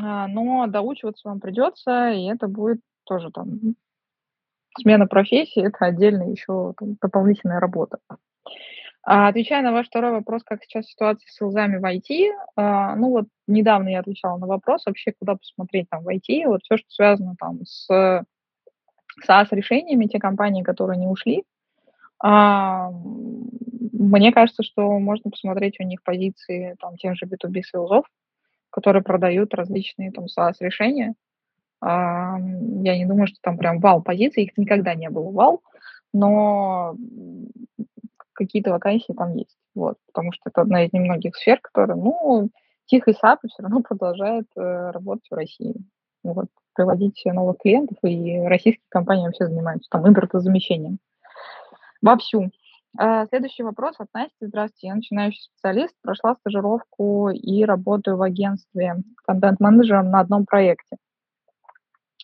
А, 0.00 0.28
но 0.28 0.66
доучиваться 0.66 1.28
вам 1.28 1.40
придется, 1.40 2.10
и 2.10 2.24
это 2.26 2.48
будет 2.48 2.80
тоже 3.04 3.30
там 3.30 3.74
смена 4.80 5.06
профессии, 5.06 5.66
это 5.66 5.86
отдельная 5.86 6.30
еще 6.30 6.74
там, 6.78 6.96
дополнительная 7.00 7.60
работа. 7.60 7.98
А, 9.06 9.28
отвечая 9.28 9.62
на 9.62 9.72
ваш 9.72 9.86
второй 9.88 10.12
вопрос, 10.12 10.42
как 10.44 10.62
сейчас 10.64 10.86
ситуация 10.86 11.28
с 11.28 11.36
селзами 11.36 11.76
в 11.76 11.84
IT, 11.84 12.30
а, 12.56 12.96
ну 12.96 13.10
вот 13.10 13.26
недавно 13.46 13.90
я 13.90 14.00
отвечала 14.00 14.38
на 14.38 14.46
вопрос 14.46 14.86
вообще, 14.86 15.12
куда 15.18 15.36
посмотреть 15.36 15.88
там 15.90 16.02
в 16.02 16.08
IT, 16.08 16.46
вот 16.46 16.62
все, 16.62 16.78
что 16.78 16.88
связано 16.88 17.34
там 17.38 17.64
с 17.66 18.24
SaaS-решениями, 19.28 20.06
те 20.06 20.18
компании, 20.18 20.62
которые 20.62 20.98
не 20.98 21.06
ушли, 21.06 21.44
а, 22.18 22.90
мне 23.92 24.32
кажется, 24.32 24.62
что 24.62 24.98
можно 24.98 25.30
посмотреть 25.30 25.78
у 25.80 25.84
них 25.84 26.02
позиции 26.02 26.74
там 26.80 26.96
тех 26.96 27.14
же 27.16 27.26
B2B 27.26 27.60
селзов, 27.62 28.06
которые 28.70 29.02
продают 29.02 29.52
различные 29.54 30.12
там 30.12 30.24
SaaS-решения. 30.24 31.14
Я 31.82 32.38
не 32.38 33.04
думаю, 33.04 33.26
что 33.26 33.36
там 33.42 33.58
прям 33.58 33.78
вал 33.78 34.02
позиций, 34.02 34.44
их 34.44 34.56
никогда 34.56 34.94
не 34.94 35.10
было 35.10 35.30
вал, 35.30 35.62
но 36.14 36.96
какие-то 38.34 38.70
вакансии 38.70 39.12
там 39.12 39.34
есть. 39.34 39.56
Вот, 39.74 39.96
потому 40.06 40.32
что 40.32 40.50
это 40.50 40.62
одна 40.62 40.84
из 40.84 40.92
немногих 40.92 41.36
сфер, 41.36 41.60
которая, 41.60 41.96
ну, 41.96 42.50
тихий 42.86 43.14
SAP 43.14 43.40
все 43.48 43.62
равно 43.62 43.82
продолжает 43.88 44.46
э, 44.56 44.90
работать 44.90 45.26
в 45.30 45.34
России. 45.34 45.74
Вот, 46.22 46.46
приводить 46.74 47.20
новых 47.24 47.58
клиентов, 47.58 47.98
и 48.02 48.40
российские 48.40 48.86
компании 48.88 49.26
вообще 49.26 49.46
занимаются 49.46 49.88
там 49.90 50.08
импортозамещением. 50.08 50.98
Вовсю. 52.02 52.50
А, 52.96 53.26
следующий 53.26 53.62
вопрос 53.62 53.96
от 53.98 54.08
Насти. 54.14 54.46
Здравствуйте, 54.46 54.88
я 54.88 54.94
начинающий 54.94 55.42
специалист, 55.42 55.94
прошла 56.02 56.34
стажировку 56.36 57.30
и 57.30 57.64
работаю 57.64 58.16
в 58.16 58.22
агентстве 58.22 58.96
контент-менеджером 59.26 60.10
на 60.10 60.20
одном 60.20 60.46
проекте. 60.46 60.96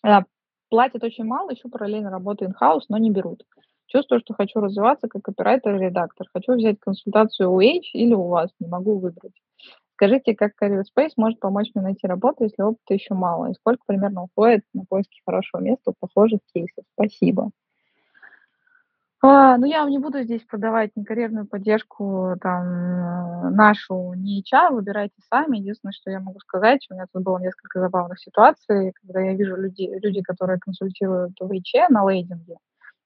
А, 0.02 0.24
платят 0.68 1.02
очень 1.02 1.24
мало, 1.24 1.50
еще 1.50 1.68
параллельно 1.68 2.10
работаю 2.10 2.50
in-house, 2.50 2.84
но 2.88 2.98
не 2.98 3.10
берут. 3.10 3.44
Чувствую, 3.90 4.20
что 4.20 4.34
хочу 4.34 4.60
развиваться 4.60 5.08
как 5.08 5.28
оператор 5.28 5.74
и 5.74 5.84
редактор. 5.84 6.28
Хочу 6.32 6.54
взять 6.54 6.78
консультацию 6.78 7.50
у 7.50 7.60
H 7.60 7.90
или 7.92 8.14
у 8.14 8.28
вас, 8.28 8.50
не 8.60 8.68
могу 8.68 8.98
выбрать. 8.98 9.34
Скажите, 9.94 10.36
как 10.36 10.52
Career 10.62 10.82
Space 10.82 11.10
может 11.16 11.40
помочь 11.40 11.70
мне 11.74 11.82
найти 11.82 12.06
работу, 12.06 12.44
если 12.44 12.62
опыта 12.62 12.94
еще 12.94 13.14
мало? 13.14 13.50
И 13.50 13.54
сколько 13.54 13.82
примерно 13.86 14.22
уходит 14.22 14.62
на 14.74 14.84
поиски 14.88 15.20
хорошего 15.26 15.60
места 15.60 15.90
у 15.90 15.94
похожих 15.98 16.38
кейсов? 16.54 16.84
Спасибо. 16.94 17.50
А, 19.22 19.58
ну, 19.58 19.66
я 19.66 19.80
вам 19.80 19.90
не 19.90 19.98
буду 19.98 20.22
здесь 20.22 20.42
продавать 20.44 20.92
ни 20.94 21.02
карьерную 21.02 21.46
поддержку, 21.46 22.36
там, 22.40 23.54
нашу, 23.54 24.14
ни 24.14 24.40
HR, 24.40 24.72
выбирайте 24.72 25.16
сами. 25.28 25.58
Единственное, 25.58 25.92
что 25.92 26.10
я 26.10 26.20
могу 26.20 26.38
сказать, 26.38 26.86
у 26.90 26.94
меня 26.94 27.06
тут 27.12 27.24
было 27.24 27.38
несколько 27.38 27.80
забавных 27.80 28.20
ситуаций, 28.20 28.92
когда 29.02 29.20
я 29.20 29.34
вижу 29.34 29.56
люди, 29.56 29.90
люди 30.00 30.22
которые 30.22 30.60
консультируют 30.60 31.32
в 31.40 31.50
HR 31.50 31.88
на 31.90 32.04
лейдинге, 32.04 32.56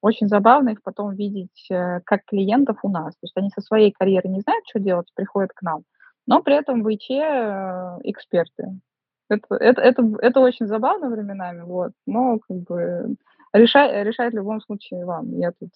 очень 0.05 0.29
забавно 0.29 0.71
их 0.71 0.83
потом 0.83 1.15
видеть 1.15 1.67
э, 1.71 2.01
как 2.05 2.27
клиентов 2.27 2.77
у 2.83 2.91
нас. 2.91 3.15
То 3.15 3.21
есть 3.23 3.37
они 3.37 3.49
со 3.49 3.63
своей 3.63 3.91
карьеры 3.91 4.29
не 4.29 4.41
знают, 4.41 4.65
что 4.69 4.79
делать, 4.79 5.09
приходят 5.15 5.53
к 5.55 5.63
нам, 5.63 5.83
но 6.27 6.43
при 6.43 6.57
этом 6.57 6.83
в 6.83 6.89
ИЧ 6.91 7.11
э, 7.11 7.99
эксперты. 8.03 8.81
Это, 9.31 9.55
это, 9.55 9.81
это, 9.81 10.03
это 10.21 10.41
очень 10.41 10.67
забавно 10.67 11.09
временами, 11.09 11.63
вот, 11.63 11.93
но 12.07 12.39
как 12.39 12.59
бы 12.59 13.17
решать, 13.55 14.05
решать 14.05 14.35
в 14.35 14.37
любом 14.37 14.61
случае 14.61 15.07
вам. 15.07 15.39
Я 15.39 15.53
тут 15.53 15.71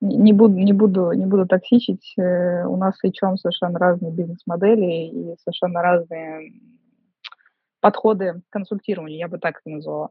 не 0.00 0.32
буду, 0.32 0.54
не 0.54 0.72
буду, 0.72 1.12
не 1.12 1.26
буду 1.26 1.46
токсичить. 1.46 2.12
Э, 2.18 2.64
у 2.66 2.76
нас 2.76 2.96
с 2.98 3.04
ИЧом 3.04 3.36
совершенно 3.36 3.78
разные 3.78 4.10
бизнес-модели 4.10 5.10
и 5.10 5.36
совершенно 5.44 5.80
разные 5.80 6.54
подходы 7.78 8.42
к 8.48 8.52
консультированию, 8.52 9.18
я 9.18 9.28
бы 9.28 9.38
так 9.38 9.60
это 9.60 9.76
назвала. 9.76 10.10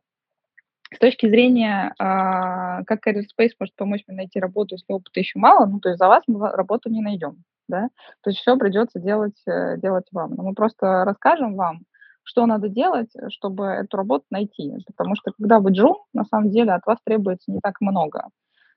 С 0.93 0.99
точки 0.99 1.27
зрения, 1.27 1.93
а, 1.97 2.83
как 2.83 3.07
Career 3.07 3.23
Space 3.23 3.51
может 3.59 3.75
помочь 3.75 4.03
мне 4.07 4.17
найти 4.17 4.39
работу, 4.39 4.75
если 4.75 4.93
опыта 4.93 5.19
еще 5.19 5.39
мало, 5.39 5.65
ну, 5.65 5.79
то 5.79 5.89
есть 5.89 5.97
за 5.97 6.07
вас 6.07 6.23
мы 6.27 6.49
работу 6.51 6.89
не 6.89 7.01
найдем, 7.01 7.43
да, 7.67 7.89
то 8.21 8.29
есть 8.29 8.39
все 8.39 8.55
придется 8.57 8.99
делать, 8.99 9.41
э, 9.47 9.77
делать 9.77 10.05
вам. 10.11 10.35
Но 10.35 10.43
мы 10.43 10.53
просто 10.53 11.03
расскажем 11.03 11.55
вам, 11.55 11.81
что 12.23 12.45
надо 12.45 12.69
делать, 12.69 13.09
чтобы 13.29 13.65
эту 13.65 13.97
работу 13.97 14.25
найти. 14.29 14.71
Потому 14.95 15.15
что 15.15 15.31
когда 15.37 15.59
вы 15.59 15.71
джун, 15.71 15.95
на 16.13 16.25
самом 16.25 16.51
деле 16.51 16.71
от 16.73 16.85
вас 16.85 16.99
требуется 17.03 17.51
не 17.51 17.59
так 17.59 17.81
много. 17.81 18.27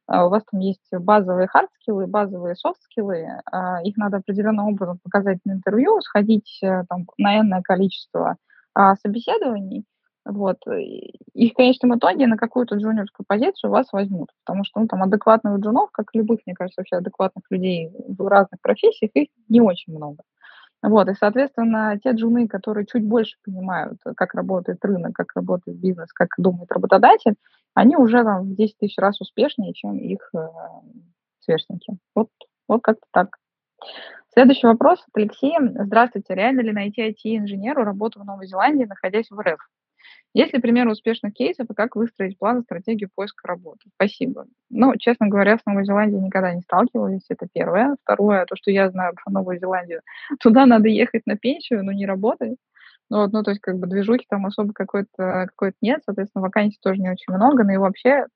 А 0.07 0.27
у 0.27 0.31
вас 0.31 0.43
там 0.51 0.61
есть 0.61 0.89
базовые 0.93 1.49
хард-скиллы, 1.49 2.07
базовые 2.07 2.55
софт-скиллы, 2.57 3.27
а, 3.53 3.83
их 3.83 3.97
надо 3.97 4.19
определенным 4.19 4.69
образом 4.69 4.99
показать 5.03 5.39
на 5.45 5.53
интервью, 5.53 6.01
сходить 6.01 6.61
э, 6.63 6.85
там, 6.89 7.07
на 7.19 7.41
энное 7.41 7.63
количество 7.63 8.37
собеседований, 9.03 9.87
вот. 10.27 10.57
И 10.67 11.51
в 11.51 11.55
конечном 11.55 11.97
итоге 11.97 12.27
на 12.27 12.37
какую-то 12.37 12.75
джуниорскую 12.75 13.25
позицию 13.27 13.71
вас 13.71 13.87
возьмут, 13.93 14.31
потому 14.45 14.65
что 14.65 14.81
ну, 14.81 14.89
там 14.89 15.03
адекватных 15.05 15.61
джунов, 15.61 15.91
как 15.93 16.09
и 16.13 16.19
любых, 16.19 16.41
мне 16.47 16.55
кажется, 16.55 16.81
вообще 16.81 16.97
адекватных 16.97 17.45
людей 17.49 17.91
в 18.09 18.27
разных 18.27 18.61
профессиях, 18.61 19.13
их 19.15 19.29
не 19.49 19.61
очень 19.61 19.95
много. 19.95 20.25
Вот, 20.83 21.09
и, 21.09 21.15
соответственно, 21.15 21.99
те 22.03 22.11
джуны, 22.11 22.49
которые 22.49 22.87
чуть 22.87 23.05
больше 23.05 23.37
понимают, 23.45 23.99
как 24.17 24.35
работает 24.35 24.85
рынок, 24.85 25.15
как 25.15 25.29
работает 25.35 25.79
бизнес, 25.79 26.13
как 26.13 26.29
думает 26.39 26.71
работодатель, 26.73 27.37
они 27.75 27.97
уже 27.97 28.23
там 28.25 28.51
в 28.51 28.57
10 28.57 28.79
тысяч 28.79 28.99
раз 28.99 29.21
успешнее, 29.21 29.75
чем 29.75 29.97
их 29.97 30.29
э, 30.35 30.39
сверстники. 31.41 31.99
Вот, 32.15 32.29
вот 32.69 32.83
как-то 32.83 33.07
так. 33.13 33.37
Следующий 34.33 34.67
вопрос 34.67 35.01
от 35.07 35.17
Алексея. 35.17 35.61
Здравствуйте. 35.85 36.35
Реально 36.35 36.63
ли 36.63 36.73
найти 36.73 37.09
IT-инженеру 37.11 37.85
работу 37.85 38.21
в 38.21 38.25
Новой 38.25 38.47
Зеландии, 38.47 38.85
находясь 38.85 39.31
в 39.31 39.41
РФ? 39.41 39.61
Есть 40.37 40.53
ли 40.53 40.61
примеры 40.61 40.91
успешных 40.91 41.33
кейсов 41.33 41.71
и 41.71 41.75
как 41.75 41.97
выстроить 41.97 42.39
план 42.39 42.59
и 42.59 42.63
стратегию 42.63 43.09
поиска 43.15 43.49
работы? 43.49 43.89
Спасибо. 43.95 44.45
Ну, 44.69 44.93
честно 44.99 45.29
говоря, 45.29 45.57
с 45.57 45.65
Новой 45.65 45.87
Зеландией 45.87 46.21
никогда 46.21 46.53
не 46.53 46.61
сталкивались, 46.61 47.25
это 47.31 47.49
первое. 47.51 47.97
Второе, 48.03 48.45
то, 48.45 48.55
что 48.55 48.71
я 48.71 48.91
знаю 48.91 49.15
про 49.15 49.33
Новую 49.33 49.59
Зеландию, 49.59 50.03
туда 50.39 50.67
надо 50.67 50.89
ехать 50.89 51.23
на 51.25 51.39
пенсию, 51.39 51.83
но 51.83 51.93
не 51.93 52.05
работать. 52.05 52.59
Ну, 53.09 53.23
вот, 53.23 53.33
ну, 53.33 53.43
то 53.43 53.51
есть, 53.51 53.63
как 53.63 53.79
бы, 53.79 53.87
движухи 53.87 54.27
там 54.29 54.45
особо 54.45 54.75
какой-то 54.75 55.47
какой 55.49 55.73
нет, 55.81 56.03
соответственно, 56.05 56.43
вакансий 56.43 56.77
тоже 56.83 57.01
не 57.01 57.09
очень 57.09 57.33
много, 57.33 57.65
но 57.65 57.73
и 57.73 57.79
вообще 57.79 58.27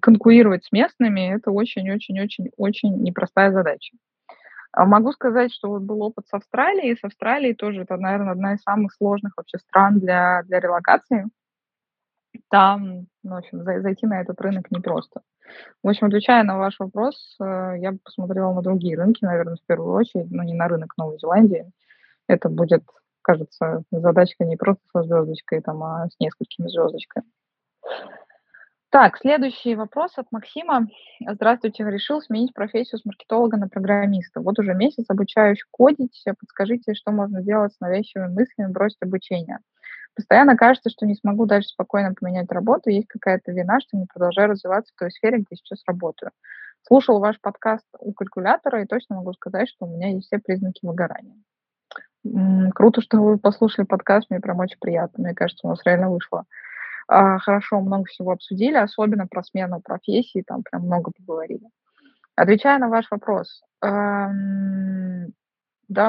конкурировать 0.00 0.64
с 0.64 0.70
местными– 0.70 1.34
это 1.34 1.50
очень-очень-очень-очень 1.50 3.02
непростая 3.02 3.50
задача. 3.50 3.96
А 4.76 4.86
могу 4.86 5.12
сказать, 5.12 5.52
что 5.52 5.68
вот 5.68 5.82
был 5.82 6.02
опыт 6.02 6.26
с 6.26 6.34
Австралией. 6.34 6.96
С 6.96 7.04
Австралией 7.04 7.54
тоже 7.54 7.82
это, 7.82 7.96
наверное, 7.96 8.32
одна 8.32 8.54
из 8.54 8.62
самых 8.62 8.92
сложных 8.92 9.34
вообще 9.36 9.58
стран 9.58 10.00
для, 10.00 10.42
для 10.44 10.58
релокации. 10.58 11.26
Там, 12.50 13.06
ну, 13.22 13.36
в 13.36 13.38
общем, 13.38 13.62
зайти 13.62 14.06
на 14.06 14.20
этот 14.20 14.40
рынок 14.40 14.70
непросто. 14.72 15.20
В 15.82 15.88
общем, 15.88 16.08
отвечая 16.08 16.42
на 16.42 16.58
ваш 16.58 16.80
вопрос, 16.80 17.36
э, 17.40 17.74
я 17.78 17.92
бы 17.92 17.98
посмотрела 18.02 18.52
на 18.52 18.62
другие 18.62 18.96
рынки, 18.96 19.24
наверное, 19.24 19.56
в 19.56 19.66
первую 19.66 19.94
очередь, 19.94 20.30
но 20.32 20.42
не 20.42 20.54
на 20.54 20.66
рынок 20.66 20.94
Новой 20.96 21.18
Зеландии. 21.18 21.70
Это 22.26 22.48
будет 22.48 22.82
кажется, 23.24 23.82
задачка 23.90 24.44
не 24.44 24.56
просто 24.56 24.82
со 24.92 25.02
звездочкой, 25.02 25.62
там, 25.62 25.82
а 25.82 26.06
с 26.08 26.20
несколькими 26.20 26.68
звездочками. 26.68 27.26
Так, 28.94 29.18
следующий 29.18 29.74
вопрос 29.74 30.12
от 30.18 30.30
Максима. 30.30 30.86
Здравствуйте, 31.28 31.82
решил 31.82 32.20
сменить 32.20 32.54
профессию 32.54 33.00
с 33.00 33.04
маркетолога 33.04 33.56
на 33.56 33.68
программиста. 33.68 34.40
Вот 34.40 34.56
уже 34.60 34.72
месяц 34.72 35.06
обучаюсь 35.08 35.64
кодить. 35.72 36.22
Подскажите, 36.38 36.94
что 36.94 37.10
можно 37.10 37.42
делать 37.42 37.74
с 37.74 37.80
навязчивыми 37.80 38.32
мыслями, 38.32 38.70
бросить 38.70 39.02
обучение. 39.02 39.58
Постоянно 40.14 40.56
кажется, 40.56 40.90
что 40.90 41.06
не 41.06 41.16
смогу 41.16 41.44
дальше 41.44 41.70
спокойно 41.70 42.14
поменять 42.14 42.52
работу. 42.52 42.88
Есть 42.88 43.08
какая-то 43.08 43.50
вина, 43.50 43.80
что 43.80 43.96
не 43.96 44.06
продолжаю 44.06 44.50
развиваться 44.50 44.92
в 44.94 44.98
той 45.00 45.10
сфере, 45.10 45.38
где 45.38 45.56
сейчас 45.56 45.82
работаю. 45.88 46.30
Слушал 46.82 47.18
ваш 47.18 47.40
подкаст 47.40 47.88
у 47.98 48.12
калькулятора 48.12 48.80
и 48.80 48.86
точно 48.86 49.16
могу 49.16 49.32
сказать, 49.32 49.68
что 49.68 49.86
у 49.86 49.88
меня 49.88 50.10
есть 50.10 50.28
все 50.28 50.38
признаки 50.38 50.86
выгорания. 50.86 51.34
Круто, 52.72 53.00
что 53.00 53.16
вы 53.20 53.38
послушали 53.38 53.86
подкаст, 53.86 54.30
мне 54.30 54.38
прям 54.38 54.60
очень 54.60 54.78
приятно. 54.78 55.24
Мне 55.24 55.34
кажется, 55.34 55.66
у 55.66 55.70
нас 55.70 55.80
реально 55.84 56.10
вышло 56.10 56.44
хорошо, 57.06 57.80
много 57.80 58.04
всего 58.06 58.32
обсудили, 58.32 58.76
особенно 58.76 59.26
про 59.26 59.42
смену 59.42 59.80
профессии, 59.80 60.44
там 60.46 60.62
прям 60.62 60.82
много 60.82 61.10
поговорили. 61.16 61.66
Отвечая 62.36 62.78
на 62.78 62.88
ваш 62.88 63.10
вопрос, 63.10 63.62
да, 63.80 64.30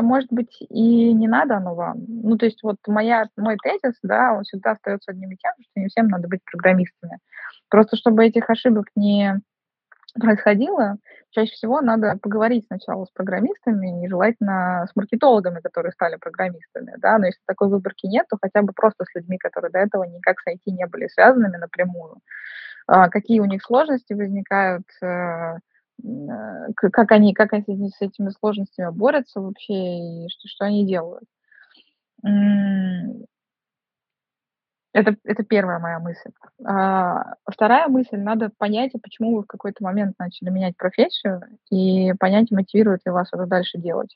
может 0.01 0.31
быть, 0.31 0.57
и 0.61 1.13
не 1.13 1.27
надо 1.27 1.57
оно 1.57 1.75
вам. 1.75 2.05
Ну, 2.07 2.37
то 2.37 2.45
есть 2.45 2.63
вот 2.63 2.77
моя, 2.87 3.27
мой 3.35 3.57
тезис, 3.61 3.99
да, 4.01 4.33
он 4.33 4.43
всегда 4.43 4.71
остается 4.71 5.11
одним 5.11 5.31
и 5.31 5.35
тем, 5.35 5.51
что 5.59 5.81
не 5.81 5.87
всем 5.87 6.07
надо 6.07 6.29
быть 6.29 6.39
программистами. 6.45 7.19
Просто 7.69 7.97
чтобы 7.97 8.25
этих 8.25 8.49
ошибок 8.49 8.85
не 8.95 9.41
происходило, 10.19 10.95
чаще 11.35 11.51
всего 11.53 11.81
надо 11.81 12.17
поговорить 12.21 12.65
сначала 12.67 13.05
с 13.05 13.11
программистами 13.11 14.05
и 14.05 14.07
желательно 14.07 14.87
с 14.89 14.95
маркетологами, 14.95 15.59
которые 15.59 15.91
стали 15.91 16.15
программистами, 16.15 16.95
да, 16.97 17.17
но 17.17 17.25
если 17.25 17.41
такой 17.45 17.67
выборки 17.67 18.05
нет, 18.07 18.25
то 18.29 18.37
хотя 18.41 18.61
бы 18.61 18.71
просто 18.73 19.03
с 19.03 19.13
людьми, 19.13 19.37
которые 19.37 19.71
до 19.71 19.79
этого 19.79 20.03
никак 20.05 20.39
с 20.39 20.47
IT 20.47 20.61
не 20.67 20.85
были 20.87 21.07
связанными 21.07 21.57
напрямую, 21.57 22.19
а, 22.87 23.09
какие 23.09 23.41
у 23.41 23.45
них 23.45 23.63
сложности 23.63 24.13
возникают, 24.13 24.85
э, 25.01 25.57
э, 26.03 26.73
как 26.75 27.11
они, 27.11 27.33
как 27.33 27.53
они 27.53 27.89
с 27.89 28.01
этими 28.01 28.29
сложностями 28.29 28.91
борются 28.91 29.41
вообще 29.41 29.73
и 29.73 30.29
что, 30.29 30.47
что 30.47 30.65
они 30.65 30.87
делают. 30.87 31.25
Это, 34.95 35.17
это 35.25 35.43
первая 35.43 35.77
моя 35.79 35.99
мысль. 35.99 36.31
А, 36.63 37.35
вторая 37.45 37.89
мысль, 37.89 38.15
надо 38.15 38.49
понять, 38.57 38.93
почему 39.03 39.35
вы 39.35 39.43
в 39.43 39.45
какой-то 39.45 39.83
момент 39.83 40.15
начали 40.17 40.49
менять 40.49 40.77
профессию, 40.77 41.41
и 41.69 42.13
понять, 42.13 42.49
мотивирует 42.49 43.01
ли 43.05 43.11
вас 43.11 43.27
это 43.33 43.45
дальше 43.45 43.77
делать. 43.77 44.15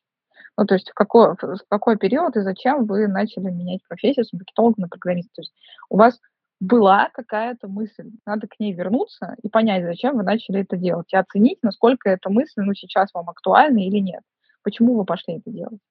Ну, 0.58 0.66
то 0.66 0.76
есть 0.76 0.90
в 0.90 0.94
какой, 0.94 1.34
в 1.34 1.60
какой 1.68 1.98
период 1.98 2.38
и 2.38 2.44
зачем 2.44 2.86
вы 2.86 3.10
начали 3.10 3.52
менять 3.52 3.82
профессию 3.90 4.24
с 4.24 4.32
маркетолога 4.32 4.76
на 4.78 4.88
программиста. 4.88 5.32
То 5.36 5.42
есть 5.42 5.54
у 5.90 5.98
вас 5.98 6.18
была 6.62 7.10
какая-то 7.14 7.68
мысль, 7.68 8.12
надо 8.26 8.48
к 8.48 8.58
ней 8.58 8.72
вернуться 8.72 9.36
и 9.44 9.50
понять, 9.50 9.84
зачем 9.84 10.16
вы 10.16 10.24
начали 10.24 10.62
это 10.62 10.78
делать, 10.78 11.12
и 11.12 11.18
оценить, 11.18 11.60
насколько 11.62 12.10
эта 12.10 12.30
мысль 12.30 12.62
ну, 12.62 12.74
сейчас 12.74 13.14
вам 13.14 13.30
актуальна 13.30 13.80
или 13.80 14.00
нет. 14.00 14.22
Почему 14.64 14.96
вы 14.96 15.04
пошли 15.04 15.40
это 15.40 15.52
делать. 15.52 15.82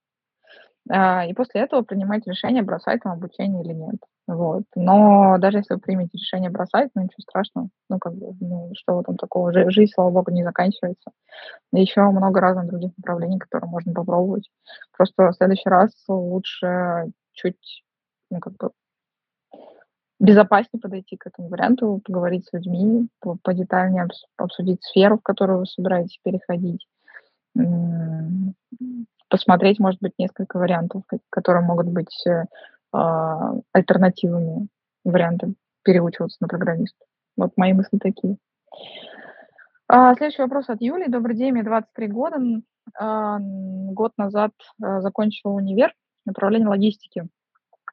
А, 0.88 1.26
и 1.26 1.34
после 1.34 1.60
этого 1.60 1.82
принимать 1.82 2.26
решение, 2.26 2.62
бросать 2.62 3.02
там 3.02 3.12
обучение 3.12 3.62
или 3.62 3.74
нет. 3.74 3.96
Вот. 4.28 4.64
Но 4.76 5.38
даже 5.38 5.58
если 5.58 5.74
вы 5.74 5.80
примете 5.80 6.18
решение 6.18 6.50
бросать, 6.50 6.90
ну 6.94 7.02
ничего 7.02 7.22
страшного. 7.22 7.70
Ну, 7.88 7.98
как 7.98 8.14
бы, 8.14 8.34
ну, 8.40 8.70
что 8.74 9.00
этом 9.00 9.16
такого? 9.16 9.54
Жи- 9.54 9.70
жизнь, 9.70 9.90
слава 9.94 10.10
богу, 10.10 10.30
не 10.30 10.44
заканчивается. 10.44 11.10
Еще 11.72 12.02
много 12.02 12.38
разных 12.40 12.66
других 12.66 12.92
направлений, 12.98 13.38
которые 13.38 13.70
можно 13.70 13.94
попробовать. 13.94 14.50
Просто 14.94 15.30
в 15.30 15.34
следующий 15.34 15.70
раз 15.70 15.92
лучше 16.08 17.06
чуть, 17.32 17.84
ну, 18.30 18.38
как 18.40 18.52
бы, 18.58 18.70
безопаснее 20.20 20.80
подойти 20.82 21.16
к 21.16 21.26
этому 21.26 21.48
варианту, 21.48 22.02
поговорить 22.04 22.46
с 22.46 22.52
людьми, 22.52 23.08
подетальнее 23.42 24.08
обсудить 24.36 24.84
сферу, 24.84 25.18
в 25.18 25.22
которую 25.22 25.60
вы 25.60 25.66
собираетесь 25.66 26.18
переходить 26.22 26.86
посмотреть, 29.28 29.78
может 29.78 30.00
быть, 30.00 30.12
несколько 30.18 30.58
вариантов, 30.58 31.02
которые 31.30 31.64
могут 31.64 31.86
быть 31.86 32.26
а, 32.92 33.54
альтернативными 33.72 34.68
вариантам 35.04 35.56
переучиваться 35.82 36.38
на 36.40 36.48
программиста. 36.48 37.04
Вот 37.36 37.52
мои 37.56 37.72
мысли 37.72 37.98
такие. 37.98 38.36
А, 39.88 40.14
следующий 40.14 40.42
вопрос 40.42 40.68
от 40.68 40.80
Юли. 40.80 41.08
Добрый 41.08 41.36
день, 41.36 41.52
мне 41.52 41.62
23 41.62 42.08
года. 42.08 42.36
А, 42.98 43.38
год 43.40 44.12
назад 44.16 44.52
закончила 44.78 45.52
универ, 45.52 45.94
направление 46.24 46.68
логистики. 46.68 47.28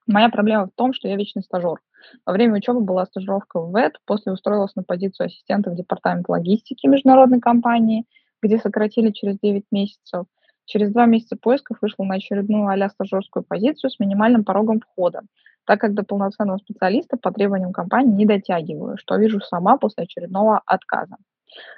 Моя 0.08 0.30
проблема 0.30 0.68
в 0.68 0.72
том, 0.76 0.93
что 0.93 1.08
я 1.08 1.16
вечный 1.16 1.41
стажер. 1.41 1.80
Во 2.26 2.34
время 2.34 2.56
учебы 2.56 2.82
была 2.82 3.06
стажировка 3.06 3.60
в 3.60 3.72
ВЭД, 3.72 4.00
после 4.06 4.32
устроилась 4.32 4.76
на 4.76 4.84
позицию 4.84 5.28
ассистента 5.28 5.72
в 5.72 5.76
департамент 5.76 6.30
логистики 6.30 6.86
международной 6.86 7.39
компании, 7.39 8.06
где 8.41 8.60
сократили 8.60 9.12
через 9.12 9.39
9 9.39 9.66
месяцев. 9.72 10.26
Через 10.66 10.91
два 10.91 11.05
месяца 11.05 11.36
поисков 11.36 11.78
вышла 11.82 12.03
на 12.03 12.16
очередную 12.16 12.68
а 12.68 12.89
стажерскую 12.89 13.43
позицию 13.43 13.89
с 13.91 13.99
минимальным 13.99 14.43
порогом 14.43 14.80
входа, 14.80 15.22
так 15.66 15.80
как 15.80 15.93
до 15.93 16.03
полноценного 16.03 16.57
специалиста 16.57 17.18
по 17.18 17.32
требованиям 17.32 17.72
компании 17.72 18.13
не 18.13 18.26
дотягиваю, 18.26 18.97
что 18.97 19.16
вижу 19.18 19.39
сама 19.41 19.78
после 19.78 20.03
очередного 20.03 20.61
отказа. 20.66 21.18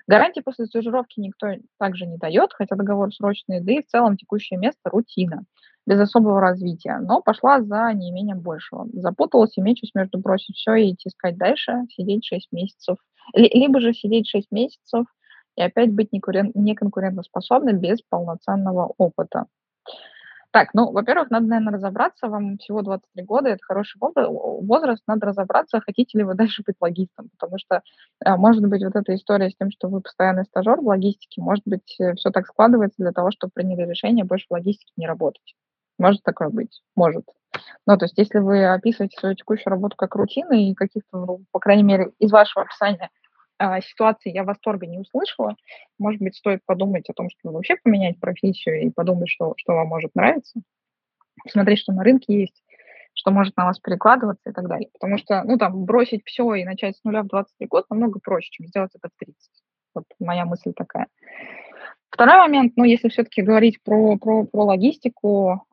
Гарантии 0.07 0.39
после 0.39 0.65
стажировки 0.65 1.19
никто 1.19 1.47
также 1.77 2.07
не 2.07 2.17
дает, 2.17 2.53
хотя 2.53 2.75
договор 2.75 3.13
срочный, 3.13 3.61
да 3.61 3.73
и 3.73 3.83
в 3.83 3.87
целом 3.87 4.17
текущее 4.17 4.57
место 4.57 4.89
рутина, 4.89 5.43
без 5.85 5.99
особого 5.99 6.41
развития, 6.41 6.99
но 6.99 7.21
пошла 7.21 7.61
за 7.61 7.91
неимением 7.93 8.39
большего. 8.39 8.87
Запуталась 8.93 9.57
и 9.57 9.61
мечусь 9.61 9.93
между 9.93 10.17
бросить 10.17 10.55
все 10.55 10.75
и 10.75 10.91
идти 10.91 11.09
искать 11.09 11.37
дальше, 11.37 11.83
сидеть 11.89 12.25
6 12.25 12.51
месяцев, 12.51 12.97
либо 13.33 13.79
же 13.79 13.93
сидеть 13.93 14.27
6 14.27 14.51
месяцев 14.51 15.05
и 15.57 15.61
опять 15.61 15.91
быть 15.91 16.09
неконкурентоспособной 16.13 17.73
без 17.73 18.01
полноценного 18.01 18.93
опыта. 18.97 19.47
Так, 20.51 20.69
ну, 20.73 20.91
во-первых, 20.91 21.29
надо, 21.29 21.45
наверное, 21.47 21.73
разобраться, 21.73 22.27
вам 22.27 22.57
всего 22.57 22.81
23 22.81 23.23
года, 23.25 23.49
это 23.49 23.59
хороший 23.61 23.99
возраст, 23.99 25.03
надо 25.05 25.27
разобраться, 25.27 25.81
хотите 25.81 26.17
ли 26.17 26.23
вы 26.23 26.35
дальше 26.35 26.63
быть 26.65 26.77
логистом, 26.79 27.29
потому 27.37 27.57
что, 27.59 27.81
э, 28.25 28.35
может 28.37 28.65
быть, 28.65 28.83
вот 28.83 28.95
эта 28.95 29.13
история 29.13 29.49
с 29.49 29.55
тем, 29.55 29.71
что 29.71 29.89
вы 29.89 30.01
постоянный 30.01 30.45
стажер 30.45 30.79
в 30.79 30.87
логистике, 30.87 31.41
может 31.41 31.63
быть, 31.65 31.95
э, 31.99 32.13
все 32.15 32.31
так 32.31 32.47
складывается 32.47 32.95
для 32.97 33.11
того, 33.11 33.29
чтобы 33.31 33.51
приняли 33.53 33.87
решение 33.87 34.25
больше 34.25 34.47
в 34.49 34.53
логистике 34.53 34.93
не 34.95 35.05
работать. 35.05 35.55
Может 35.99 36.23
такое 36.23 36.49
быть? 36.49 36.81
Может. 36.95 37.25
Ну, 37.85 37.97
то 37.97 38.05
есть, 38.05 38.17
если 38.17 38.39
вы 38.39 38.65
описываете 38.65 39.19
свою 39.19 39.35
текущую 39.35 39.71
работу 39.71 39.95
как 39.97 40.15
рутину 40.15 40.51
и 40.51 40.73
каких-то, 40.73 41.17
ну, 41.17 41.45
по 41.51 41.59
крайней 41.59 41.83
мере, 41.83 42.11
из 42.19 42.31
вашего 42.31 42.63
описания 42.63 43.09
а, 43.57 43.81
ситуации 43.81 44.31
я 44.31 44.43
восторга 44.43 44.85
не 44.85 44.99
услышала. 44.99 45.55
Может 45.99 46.21
быть, 46.21 46.35
стоит 46.35 46.61
подумать 46.65 47.09
о 47.09 47.13
том, 47.13 47.29
чтобы 47.29 47.55
вообще 47.55 47.75
поменять 47.83 48.19
профессию 48.19 48.81
и 48.81 48.89
подумать, 48.89 49.29
что, 49.29 49.53
что 49.57 49.73
вам 49.73 49.87
может 49.87 50.13
нравиться. 50.15 50.61
Посмотреть, 51.43 51.79
что 51.79 51.93
на 51.93 52.03
рынке 52.03 52.39
есть, 52.41 52.63
что 53.13 53.31
может 53.31 53.55
на 53.57 53.65
вас 53.65 53.79
перекладываться 53.79 54.49
и 54.49 54.53
так 54.53 54.67
далее. 54.67 54.89
Потому 54.93 55.17
что, 55.17 55.43
ну, 55.43 55.57
там, 55.57 55.85
бросить 55.85 56.21
все 56.25 56.53
и 56.55 56.65
начать 56.65 56.97
с 56.97 57.03
нуля 57.03 57.23
в 57.23 57.27
23 57.27 57.67
год 57.67 57.85
намного 57.89 58.19
проще, 58.19 58.49
чем 58.51 58.67
сделать 58.67 58.91
это 58.95 59.09
в 59.09 59.17
30. 59.17 59.37
Вот 59.95 60.05
моя 60.19 60.45
мысль 60.45 60.73
такая. 60.75 61.07
Второй 62.09 62.37
момент, 62.37 62.73
ну, 62.75 62.83
если 62.83 63.09
все-таки 63.09 63.41
говорить 63.41 63.81
про, 63.83 64.17
про, 64.17 64.45
про 64.45 64.63
логистику, 64.63 65.63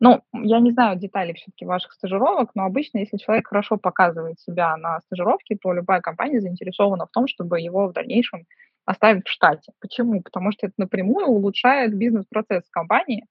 ну, 0.00 0.22
я 0.32 0.60
не 0.60 0.72
знаю 0.72 0.98
деталей 0.98 1.34
все-таки 1.34 1.64
ваших 1.64 1.92
стажировок, 1.92 2.50
но 2.54 2.64
обычно, 2.64 2.98
если 2.98 3.16
человек 3.16 3.48
хорошо 3.48 3.76
показывает 3.76 4.40
себя 4.40 4.76
на 4.76 5.00
стажировке, 5.00 5.56
то 5.56 5.72
любая 5.72 6.00
компания 6.00 6.40
заинтересована 6.40 7.06
в 7.06 7.10
том, 7.10 7.26
чтобы 7.26 7.60
его 7.60 7.88
в 7.88 7.92
дальнейшем 7.92 8.46
оставить 8.84 9.26
в 9.26 9.30
штате. 9.30 9.72
Почему? 9.80 10.20
Потому 10.22 10.52
что 10.52 10.66
это 10.66 10.74
напрямую 10.78 11.26
улучшает 11.26 11.96
бизнес-процесс 11.96 12.68
компании, 12.70 13.24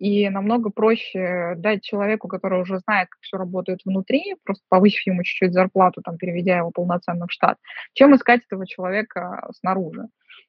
и 0.00 0.30
намного 0.30 0.70
проще 0.70 1.54
дать 1.58 1.84
человеку, 1.84 2.26
который 2.26 2.62
уже 2.62 2.78
знает, 2.78 3.08
как 3.10 3.20
все 3.20 3.36
работает 3.36 3.80
внутри, 3.84 4.34
просто 4.44 4.64
повысив 4.70 5.06
ему 5.06 5.22
чуть-чуть 5.22 5.52
зарплату, 5.52 6.00
там, 6.02 6.16
переведя 6.16 6.56
его 6.56 6.70
полноценно 6.70 7.26
в 7.26 7.32
штат, 7.32 7.58
чем 7.92 8.16
искать 8.16 8.40
этого 8.46 8.66
человека 8.66 9.46
снаружи. 9.54 10.06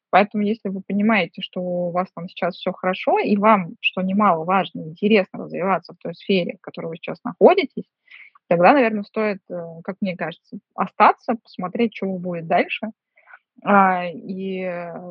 Поэтому, 0.10 0.44
если 0.44 0.70
вы 0.70 0.82
понимаете, 0.82 1.42
что 1.42 1.60
у 1.60 1.92
вас 1.92 2.08
там 2.16 2.30
сейчас 2.30 2.56
все 2.56 2.72
хорошо, 2.72 3.20
и 3.20 3.36
вам, 3.36 3.76
что 3.82 4.02
немаловажно, 4.02 4.82
интересно 4.82 5.44
развиваться 5.44 5.94
в 5.94 5.98
той 5.98 6.16
сфере, 6.16 6.58
в 6.58 6.62
которой 6.62 6.88
вы 6.88 6.96
сейчас 6.96 7.22
находитесь, 7.26 7.90
тогда, 8.48 8.72
наверное, 8.72 9.04
стоит, 9.04 9.40
э, 9.50 9.64
как 9.84 9.98
мне 10.00 10.16
кажется, 10.16 10.60
остаться, 10.76 11.36
посмотреть, 11.36 11.96
что 11.96 12.08
будет 12.08 12.48
дальше, 12.48 12.88
а, 13.64 14.06
и 14.06 14.66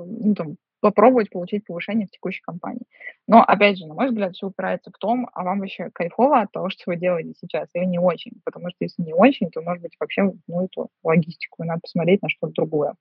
ну, 0.06 0.34
там, 0.34 0.56
попробовать 0.80 1.30
получить 1.30 1.64
повышение 1.64 2.06
в 2.06 2.10
текущей 2.10 2.42
компании. 2.42 2.82
Но, 3.26 3.42
опять 3.42 3.78
же, 3.78 3.86
на 3.86 3.94
мой 3.94 4.08
взгляд, 4.08 4.34
все 4.34 4.48
упирается 4.48 4.90
в 4.90 4.98
том, 4.98 5.28
а 5.32 5.44
вам 5.44 5.60
вообще 5.60 5.90
кайфово 5.92 6.40
от 6.40 6.52
того, 6.52 6.70
что 6.70 6.84
вы 6.86 6.96
делаете 6.96 7.34
сейчас, 7.40 7.68
или 7.74 7.84
не 7.84 7.98
очень. 7.98 8.32
Потому 8.44 8.70
что 8.70 8.78
если 8.80 9.02
не 9.02 9.14
очень, 9.14 9.50
то, 9.50 9.62
может 9.62 9.82
быть, 9.82 9.96
вообще 10.00 10.32
ну, 10.48 10.64
эту 10.64 10.88
логистику 11.04 11.64
надо 11.64 11.80
посмотреть 11.80 12.22
на 12.22 12.28
что-то 12.28 12.52
другое. 12.54 12.94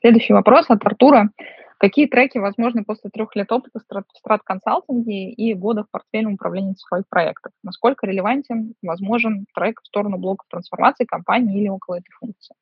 Следующий 0.00 0.32
вопрос 0.32 0.66
от 0.68 0.84
Артура. 0.84 1.30
Какие 1.78 2.06
треки 2.06 2.36
возможны 2.36 2.84
после 2.84 3.08
трех 3.08 3.34
лет 3.36 3.50
опыта 3.50 3.80
в 3.80 4.18
страт-консалтинге 4.18 5.30
и 5.30 5.54
года 5.54 5.84
в 5.84 5.90
портфельном 5.90 6.34
управлении 6.34 6.74
цифровых 6.74 7.08
проектов? 7.08 7.52
Насколько 7.62 8.06
релевантен, 8.06 8.74
возможен 8.82 9.46
трек 9.54 9.80
в 9.80 9.86
сторону 9.86 10.18
блоков 10.18 10.46
трансформации 10.50 11.06
компании 11.06 11.58
или 11.58 11.68
около 11.68 11.94
этой 11.94 12.12
функции? 12.18 12.54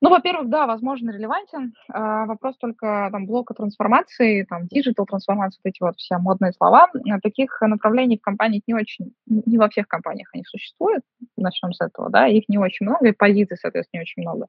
Ну, 0.00 0.10
во-первых, 0.10 0.48
да, 0.48 0.66
возможно, 0.66 1.10
релевантен. 1.10 1.74
А, 1.92 2.24
вопрос 2.26 2.56
только 2.58 3.08
там 3.10 3.26
блока 3.26 3.52
трансформации, 3.54 4.44
там, 4.44 4.68
диджитал 4.68 5.06
трансформации, 5.06 5.60
вот 5.64 5.70
эти 5.70 5.82
вот 5.82 5.96
все 5.96 6.18
модные 6.18 6.52
слова. 6.52 6.88
А, 7.10 7.20
таких 7.20 7.60
направлений 7.60 8.16
в 8.16 8.20
компаниях 8.20 8.62
не 8.68 8.74
очень, 8.74 9.12
не 9.26 9.58
во 9.58 9.68
всех 9.68 9.88
компаниях 9.88 10.28
они 10.32 10.44
существуют, 10.44 11.02
начнем 11.36 11.72
с 11.72 11.80
этого, 11.80 12.10
да, 12.10 12.28
их 12.28 12.44
не 12.48 12.58
очень 12.58 12.86
много, 12.86 13.08
и 13.08 13.12
позиций, 13.12 13.56
соответственно, 13.60 13.98
не 14.00 14.02
очень 14.02 14.22
много. 14.22 14.46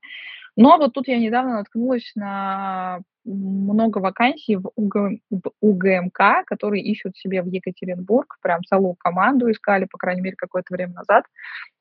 Но 0.55 0.77
вот 0.77 0.93
тут 0.93 1.07
я 1.07 1.17
недавно 1.17 1.53
наткнулась 1.53 2.11
на 2.15 2.99
много 3.25 3.99
вакансий 3.99 4.55
в, 4.55 4.71
УГ, 4.75 4.95
в 5.31 5.51
УГМК, 5.61 6.45
которые 6.45 6.83
ищут 6.83 7.17
себе 7.17 7.41
в 7.41 7.47
Екатеринбург, 7.47 8.37
прям 8.41 8.63
целую 8.63 8.95
команду 8.95 9.49
искали, 9.51 9.85
по 9.85 9.97
крайней 9.97 10.21
мере, 10.21 10.35
какое-то 10.35 10.73
время 10.73 10.93
назад, 10.93 11.25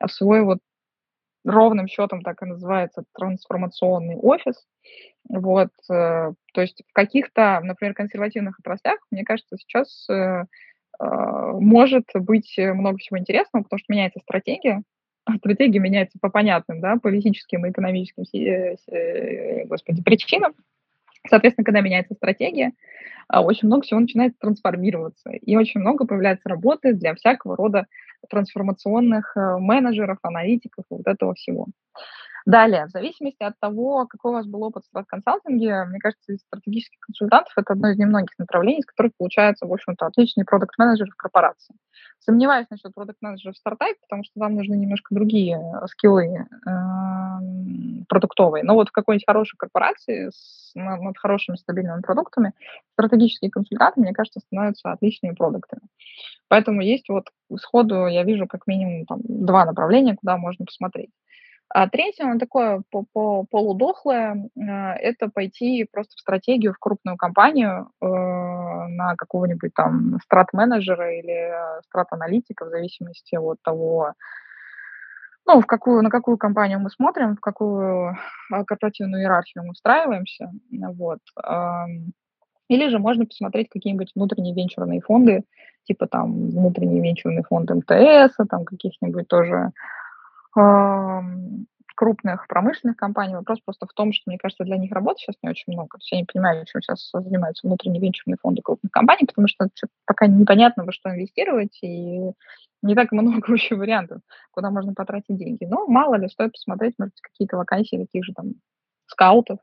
в 0.00 0.08
свой 0.10 0.42
вот 0.42 0.58
ровным 1.44 1.86
счетом 1.86 2.22
так 2.22 2.42
и 2.42 2.46
называется 2.46 3.04
трансформационный 3.14 4.16
офис. 4.16 4.66
Вот, 5.28 5.70
э, 5.90 6.32
то 6.54 6.60
есть 6.60 6.82
в 6.88 6.92
каких-то, 6.92 7.60
например, 7.62 7.94
консервативных 7.94 8.58
отраслях, 8.60 8.98
мне 9.10 9.24
кажется, 9.24 9.56
сейчас 9.56 10.06
э, 10.08 10.14
э, 10.14 10.44
может 11.00 12.06
быть 12.14 12.54
много 12.58 12.98
всего 12.98 13.18
интересного, 13.18 13.64
потому 13.64 13.78
что 13.78 13.92
меняется 13.92 14.20
стратегия, 14.20 14.82
а 15.26 15.36
стратегия 15.36 15.78
меняется 15.78 16.18
по 16.20 16.30
понятным, 16.30 16.80
да, 16.80 16.96
политическим 16.96 17.66
и 17.66 17.70
экономическим, 17.70 18.24
господи, 19.68 20.02
причинам. 20.02 20.54
Соответственно, 21.28 21.66
когда 21.66 21.82
меняется 21.82 22.14
стратегия, 22.14 22.72
а, 23.28 23.42
очень 23.42 23.68
много 23.68 23.82
всего 23.82 24.00
начинает 24.00 24.38
трансформироваться, 24.38 25.30
и 25.30 25.56
очень 25.56 25.80
много 25.80 26.06
появляется 26.06 26.48
работы 26.48 26.94
для 26.94 27.14
всякого 27.14 27.56
рода 27.56 27.86
трансформационных 28.28 29.36
э, 29.36 29.58
менеджеров, 29.58 30.18
аналитиков, 30.22 30.84
вот 30.90 31.06
этого 31.06 31.34
всего. 31.34 31.66
Далее, 32.48 32.86
в 32.86 32.90
зависимости 32.90 33.42
от 33.42 33.60
того, 33.60 34.06
какой 34.06 34.30
у 34.30 34.34
вас 34.36 34.46
был 34.46 34.62
опыт 34.62 34.82
в 34.90 35.04
консалтинге, 35.04 35.84
мне 35.84 35.98
кажется, 35.98 36.32
из 36.32 36.40
стратегических 36.40 36.98
консультантов 37.00 37.52
это 37.58 37.74
одно 37.74 37.90
из 37.90 37.98
немногих 37.98 38.38
направлений, 38.38 38.78
из 38.78 38.86
которых 38.86 39.12
получаются, 39.18 39.66
в 39.66 39.72
общем-то, 39.72 40.06
отличные 40.06 40.46
продукт-менеджеры 40.46 41.10
в 41.10 41.16
корпорации. 41.16 41.74
Сомневаюсь 42.20 42.66
насчет 42.70 42.94
продукт-менеджера 42.94 43.52
в 43.52 43.58
стартапе, 43.58 43.96
потому 44.00 44.24
что 44.24 44.40
вам 44.40 44.54
нужны 44.54 44.76
немножко 44.76 45.14
другие 45.14 45.58
э, 45.58 45.86
скиллы 45.88 46.24
э, 46.24 48.04
продуктовые. 48.08 48.64
Но 48.64 48.72
вот 48.76 48.88
в 48.88 48.92
какой-нибудь 48.92 49.26
хорошей 49.26 49.58
корпорации 49.58 50.30
с, 50.30 50.72
над 50.74 51.18
хорошими 51.18 51.56
стабильными 51.56 52.00
продуктами 52.00 52.54
стратегические 52.94 53.50
консультанты, 53.50 54.00
мне 54.00 54.14
кажется, 54.14 54.40
становятся 54.40 54.90
отличными 54.92 55.34
продуктами. 55.34 55.82
Поэтому 56.48 56.80
есть 56.80 57.10
вот 57.10 57.26
сходу, 57.60 58.06
я 58.06 58.24
вижу 58.24 58.46
как 58.46 58.66
минимум 58.66 59.04
там, 59.04 59.20
два 59.22 59.66
направления, 59.66 60.16
куда 60.16 60.38
можно 60.38 60.64
посмотреть. 60.64 61.10
А 61.70 61.86
третье, 61.88 62.24
оно 62.24 62.38
такое 62.38 62.82
по 62.90 63.04
-по 63.14 63.44
полудохлое, 63.50 64.48
а, 64.58 64.94
это 64.94 65.28
пойти 65.28 65.86
просто 65.90 66.16
в 66.16 66.20
стратегию, 66.20 66.72
в 66.72 66.78
крупную 66.78 67.18
компанию 67.18 67.90
э, 68.00 68.06
на 68.06 69.14
какого-нибудь 69.16 69.74
там 69.74 70.18
страт-менеджера 70.24 71.18
или 71.18 71.52
страт-аналитика, 71.84 72.64
в 72.64 72.70
зависимости 72.70 73.36
от 73.36 73.58
того, 73.62 74.14
ну, 75.46 75.60
в 75.60 75.66
какую, 75.66 76.02
на 76.02 76.10
какую 76.10 76.38
компанию 76.38 76.80
мы 76.80 76.90
смотрим, 76.90 77.36
в 77.36 77.40
какую 77.40 78.16
а, 78.50 78.64
корпоративную 78.64 79.22
иерархию 79.22 79.64
мы 79.64 79.74
встраиваемся, 79.74 80.50
вот. 80.70 81.18
Или 82.68 82.88
же 82.88 82.98
можно 82.98 83.24
посмотреть 83.24 83.68
какие-нибудь 83.70 84.12
внутренние 84.14 84.54
венчурные 84.54 85.00
фонды, 85.00 85.44
типа 85.84 86.06
там 86.06 86.50
внутренний 86.50 87.00
венчурный 87.00 87.42
фонд 87.42 87.70
МТС, 87.70 88.36
там 88.48 88.64
каких-нибудь 88.64 89.26
тоже 89.26 89.72
крупных 91.98 92.46
промышленных 92.46 92.96
компаний. 92.96 93.34
Вопрос 93.34 93.58
просто 93.60 93.86
в 93.86 93.92
том, 93.92 94.12
что, 94.12 94.22
мне 94.26 94.38
кажется, 94.38 94.62
для 94.62 94.76
них 94.76 94.92
работы 94.92 95.18
сейчас 95.18 95.34
не 95.42 95.50
очень 95.50 95.72
много. 95.72 95.98
То 95.98 95.98
есть 95.98 96.12
я 96.12 96.18
не 96.18 96.24
понимаю, 96.24 96.64
чем 96.64 96.80
сейчас 96.80 97.10
занимаются 97.12 97.66
внутренние 97.66 98.00
венчурные 98.00 98.36
фонды 98.40 98.62
крупных 98.62 98.92
компаний, 98.92 99.26
потому 99.26 99.48
что 99.48 99.68
пока 100.06 100.28
непонятно, 100.28 100.84
во 100.84 100.92
что 100.92 101.10
инвестировать, 101.10 101.76
и 101.82 102.30
не 102.82 102.94
так 102.94 103.10
много 103.10 103.40
вообще 103.48 103.74
вариантов, 103.74 104.20
куда 104.52 104.70
можно 104.70 104.94
потратить 104.94 105.36
деньги. 105.36 105.64
Но 105.64 105.88
мало 105.88 106.14
ли, 106.14 106.28
стоит 106.28 106.52
посмотреть, 106.52 106.94
может 106.98 107.14
быть, 107.14 107.20
какие-то 107.20 107.56
вакансии 107.56 107.96
таких 107.96 108.24
же 108.24 108.32
там 108.32 108.52
скаутов, 109.06 109.58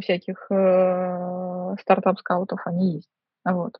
всяких 0.00 0.46
э, 0.50 1.74
стартап-скаутов, 1.82 2.60
они 2.64 2.94
есть. 2.94 3.10
Вот. 3.44 3.78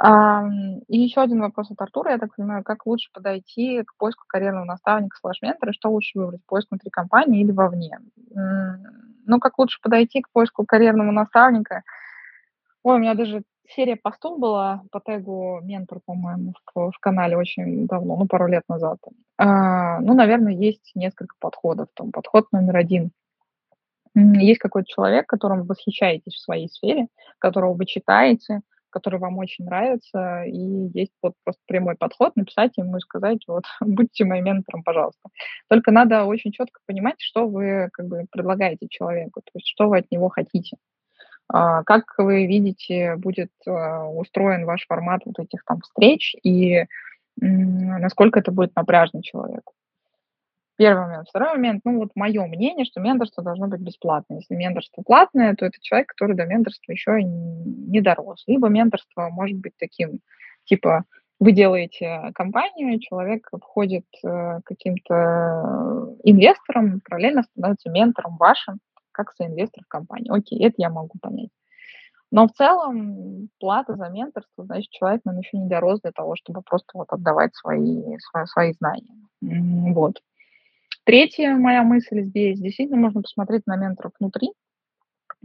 И 0.00 0.98
еще 0.98 1.20
один 1.20 1.40
вопрос 1.40 1.70
от 1.70 1.80
Артура, 1.80 2.12
я 2.12 2.18
так 2.18 2.34
понимаю, 2.34 2.64
как 2.64 2.86
лучше 2.86 3.10
подойти 3.12 3.82
к 3.82 3.94
поиску 3.98 4.24
карьерного 4.26 4.64
наставника 4.64 5.16
слэш-ментора, 5.18 5.72
что 5.72 5.90
лучше 5.90 6.18
выбрать, 6.18 6.40
поиск 6.46 6.70
внутри 6.70 6.90
компании 6.90 7.42
или 7.42 7.52
вовне? 7.52 7.98
Ну, 9.24 9.38
как 9.38 9.58
лучше 9.58 9.80
подойти 9.82 10.22
к 10.22 10.30
поиску 10.32 10.64
карьерного 10.64 11.12
наставника? 11.12 11.82
Ой, 12.82 12.96
у 12.96 12.98
меня 12.98 13.14
даже 13.14 13.42
серия 13.68 13.96
постов 13.96 14.40
была 14.40 14.82
по 14.90 15.00
тегу 15.00 15.60
ментор, 15.62 16.00
по-моему, 16.04 16.54
в, 16.74 16.90
в 16.90 16.98
канале 16.98 17.36
очень 17.36 17.86
давно, 17.86 18.16
ну, 18.16 18.26
пару 18.26 18.48
лет 18.48 18.64
назад. 18.68 18.98
А, 19.38 20.00
ну, 20.00 20.14
наверное, 20.14 20.52
есть 20.52 20.90
несколько 20.94 21.36
подходов. 21.38 21.88
Там 21.94 22.10
подход 22.10 22.50
номер 22.50 22.76
один. 22.76 23.12
Есть 24.14 24.58
какой-то 24.58 24.88
человек, 24.88 25.26
которым 25.26 25.60
вы 25.60 25.66
восхищаетесь 25.68 26.34
в 26.34 26.40
своей 26.40 26.68
сфере, 26.68 27.06
которого 27.38 27.74
вы 27.74 27.86
читаете, 27.86 28.60
который 28.92 29.18
вам 29.18 29.38
очень 29.38 29.64
нравится, 29.64 30.44
и 30.44 30.90
есть 30.94 31.12
вот 31.22 31.34
просто 31.44 31.60
прямой 31.66 31.96
подход, 31.96 32.36
написать 32.36 32.76
ему 32.76 32.96
и 32.96 33.00
сказать, 33.00 33.40
вот, 33.46 33.64
будьте 33.80 34.24
моим 34.24 34.44
ментором, 34.44 34.82
пожалуйста. 34.82 35.28
Только 35.68 35.90
надо 35.90 36.24
очень 36.24 36.52
четко 36.52 36.80
понимать, 36.86 37.16
что 37.18 37.48
вы 37.48 37.88
как 37.92 38.06
бы 38.06 38.26
предлагаете 38.30 38.86
человеку, 38.88 39.40
то 39.40 39.50
есть 39.54 39.66
что 39.68 39.88
вы 39.88 39.98
от 39.98 40.10
него 40.10 40.28
хотите. 40.28 40.76
А, 41.48 41.82
как 41.84 42.04
вы 42.18 42.46
видите, 42.46 43.16
будет 43.16 43.50
а, 43.66 44.06
устроен 44.06 44.64
ваш 44.64 44.86
формат 44.86 45.22
вот 45.24 45.38
этих 45.38 45.64
там 45.64 45.80
встреч, 45.80 46.34
и 46.42 46.84
насколько 47.36 48.40
это 48.40 48.52
будет 48.52 48.76
напряжно 48.76 49.22
человеку. 49.22 49.72
Первый 50.82 51.06
момент. 51.06 51.28
Второй 51.28 51.52
момент, 51.52 51.82
ну 51.84 51.98
вот 52.00 52.10
мое 52.16 52.44
мнение, 52.46 52.84
что 52.84 53.00
менторство 53.00 53.40
должно 53.44 53.68
быть 53.68 53.78
бесплатное. 53.78 54.38
Если 54.38 54.56
менторство 54.56 55.02
платное, 55.02 55.54
то 55.54 55.64
это 55.64 55.78
человек, 55.80 56.08
который 56.08 56.34
до 56.34 56.44
менторства 56.44 56.90
еще 56.90 57.22
не 57.22 58.00
дорос. 58.00 58.42
Либо 58.48 58.66
менторство 58.66 59.28
может 59.30 59.58
быть 59.58 59.74
таким, 59.78 60.18
типа, 60.64 61.04
вы 61.38 61.52
делаете 61.52 62.32
компанию, 62.34 62.98
человек 62.98 63.48
входит 63.52 64.06
э, 64.24 64.58
каким-то 64.64 66.16
инвестором, 66.24 67.00
параллельно 67.08 67.44
становится 67.44 67.88
ментором 67.88 68.36
вашим, 68.36 68.80
как 69.12 69.30
соинвестор 69.34 69.84
в 69.84 69.88
компании. 69.88 70.36
Окей, 70.36 70.66
это 70.66 70.74
я 70.78 70.90
могу 70.90 71.16
понять. 71.20 71.50
Но 72.32 72.48
в 72.48 72.52
целом 72.54 73.50
плата 73.60 73.94
за 73.94 74.08
менторство, 74.08 74.64
значит, 74.64 74.90
человек 74.90 75.20
нам 75.24 75.38
еще 75.38 75.58
не 75.58 75.68
дорос 75.68 76.00
для 76.00 76.10
того, 76.10 76.34
чтобы 76.34 76.62
просто 76.62 76.88
вот 76.94 77.06
отдавать 77.10 77.54
свои, 77.54 78.02
свои, 78.18 78.46
свои 78.46 78.72
знания. 78.72 79.14
Вот. 79.40 80.20
Третья 81.04 81.56
моя 81.56 81.82
мысль 81.82 82.22
здесь. 82.22 82.60
Действительно 82.60 82.98
можно 82.98 83.22
посмотреть 83.22 83.66
на 83.66 83.76
менторов 83.76 84.12
внутри. 84.20 84.52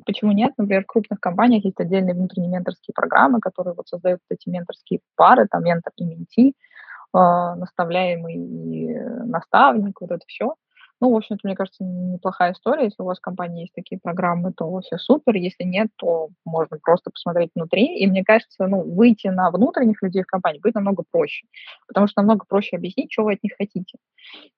Почему 0.05 0.31
нет? 0.31 0.53
Например, 0.57 0.83
в 0.83 0.87
крупных 0.87 1.19
компаниях 1.19 1.65
есть 1.65 1.79
отдельные 1.79 2.13
внутренние 2.13 2.51
менторские 2.51 2.93
программы, 2.93 3.39
которые 3.39 3.73
вот 3.73 3.87
создают 3.87 4.19
эти 4.29 4.47
менторские 4.49 4.99
пары, 5.15 5.47
там 5.49 5.63
ментор 5.63 5.91
и 5.97 6.03
менти, 6.03 6.49
э, 6.49 6.53
наставляемый 7.13 8.35
и 8.35 8.99
наставник, 9.25 9.99
вот 9.99 10.11
это 10.11 10.23
все. 10.27 10.53
Ну, 10.99 11.11
в 11.11 11.15
общем-то, 11.15 11.41
мне 11.43 11.55
кажется, 11.55 11.83
неплохая 11.83 12.53
история. 12.53 12.85
Если 12.85 13.03
у 13.03 13.05
вас 13.05 13.19
в 13.19 13.21
компании 13.21 13.61
есть 13.61 13.73
такие 13.73 13.99
программы, 14.01 14.51
то 14.51 14.79
все 14.79 14.97
супер. 14.97 15.35
Если 15.35 15.63
нет, 15.63 15.89
то 15.95 16.29
можно 16.43 16.77
просто 16.81 17.11
посмотреть 17.11 17.51
внутри. 17.53 17.99
И 17.99 18.07
мне 18.07 18.23
кажется, 18.23 18.65
ну, 18.65 18.81
выйти 18.81 19.27
на 19.27 19.51
внутренних 19.51 20.01
людей 20.01 20.23
в 20.23 20.27
компании 20.27 20.59
будет 20.59 20.73
намного 20.73 21.03
проще. 21.11 21.45
Потому 21.87 22.07
что 22.07 22.21
намного 22.21 22.45
проще 22.45 22.77
объяснить, 22.77 23.11
что 23.11 23.23
вы 23.23 23.33
от 23.33 23.43
них 23.43 23.53
хотите. 23.57 23.99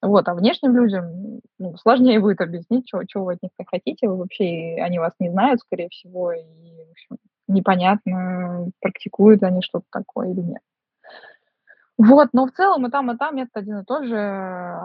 Вот, 0.00 0.26
а 0.28 0.34
внешним 0.34 0.74
людям 0.74 1.40
ну, 1.58 1.76
сложнее 1.76 2.20
будет 2.20 2.40
объяснить, 2.40 2.88
что, 2.88 3.02
что 3.08 3.24
вы 3.24 3.34
от 3.34 3.42
них 3.42 3.52
хотите. 3.66 4.08
Вы 4.08 4.16
вообще, 4.16 4.76
они 4.80 4.98
вас 4.98 5.12
не 5.20 5.28
знают, 5.30 5.60
скорее 5.60 5.90
всего, 5.90 6.32
и 6.32 6.42
в 6.42 6.90
общем, 6.90 7.16
непонятно, 7.48 8.70
практикуют 8.80 9.42
они 9.42 9.60
что-то 9.62 9.84
такое 9.90 10.30
или 10.30 10.40
нет. 10.40 10.62
Вот, 12.02 12.30
но 12.32 12.46
в 12.46 12.52
целом 12.52 12.86
и 12.86 12.90
там, 12.90 13.10
и 13.10 13.18
там 13.18 13.36
метод 13.36 13.56
один 13.56 13.80
и 13.80 13.84
тот 13.84 14.06
же. 14.06 14.16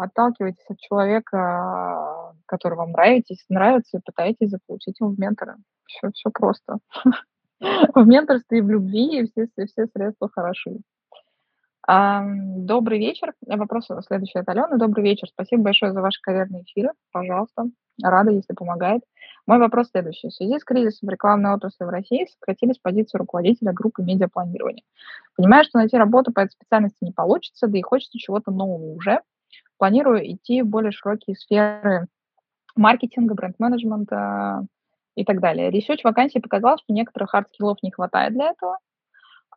Отталкивайтесь 0.01 0.66
от 0.68 0.78
человека, 0.80 2.34
который 2.45 2.76
вам 2.76 2.91
нравитесь, 2.91 3.45
нравится, 3.47 3.97
и 3.97 4.01
пытаетесь 4.05 4.49
заполучить 4.49 4.99
его 4.99 5.11
в 5.11 5.18
менторы. 5.20 5.55
Все, 5.86 6.11
все 6.11 6.30
просто. 6.30 6.80
В 7.61 8.05
менторстве 8.05 8.57
и 8.57 8.61
в 8.61 8.70
любви 8.70 9.32
все, 9.32 9.47
все, 9.47 9.66
все 9.66 9.86
средства 9.95 10.30
хороши. 10.30 10.82
Добрый 11.88 12.99
вечер. 12.99 13.34
Вопрос 13.47 13.88
следующий 14.05 14.39
от 14.39 14.49
Алены. 14.49 14.78
Добрый 14.78 15.05
вечер. 15.05 15.30
Спасибо 15.30 15.63
большое 15.63 15.93
за 15.93 16.01
ваши 16.01 16.20
карьерные 16.22 16.63
эфиры. 16.63 16.89
Пожалуйста. 17.13 17.68
Рада, 18.01 18.31
если 18.31 18.53
помогает. 18.53 19.03
Мой 19.47 19.59
вопрос 19.59 19.89
следующий. 19.89 20.29
В 20.29 20.33
связи 20.33 20.59
с 20.59 20.63
кризисом 20.63 21.09
рекламной 21.09 21.53
отрасли 21.53 21.85
в 21.85 21.89
России 21.89 22.27
сократились 22.31 22.79
позиции 22.79 23.17
руководителя 23.17 23.71
группы 23.73 24.01
медиапланирования. 24.03 24.83
Понимаю, 25.37 25.63
что 25.63 25.77
найти 25.77 25.97
работу 25.97 26.33
по 26.33 26.41
этой 26.41 26.51
специальности 26.51 27.03
не 27.03 27.11
получится, 27.11 27.67
да 27.67 27.77
и 27.77 27.81
хочется 27.81 28.17
чего-то 28.17 28.51
нового 28.51 28.93
уже. 28.95 29.21
Планирую 29.77 30.31
идти 30.33 30.61
в 30.61 30.67
более 30.67 30.91
широкие 30.91 31.35
сферы 31.35 32.07
маркетинга, 32.75 33.35
бренд-менеджмента 33.35 34.65
и 35.15 35.23
так 35.23 35.39
далее. 35.39 35.69
Ресерч 35.69 36.03
вакансий 36.03 36.39
показал, 36.39 36.77
что 36.77 36.93
некоторых 36.93 37.33
хард-скиллов 37.33 37.77
не 37.81 37.91
хватает 37.91 38.33
для 38.33 38.51
этого, 38.51 38.79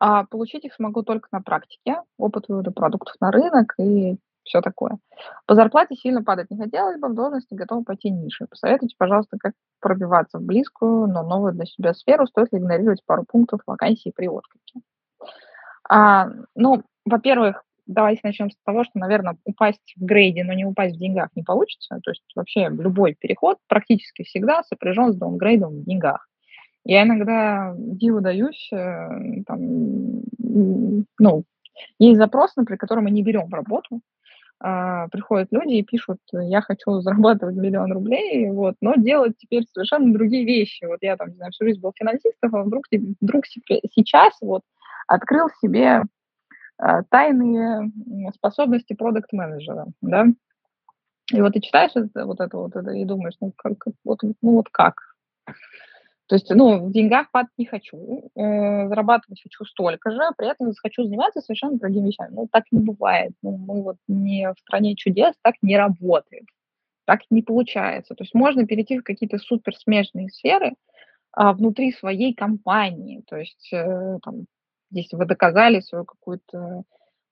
а 0.00 0.24
получить 0.24 0.64
их 0.64 0.74
смогу 0.74 1.02
только 1.02 1.28
на 1.32 1.40
практике, 1.40 2.02
опыт 2.18 2.48
вывода 2.48 2.70
продуктов 2.70 3.14
на 3.20 3.32
рынок 3.32 3.74
и 3.78 4.16
все 4.48 4.60
такое. 4.60 4.98
По 5.46 5.54
зарплате 5.54 5.94
сильно 5.94 6.24
падать 6.24 6.50
не 6.50 6.58
хотелось 6.58 6.98
бы, 6.98 7.08
в 7.08 7.14
должности 7.14 7.54
готова 7.54 7.84
пойти 7.84 8.10
ниже. 8.10 8.46
Посоветуйте, 8.48 8.96
пожалуйста, 8.98 9.36
как 9.38 9.52
пробиваться 9.80 10.38
в 10.38 10.42
близкую, 10.42 11.06
но 11.06 11.22
новую 11.22 11.52
для 11.52 11.66
себя 11.66 11.94
сферу, 11.94 12.26
стоит 12.26 12.52
ли 12.52 12.58
игнорировать 12.58 13.04
пару 13.06 13.24
пунктов 13.24 13.60
вакансии 13.66 14.12
при 14.14 14.28
отклике. 14.28 14.80
А, 15.88 16.28
ну, 16.54 16.82
во-первых, 17.04 17.62
давайте 17.86 18.20
начнем 18.24 18.50
с 18.50 18.56
того, 18.64 18.84
что, 18.84 18.98
наверное, 18.98 19.36
упасть 19.44 19.94
в 19.96 20.04
грейде, 20.04 20.44
но 20.44 20.52
не 20.52 20.64
упасть 20.64 20.96
в 20.96 20.98
деньгах 20.98 21.28
не 21.34 21.42
получится. 21.42 22.00
То 22.02 22.10
есть 22.10 22.24
вообще 22.34 22.68
любой 22.68 23.14
переход 23.14 23.58
практически 23.66 24.24
всегда 24.24 24.62
сопряжен 24.64 25.12
с 25.12 25.16
даунгрейдом 25.16 25.80
в 25.80 25.84
деньгах. 25.84 26.28
Я 26.84 27.02
иногда 27.02 27.74
диву 27.76 28.20
даюсь, 28.20 28.68
э, 28.72 29.42
там, 29.46 30.22
ну, 31.18 31.44
есть 31.98 32.18
запрос, 32.18 32.56
например, 32.56 32.78
который 32.78 33.02
мы 33.02 33.10
не 33.10 33.22
берем 33.22 33.48
в 33.48 33.54
работу, 33.54 34.00
приходят 34.60 35.48
люди 35.52 35.74
и 35.74 35.84
пишут, 35.84 36.18
я 36.32 36.60
хочу 36.60 37.00
зарабатывать 37.00 37.56
миллион 37.56 37.92
рублей, 37.92 38.50
вот, 38.50 38.74
но 38.80 38.94
делать 38.96 39.36
теперь 39.38 39.64
совершенно 39.72 40.12
другие 40.12 40.44
вещи. 40.44 40.84
Вот 40.84 40.98
я 41.00 41.16
там, 41.16 41.28
не 41.28 41.36
знаю, 41.36 41.52
всю 41.52 41.64
жизнь 41.64 41.80
был 41.80 41.92
финансистом, 41.94 42.56
а 42.56 42.64
вдруг, 42.64 42.86
вдруг 43.20 43.44
сейчас 43.46 44.34
вот 44.40 44.62
открыл 45.06 45.48
себе 45.60 46.02
а, 46.78 47.02
тайные 47.04 47.90
способности 48.34 48.94
продукт-менеджера, 48.94 49.86
да. 50.02 50.26
И 51.32 51.40
вот 51.40 51.52
ты 51.52 51.60
читаешь 51.60 51.92
это, 51.94 52.24
вот 52.24 52.40
это 52.40 52.56
вот 52.56 52.74
это 52.74 52.90
и 52.92 53.04
думаешь, 53.04 53.34
ну 53.40 53.52
как, 53.56 53.74
вот, 54.04 54.20
ну 54.22 54.52
вот 54.52 54.68
как? 54.70 54.94
То 56.28 56.34
есть, 56.34 56.50
ну, 56.50 56.84
в 56.84 56.92
деньгах 56.92 57.30
падать 57.30 57.52
не 57.56 57.64
хочу, 57.64 58.30
э, 58.34 58.88
зарабатывать 58.88 59.42
хочу 59.42 59.64
столько 59.64 60.10
же, 60.10 60.20
при 60.36 60.50
этом 60.50 60.70
хочу 60.76 61.04
заниматься 61.04 61.40
совершенно 61.40 61.78
другими 61.78 62.08
вещами. 62.08 62.34
Ну, 62.34 62.48
так 62.52 62.64
не 62.70 62.80
бывает. 62.80 63.32
Ну, 63.42 63.56
мы 63.56 63.82
вот 63.82 63.96
не 64.08 64.52
в 64.52 64.60
стране 64.60 64.94
чудес, 64.94 65.34
так 65.40 65.54
не 65.62 65.78
работает. 65.78 66.44
Так 67.06 67.20
не 67.30 67.40
получается. 67.42 68.14
То 68.14 68.24
есть 68.24 68.34
можно 68.34 68.66
перейти 68.66 68.98
в 68.98 69.04
какие-то 69.04 69.38
супер 69.38 69.74
смежные 69.74 70.28
сферы 70.28 70.74
а, 71.32 71.54
внутри 71.54 71.92
своей 71.92 72.34
компании. 72.34 73.22
То 73.26 73.38
есть, 73.38 73.72
э, 73.72 74.18
там, 74.22 74.44
если 74.90 75.16
вы 75.16 75.24
доказали 75.24 75.80
свою 75.80 76.04
какую-то 76.04 76.82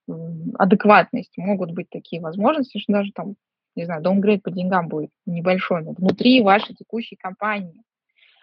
э, 0.07 0.11
адекватность, 0.57 1.37
могут 1.37 1.71
быть 1.71 1.91
такие 1.91 2.19
возможности, 2.19 2.79
что 2.79 2.93
даже 2.93 3.11
там, 3.11 3.35
не 3.75 3.85
знаю, 3.85 4.01
даунгрейд 4.01 4.41
по 4.41 4.49
деньгам 4.49 4.87
будет 4.87 5.11
небольшой, 5.27 5.83
но 5.83 5.91
внутри 5.91 6.41
вашей 6.41 6.73
текущей 6.73 7.15
компании 7.15 7.83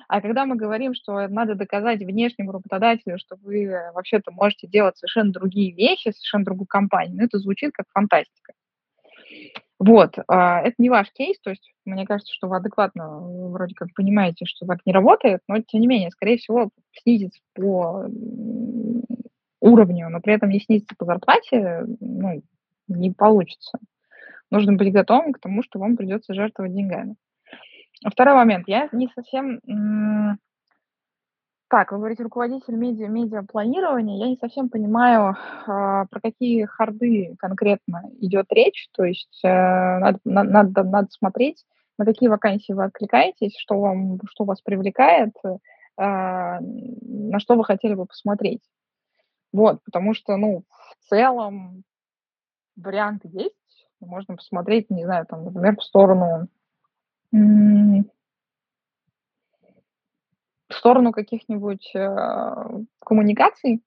а 0.09 0.21
когда 0.21 0.47
мы 0.47 0.57
говорим, 0.57 0.95
что 0.95 1.29
надо 1.29 1.55
доказать 1.55 2.01
внешнему 2.01 2.53
работодателю, 2.53 3.19
что 3.19 3.37
вы 3.43 3.73
вообще-то 3.95 4.31
можете 4.31 4.67
делать 4.67 4.97
совершенно 4.97 5.33
другие 5.33 5.73
вещи, 5.73 6.11
совершенно 6.11 6.45
другую 6.45 6.67
компанию, 6.67 7.17
ну, 7.17 7.25
это 7.25 7.39
звучит 7.39 7.73
как 7.73 7.87
фантастика. 7.93 8.53
Вот, 9.79 10.15
а, 10.29 10.61
это 10.61 10.75
не 10.79 10.89
ваш 10.89 11.11
кейс, 11.13 11.39
то 11.41 11.51
есть 11.51 11.73
мне 11.85 12.07
кажется, 12.07 12.33
что 12.33 12.49
вы 12.49 12.57
адекватно 12.57 13.21
вроде 13.51 13.75
как 13.75 13.89
понимаете, 13.95 14.47
что 14.47 14.67
так 14.67 14.79
не 14.87 14.93
работает, 14.93 15.41
но 15.49 15.61
тем 15.61 15.81
не 15.81 15.87
менее, 15.87 16.11
скорее 16.11 16.39
всего, 16.39 16.71
снизится 16.93 17.41
по 17.55 18.07
уровню, 19.61 20.09
но 20.11 20.21
при 20.21 20.35
этом 20.35 20.51
не 20.51 20.61
снизится 20.61 20.95
по 20.97 21.05
зарплате, 21.05 21.85
ну, 22.01 22.43
не 22.89 23.11
получится. 23.11 23.79
Нужно 24.51 24.75
быть 24.75 24.93
готовым 24.93 25.33
к 25.33 25.41
тому, 25.41 25.63
что 25.63 25.79
вам 25.79 25.97
придется 25.97 26.35
жертвовать 26.35 26.75
деньгами. 26.75 27.17
Второй 28.03 28.35
момент. 28.35 28.69
Я 28.69 28.89
не 28.93 29.09
совсем... 29.15 29.61
Так, 31.69 31.91
вы 31.91 31.99
говорите, 31.99 32.23
руководитель 32.23 32.75
медиа, 32.75 33.09
медиапланирования. 33.09 34.19
Я 34.19 34.29
не 34.29 34.37
совсем 34.37 34.69
понимаю, 34.69 35.35
а, 35.67 36.07
про 36.07 36.21
какие 36.21 36.67
харды 36.67 37.35
конкретно 37.39 38.11
идет 38.21 38.47
речь. 38.51 38.89
То 38.93 39.03
есть 39.03 39.41
э, 39.43 39.49
надо, 39.49 40.21
надо, 40.25 40.85
надо 40.85 41.09
смотреть, 41.11 41.65
на 41.99 42.05
какие 42.05 42.29
вакансии 42.29 42.73
вы 42.73 42.85
откликаетесь, 42.85 43.57
что, 43.59 43.81
вам, 43.81 44.21
что 44.31 44.45
вас 44.45 44.61
привлекает, 44.61 45.35
э, 45.45 45.57
на 45.97 47.41
что 47.41 47.57
вы 47.57 47.65
хотели 47.65 47.95
бы 47.95 48.07
посмотреть. 48.07 48.63
Вот, 49.53 49.83
потому 49.85 50.15
что, 50.15 50.37
ну, 50.37 50.65
в 50.69 51.09
целом 51.09 51.83
варианты 52.77 53.29
есть. 53.33 53.55
Можно 54.01 54.37
посмотреть, 54.37 54.91
не 54.91 55.05
знаю, 55.05 55.27
там, 55.27 55.45
например, 55.45 55.77
в 55.77 55.83
сторону 55.83 56.49
в 60.69 60.75
сторону 60.75 61.13
каких-нибудь, 61.13 61.91
э, 61.95 62.67
коммуникаций, 63.01 63.83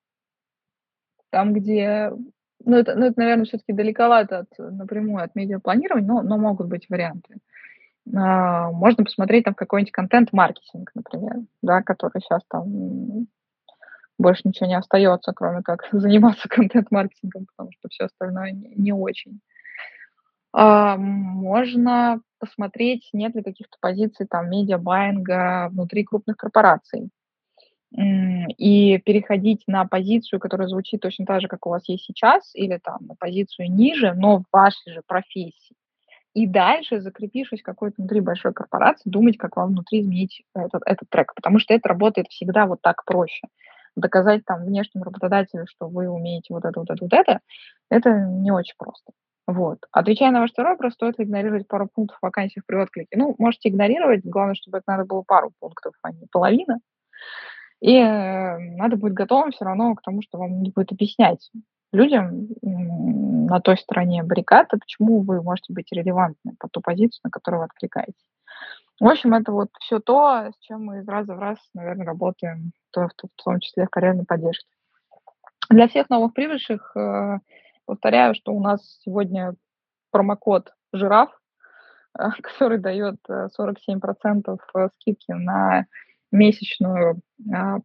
там, 1.30 1.54
где 1.54 2.12
ну, 2.66 2.78
это, 2.78 2.96
ну, 2.96 3.06
это, 3.06 3.20
наверное, 3.20 3.46
все 3.46 3.58
таки 3.58 3.74
далековато 3.74 4.40
от 4.40 4.50
напрямую 4.58 5.24
от 5.24 5.36
медиапланирования, 5.36 6.08
но 6.08 6.22
но 6.22 6.38
могут 6.38 6.68
быть 6.68 6.90
варианты. 6.90 7.38
А, 8.16 8.72
можно 8.72 9.04
посмотреть 9.04 9.46
там 9.46 9.54
какой-нибудь 9.54 9.92
контент-маркетинг, 9.92 10.92
например, 10.96 11.36
да, 11.62 11.82
который 11.84 12.22
сейчас 12.22 12.42
там 12.50 13.28
больше 14.18 14.42
ничего 14.46 14.68
не 14.68 14.78
остается, 14.78 15.34
кроме 15.34 15.62
как 15.62 15.88
заниматься 15.92 16.50
контент-маркетингом, 16.50 17.46
потому 17.56 17.72
что 17.74 17.90
все 17.90 18.06
остальное 18.06 18.52
не 18.52 18.74
не 18.76 18.94
очень. 18.94 19.42
А, 20.60 20.98
можно 20.98 22.20
посмотреть, 22.40 23.10
нет 23.14 23.36
ли 23.36 23.44
каких-то 23.44 23.78
позиций 23.80 24.26
там 24.26 24.50
медиабайинга 24.50 25.70
внутри 25.70 26.04
крупных 26.04 26.36
корпораций. 26.36 27.10
И 27.96 28.98
переходить 28.98 29.64
на 29.68 29.86
позицию, 29.86 30.40
которая 30.40 30.68
звучит 30.68 31.00
точно 31.02 31.28
так 31.28 31.42
же, 31.42 31.48
как 31.48 31.68
у 31.68 31.70
вас 31.70 31.88
есть 31.88 32.06
сейчас, 32.06 32.56
или 32.56 32.80
там 32.84 33.06
на 33.08 33.14
позицию 33.14 33.72
ниже, 33.72 34.14
но 34.16 34.40
в 34.40 34.46
вашей 34.52 34.94
же 34.94 35.04
профессии. 35.06 35.76
И 36.34 36.48
дальше, 36.48 37.02
закрепившись 37.02 37.62
какой-то 37.62 37.96
внутри 38.00 38.22
большой 38.22 38.52
корпорации, 38.52 39.12
думать, 39.12 39.38
как 39.38 39.58
вам 39.58 39.70
внутри 39.70 40.02
изменить 40.02 40.42
этот, 40.56 40.82
этот 40.88 41.08
трек. 41.10 41.36
Потому 41.36 41.60
что 41.60 41.76
это 41.76 41.88
работает 41.88 42.30
всегда 42.30 42.66
вот 42.66 42.82
так 42.82 43.06
проще. 43.06 43.48
Доказать 43.96 44.44
там 44.44 44.66
внешнему 44.66 45.06
работодателю, 45.06 45.68
что 45.68 45.88
вы 45.88 46.10
умеете 46.10 46.52
вот 46.56 46.66
это, 46.66 46.80
вот 46.80 46.90
это, 46.90 47.04
вот 47.04 47.14
это, 47.14 47.42
это 47.90 48.10
не 48.10 48.52
очень 48.52 48.76
просто. 48.80 49.14
Вот. 49.48 49.80
Отвечая 49.92 50.32
на 50.32 50.42
ваш 50.42 50.52
второй 50.52 50.74
вопрос, 50.74 50.94
стоит 50.94 51.18
ли 51.18 51.26
игнорировать 51.26 51.68
пару 51.68 51.88
пунктов 51.88 52.20
в 52.20 52.24
вакансиях 52.24 52.66
при 52.66 52.76
отклике? 52.76 53.18
Ну, 53.18 53.34
можете 53.40 53.70
игнорировать, 53.70 54.26
главное, 54.26 54.56
чтобы 54.56 54.80
это 54.80 54.92
надо 54.92 55.06
было 55.06 55.24
пару 55.26 55.52
пунктов, 55.60 55.94
а 56.02 56.12
не 56.12 56.28
половина. 56.30 56.80
И 57.80 57.96
э, 57.96 58.58
надо 58.76 58.98
быть 58.98 59.14
готовым 59.14 59.52
все 59.52 59.64
равно 59.64 59.96
к 59.96 60.02
тому, 60.02 60.22
что 60.22 60.38
вам 60.38 60.62
не 60.62 60.72
будет 60.72 60.92
объяснять 60.92 61.50
людям 61.94 62.50
на 62.62 63.62
той 63.62 63.78
стороне 63.78 64.24
баррикады, 64.24 64.78
почему 64.78 65.22
вы 65.22 65.42
можете 65.42 65.74
быть 65.74 65.92
релевантны 65.92 66.54
по 66.60 66.68
ту 66.68 66.82
позицию, 66.82 67.22
на 67.24 67.30
которую 67.30 67.62
вы 67.62 67.66
откликаетесь. 67.66 68.16
В 69.00 69.08
общем, 69.08 69.34
это 69.34 69.52
вот 69.52 69.70
все 69.80 70.00
то, 70.00 70.50
с 70.52 70.66
чем 70.66 70.86
мы 70.86 71.00
из 71.00 71.08
раза 71.08 71.36
в 71.36 71.40
раз, 71.40 71.58
наверное, 71.74 72.06
работаем, 72.06 72.72
то, 72.92 73.08
в 73.08 73.44
том 73.44 73.60
числе 73.60 73.86
в 73.86 73.90
карьерной 73.90 74.26
поддержке. 74.26 74.68
Для 75.70 75.88
всех 75.88 76.10
новых 76.10 76.34
прибывших 76.34 76.92
э, 76.96 77.40
Повторяю, 77.88 78.36
что 78.36 78.54
у 78.54 78.62
нас 78.62 79.00
сегодня 79.00 79.56
промокод 80.12 80.74
«Жираф», 80.92 81.32
э, 82.20 82.30
который 82.42 82.78
дает 82.78 83.16
47% 83.28 84.58
э, 84.76 84.90
скидки 84.94 85.32
на 85.32 85.86
месячную 86.30 87.22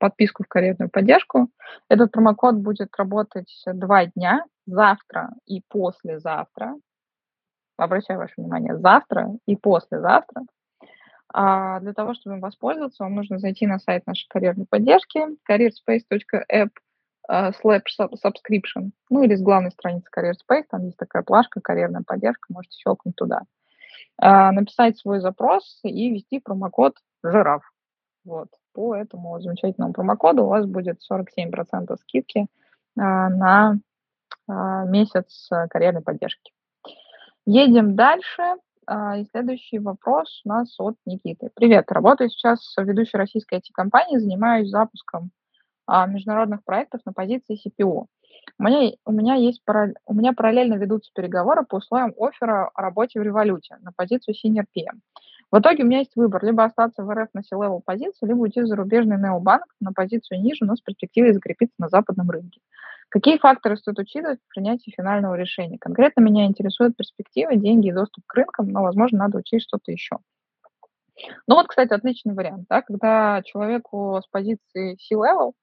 подписку 0.00 0.42
в 0.42 0.48
карьерную 0.48 0.90
поддержку. 0.90 1.48
Этот 1.88 2.10
промокод 2.10 2.56
будет 2.56 2.88
работать 2.98 3.54
два 3.66 4.06
дня, 4.06 4.44
завтра 4.66 5.30
и 5.46 5.62
послезавтра. 5.68 6.74
Обращаю 7.76 8.18
ваше 8.18 8.34
внимание, 8.38 8.76
завтра 8.76 9.30
и 9.46 9.54
послезавтра. 9.54 10.42
А 11.32 11.78
для 11.78 11.92
того, 11.92 12.14
чтобы 12.14 12.36
им 12.36 12.42
воспользоваться, 12.42 13.04
вам 13.04 13.14
нужно 13.14 13.38
зайти 13.38 13.68
на 13.68 13.78
сайт 13.78 14.04
нашей 14.08 14.26
карьерной 14.28 14.66
поддержки 14.68 15.20
careerspace.app 15.48 16.70
slash 17.30 17.82
subscription, 18.24 18.90
ну 19.10 19.22
или 19.22 19.34
с 19.34 19.42
главной 19.42 19.70
страницы 19.70 20.08
Career 20.16 20.32
Space, 20.32 20.64
там 20.70 20.86
есть 20.86 20.96
такая 20.96 21.22
плашка 21.22 21.60
«Карьерная 21.60 22.02
поддержка», 22.06 22.52
можете 22.52 22.76
щелкнуть 22.78 23.16
туда. 23.16 23.42
Uh, 24.22 24.50
написать 24.50 24.98
свой 24.98 25.20
запрос 25.20 25.80
и 25.82 26.10
ввести 26.10 26.38
промокод 26.38 26.96
«Жираф». 27.22 27.62
Вот. 28.24 28.48
По 28.72 28.94
этому 28.94 29.40
замечательному 29.40 29.92
промокоду 29.92 30.44
у 30.44 30.48
вас 30.48 30.66
будет 30.66 30.98
47% 31.10 31.96
скидки 31.98 32.46
uh, 32.98 33.28
на 33.28 33.78
месяц 34.48 35.48
карьерной 35.70 36.02
поддержки. 36.02 36.52
Едем 37.46 37.96
дальше. 37.96 38.56
А, 38.86 39.16
и 39.16 39.24
следующий 39.30 39.78
вопрос 39.78 40.42
у 40.44 40.48
нас 40.48 40.74
от 40.78 40.96
Никиты. 41.06 41.50
Привет, 41.54 41.90
работаю 41.92 42.30
сейчас 42.30 42.74
в 42.76 42.82
ведущей 42.82 43.16
российской 43.16 43.58
IT-компании, 43.58 44.18
занимаюсь 44.18 44.70
запуском 44.70 45.24
а, 45.24 45.41
международных 45.88 46.64
проектов 46.64 47.00
на 47.04 47.12
позиции 47.12 47.58
CPO. 47.58 48.06
У 48.58 48.62
меня, 48.62 48.92
у, 49.04 49.12
меня 49.12 49.34
есть, 49.34 49.62
у 50.06 50.14
меня 50.14 50.32
параллельно 50.32 50.74
ведутся 50.74 51.10
переговоры 51.14 51.64
по 51.64 51.76
условиям 51.76 52.14
оффера 52.18 52.70
о 52.74 52.82
работе 52.82 53.20
в 53.20 53.22
революте 53.22 53.76
на 53.80 53.92
позицию 53.92 54.34
Senior 54.34 54.64
PM. 54.76 55.00
В 55.50 55.58
итоге 55.58 55.84
у 55.84 55.86
меня 55.86 55.98
есть 55.98 56.16
выбор, 56.16 56.42
либо 56.44 56.64
остаться 56.64 57.04
в 57.04 57.14
РФ 57.14 57.28
на 57.34 57.42
C-level 57.42 57.82
позицию, 57.84 58.30
либо 58.30 58.38
уйти 58.38 58.62
в 58.62 58.66
зарубежный 58.66 59.18
необанк 59.18 59.66
на 59.80 59.92
позицию 59.92 60.40
ниже, 60.40 60.64
но 60.64 60.76
с 60.76 60.80
перспективой 60.80 61.34
закрепиться 61.34 61.74
на 61.78 61.88
западном 61.88 62.30
рынке. 62.30 62.60
Какие 63.10 63.36
факторы 63.36 63.76
стоит 63.76 63.98
учитывать 63.98 64.38
в 64.40 64.54
принятии 64.54 64.90
финального 64.96 65.34
решения? 65.34 65.76
Конкретно 65.78 66.22
меня 66.22 66.46
интересуют 66.46 66.96
перспективы, 66.96 67.56
деньги 67.56 67.88
и 67.88 67.92
доступ 67.92 68.24
к 68.26 68.34
рынкам, 68.34 68.68
но, 68.68 68.82
возможно, 68.82 69.18
надо 69.18 69.38
учесть 69.38 69.66
что-то 69.66 69.92
еще. 69.92 70.16
Ну 71.46 71.56
вот, 71.56 71.66
кстати, 71.66 71.92
отличный 71.92 72.32
вариант, 72.32 72.64
да, 72.70 72.80
когда 72.80 73.42
человеку 73.44 74.22
с 74.24 74.26
позиции 74.28 74.96
C-level 74.96 75.48
а, 75.48 75.61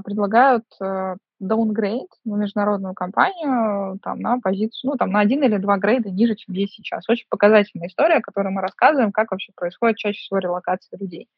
предлагают 0.00 0.64
э, 0.80 1.16
downgrade 1.42 2.08
в 2.24 2.36
международную 2.36 2.94
компанию 2.94 3.98
там, 4.02 4.20
на 4.20 4.38
позицию, 4.38 4.92
ну, 4.92 4.96
там, 4.96 5.10
на 5.10 5.20
один 5.20 5.42
или 5.42 5.56
два 5.58 5.76
грейда 5.76 6.10
ниже, 6.10 6.36
чем 6.36 6.54
есть 6.54 6.74
сейчас. 6.74 7.08
Очень 7.08 7.26
показательная 7.28 7.88
история, 7.88 8.20
которую 8.20 8.52
мы 8.52 8.62
рассказываем, 8.62 9.12
как 9.12 9.32
вообще 9.32 9.52
происходит 9.54 9.96
чаще 9.96 10.20
всего 10.20 10.38
релокация 10.38 10.98
людей. 10.98 11.28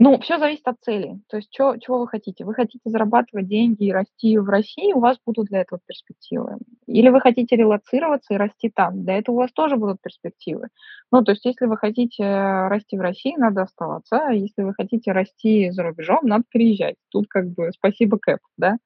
Ну, 0.00 0.16
все 0.20 0.38
зависит 0.38 0.66
от 0.68 0.76
цели. 0.80 1.18
То 1.28 1.38
есть, 1.38 1.50
чё, 1.50 1.76
чего 1.78 1.98
вы 1.98 2.06
хотите? 2.06 2.44
Вы 2.44 2.54
хотите 2.54 2.88
зарабатывать 2.88 3.48
деньги 3.48 3.84
и 3.86 3.92
расти 3.92 4.38
в 4.38 4.48
России, 4.48 4.92
у 4.92 5.00
вас 5.00 5.18
будут 5.26 5.46
для 5.48 5.62
этого 5.62 5.80
перспективы. 5.86 6.58
Или 6.86 7.08
вы 7.08 7.20
хотите 7.20 7.56
релацироваться 7.56 8.34
и 8.34 8.36
расти 8.36 8.70
там, 8.72 9.02
для 9.02 9.18
этого 9.18 9.34
у 9.34 9.38
вас 9.38 9.50
тоже 9.52 9.76
будут 9.76 10.00
перспективы. 10.00 10.68
Ну, 11.10 11.24
то 11.24 11.32
есть, 11.32 11.44
если 11.44 11.66
вы 11.66 11.76
хотите 11.76 12.22
расти 12.24 12.96
в 12.96 13.00
России, 13.00 13.34
надо 13.36 13.62
оставаться. 13.62 14.18
А 14.28 14.32
если 14.32 14.62
вы 14.62 14.72
хотите 14.72 15.10
расти 15.10 15.70
за 15.72 15.82
рубежом, 15.82 16.20
надо 16.22 16.44
переезжать. 16.48 16.94
Тут 17.10 17.26
как 17.28 17.48
бы 17.48 17.72
спасибо 17.72 18.18
Кэп, 18.20 18.38
да. 18.56 18.76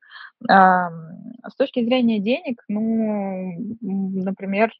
А, 0.48 0.88
с 1.46 1.54
точки 1.56 1.84
зрения 1.84 2.20
денег, 2.20 2.62
ну, 2.68 3.52
например, 3.80 4.70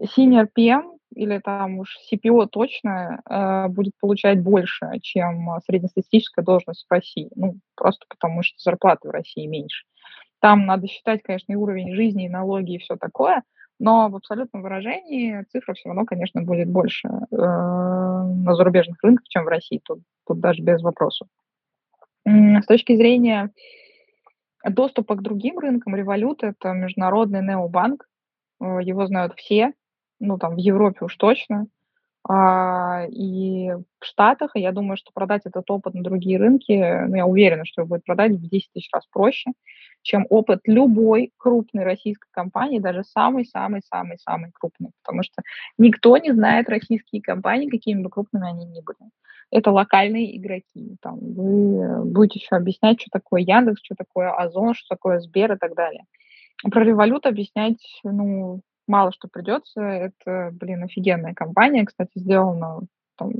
senior 0.00 0.48
PM 0.56 0.98
или 1.14 1.38
там 1.38 1.78
уж 1.78 1.96
CPO 2.10 2.46
точно 2.48 3.22
э, 3.28 3.68
будет 3.68 3.92
получать 4.00 4.42
больше, 4.42 4.98
чем 5.00 5.48
среднестатистическая 5.66 6.42
должность 6.42 6.86
в 6.88 6.92
России. 6.92 7.30
Ну, 7.36 7.58
просто 7.76 8.04
потому 8.08 8.42
что 8.42 8.58
зарплаты 8.58 9.08
в 9.08 9.12
России 9.12 9.46
меньше. 9.46 9.84
Там 10.40 10.66
надо 10.66 10.88
считать, 10.88 11.22
конечно, 11.22 11.52
и 11.52 11.56
уровень 11.56 11.94
жизни, 11.94 12.26
и 12.26 12.28
налоги, 12.28 12.74
и 12.74 12.78
все 12.78 12.96
такое, 12.96 13.42
но 13.78 14.08
в 14.08 14.16
абсолютном 14.16 14.62
выражении 14.62 15.44
цифра 15.50 15.74
все 15.74 15.88
равно, 15.88 16.04
конечно, 16.04 16.42
будет 16.42 16.68
больше 16.68 17.08
э, 17.08 17.36
на 17.36 18.54
зарубежных 18.54 19.02
рынках, 19.02 19.26
чем 19.28 19.44
в 19.44 19.48
России. 19.48 19.80
Тут, 19.84 20.00
тут 20.26 20.40
даже 20.40 20.62
без 20.62 20.82
вопросов. 20.82 21.28
С 22.26 22.66
точки 22.66 22.96
зрения 22.96 23.50
доступа 24.64 25.14
к 25.16 25.22
другим 25.22 25.58
рынкам, 25.58 25.94
Revolut– 25.94 26.38
это 26.40 26.72
международный 26.72 27.42
необанк, 27.42 28.08
э, 28.60 28.78
его 28.82 29.06
знают 29.06 29.34
все, 29.36 29.72
ну, 30.24 30.38
там, 30.38 30.54
в 30.54 30.58
Европе 30.58 31.04
уж 31.04 31.16
точно, 31.16 31.66
а, 32.26 33.04
и 33.10 33.70
в 33.72 34.04
Штатах, 34.04 34.52
и 34.54 34.60
я 34.60 34.72
думаю, 34.72 34.96
что 34.96 35.10
продать 35.12 35.42
этот 35.44 35.70
опыт 35.70 35.92
на 35.92 36.02
другие 36.02 36.38
рынки, 36.38 36.72
ну, 37.06 37.16
я 37.16 37.26
уверена, 37.26 37.66
что 37.66 37.82
его 37.82 37.88
будет 37.90 38.04
продать 38.04 38.32
в 38.32 38.48
10 38.48 38.70
тысяч 38.72 38.88
раз 38.92 39.06
проще, 39.06 39.52
чем 40.00 40.26
опыт 40.30 40.60
любой 40.64 41.32
крупной 41.36 41.84
российской 41.84 42.28
компании, 42.30 42.78
даже 42.78 43.04
самой-самой-самой-самой 43.04 44.52
крупной, 44.52 44.90
потому 45.02 45.22
что 45.22 45.42
никто 45.76 46.16
не 46.16 46.32
знает 46.32 46.68
российские 46.70 47.20
компании, 47.20 47.68
какими 47.68 48.02
бы 48.02 48.08
крупными 48.08 48.48
они 48.48 48.64
ни 48.64 48.80
были. 48.80 49.10
Это 49.50 49.70
локальные 49.70 50.36
игроки. 50.38 50.96
Там, 51.02 51.18
вы 51.20 52.04
будете 52.06 52.38
еще 52.38 52.56
объяснять, 52.56 53.00
что 53.00 53.10
такое 53.12 53.42
Яндекс, 53.42 53.82
что 53.82 53.94
такое 53.94 54.32
Озон, 54.32 54.74
что 54.74 54.86
такое 54.88 55.20
Сбер 55.20 55.52
и 55.52 55.58
так 55.58 55.74
далее. 55.74 56.04
Про 56.70 56.84
револют 56.84 57.26
объяснять, 57.26 58.00
ну, 58.02 58.62
мало 58.86 59.12
что 59.12 59.28
придется. 59.28 59.80
Это, 59.80 60.50
блин, 60.52 60.84
офигенная 60.84 61.34
компания, 61.34 61.84
кстати, 61.84 62.18
сделана 62.18 62.80
там, 63.16 63.32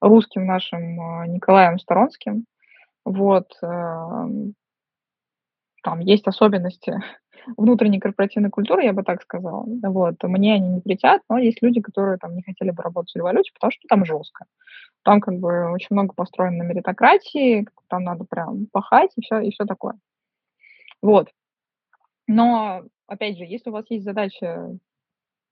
русским 0.00 0.46
нашим 0.46 1.00
а, 1.00 1.26
Николаем 1.26 1.78
Сторонским. 1.78 2.46
Вот. 3.04 3.52
Эм, 3.62 4.54
там 5.82 6.00
есть 6.00 6.26
особенности 6.26 6.94
внутренней 7.56 8.00
корпоративной 8.00 8.50
культуры, 8.50 8.84
я 8.84 8.92
бы 8.92 9.02
так 9.02 9.22
сказала. 9.22 9.64
Вот. 9.82 10.22
Мне 10.22 10.54
они 10.54 10.68
не 10.68 10.80
притят, 10.80 11.22
но 11.28 11.38
есть 11.38 11.62
люди, 11.62 11.80
которые 11.80 12.18
там 12.18 12.34
не 12.34 12.42
хотели 12.42 12.70
бы 12.70 12.82
работать 12.82 13.12
в 13.12 13.16
революции, 13.16 13.52
потому 13.54 13.72
что 13.72 13.88
там 13.88 14.04
жестко. 14.04 14.46
Там 15.02 15.20
как 15.20 15.38
бы 15.38 15.70
очень 15.72 15.88
много 15.90 16.12
построено 16.14 16.64
на 16.64 16.68
меритократии, 16.68 17.66
там 17.88 18.04
надо 18.04 18.24
прям 18.24 18.66
пахать 18.66 19.12
и 19.16 19.22
все, 19.22 19.40
и 19.40 19.50
все 19.50 19.64
такое. 19.64 19.98
Вот. 21.00 21.28
Но 22.26 22.82
опять 23.10 23.36
же, 23.36 23.44
если 23.44 23.70
у 23.70 23.72
вас 23.72 23.84
есть 23.90 24.04
задача 24.04 24.70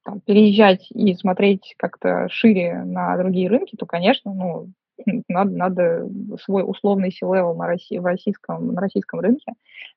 там, 0.04 0.20
переезжать 0.20 0.86
и 0.90 1.14
смотреть 1.14 1.74
как-то 1.76 2.28
шире 2.30 2.82
на 2.84 3.16
другие 3.16 3.48
рынки, 3.48 3.76
то, 3.76 3.84
конечно, 3.84 4.32
ну, 4.32 4.72
надо, 5.28 5.50
надо 5.50 6.09
свой 6.40 6.62
условный 6.64 7.11
C-level 7.11 7.54
на, 7.54 7.66
России, 7.66 7.98
в 7.98 8.06
российском, 8.06 8.72
на 8.72 8.80
российском 8.80 9.20
рынке 9.20 9.52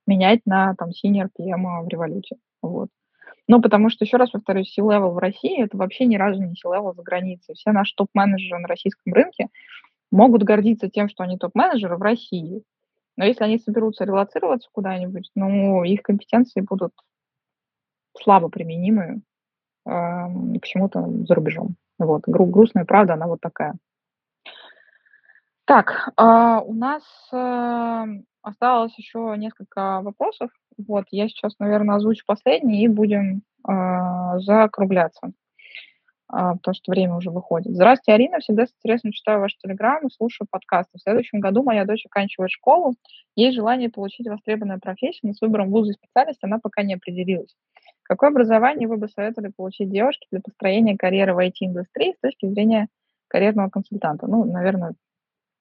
менять 0.07 0.41
на 0.45 0.75
там 0.75 0.89
senior 0.89 1.29
PM 1.39 1.83
в 1.83 1.87
революте. 1.87 2.37
Вот. 2.61 2.89
Ну, 3.47 3.61
потому 3.61 3.89
что, 3.89 4.05
еще 4.05 4.17
раз 4.17 4.31
повторюсь, 4.31 4.73
C-level 4.73 5.11
в 5.11 5.17
России– 5.19 5.63
это 5.63 5.77
вообще 5.77 6.05
ни 6.05 6.15
разу 6.15 6.41
не 6.41 6.55
C-level 6.55 6.95
за 6.95 7.03
границей. 7.03 7.55
Все 7.55 7.71
наши 7.71 7.93
топ-менеджеры 7.95 8.59
на 8.59 8.67
российском 8.67 9.13
рынке 9.13 9.47
могут 10.11 10.43
гордиться 10.43 10.89
тем, 10.89 11.09
что 11.09 11.23
они 11.23 11.37
топ-менеджеры 11.37 11.95
в 11.95 12.01
России. 12.01 12.63
Но 13.17 13.25
если 13.25 13.43
они 13.43 13.59
соберутся 13.59 14.03
релацироваться 14.03 14.69
куда-нибудь, 14.71 15.29
ну, 15.35 15.83
их 15.83 16.01
компетенции 16.01 16.61
будут 16.61 16.93
слабо 18.19 18.49
применимы 18.49 19.21
э, 19.85 19.89
к 19.89 20.65
чему-то 20.65 21.07
за 21.25 21.35
рубежом. 21.35 21.75
Вот. 21.99 22.23
Гру- 22.27 22.45
грустная 22.45 22.85
правда, 22.85 23.13
она 23.13 23.27
вот 23.27 23.41
такая. 23.41 23.75
Так, 25.65 26.09
э, 26.17 26.61
у 26.65 26.73
нас 26.73 27.03
э, 27.31 28.05
осталось 28.41 28.97
еще 28.97 29.35
несколько 29.37 30.01
вопросов. 30.01 30.49
Вот, 30.77 31.05
я 31.11 31.27
сейчас, 31.27 31.57
наверное, 31.59 31.95
озвучу 31.95 32.23
последний 32.25 32.83
и 32.83 32.87
будем 32.87 33.43
э, 33.67 34.39
закругляться 34.39 35.31
а, 36.33 36.53
потому 36.55 36.73
что 36.73 36.91
время 36.91 37.15
уже 37.15 37.29
выходит. 37.29 37.73
Здравствуйте, 37.73 38.13
Арина. 38.13 38.39
Всегда 38.39 38.65
с 38.65 38.71
интересом 38.71 39.11
читаю 39.11 39.41
ваш 39.41 39.55
телеграм 39.57 40.07
и 40.07 40.09
слушаю 40.09 40.47
подкасты. 40.49 40.97
В 40.97 41.01
следующем 41.01 41.41
году 41.41 41.61
моя 41.61 41.83
дочь 41.83 42.05
оканчивает 42.05 42.51
школу. 42.51 42.95
Есть 43.35 43.55
желание 43.55 43.89
получить 43.89 44.27
востребованную 44.27 44.79
профессию, 44.79 45.29
но 45.29 45.33
с 45.33 45.41
выбором 45.41 45.69
вуза 45.69 45.91
и 45.91 45.95
специальности 45.95 46.45
она 46.45 46.59
пока 46.59 46.83
не 46.83 46.93
определилась. 46.93 47.53
Какое 48.11 48.29
образование 48.29 48.89
вы 48.89 48.97
бы 48.97 49.07
советовали 49.07 49.53
получить 49.55 49.89
девушке 49.89 50.27
для 50.31 50.41
построения 50.41 50.97
карьеры 50.97 51.33
в 51.33 51.39
IT-индустрии 51.39 52.13
с 52.17 52.19
точки 52.19 52.45
зрения 52.45 52.89
карьерного 53.29 53.69
консультанта? 53.69 54.27
Ну, 54.27 54.43
наверное, 54.43 54.95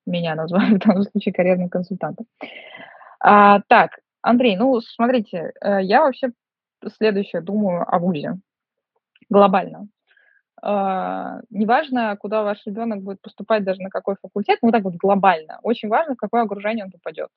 меня 0.04 0.34
назвали 0.34 0.74
в 0.74 0.78
данном 0.80 1.04
случае 1.04 1.32
карьерным 1.32 1.68
консультантом. 1.68 2.26
А, 3.20 3.60
так, 3.68 4.00
Андрей, 4.20 4.56
ну, 4.56 4.80
смотрите, 4.80 5.52
э, 5.60 5.78
я 5.82 6.00
вообще 6.00 6.32
следующее 6.96 7.40
думаю 7.40 7.84
о 7.86 8.00
ВУЗе 8.00 8.40
глобально. 9.28 9.86
Uh, 10.62 11.40
неважно, 11.48 12.16
куда 12.18 12.42
ваш 12.42 12.66
ребенок 12.66 13.00
будет 13.00 13.22
поступать, 13.22 13.64
даже 13.64 13.80
на 13.80 13.88
какой 13.88 14.16
факультет, 14.20 14.58
ну 14.60 14.70
так 14.70 14.82
вот 14.82 14.94
глобально, 14.96 15.58
очень 15.62 15.88
важно, 15.88 16.14
в 16.14 16.18
какое 16.18 16.42
окружение 16.42 16.84
он 16.84 16.90
попадет. 16.90 17.30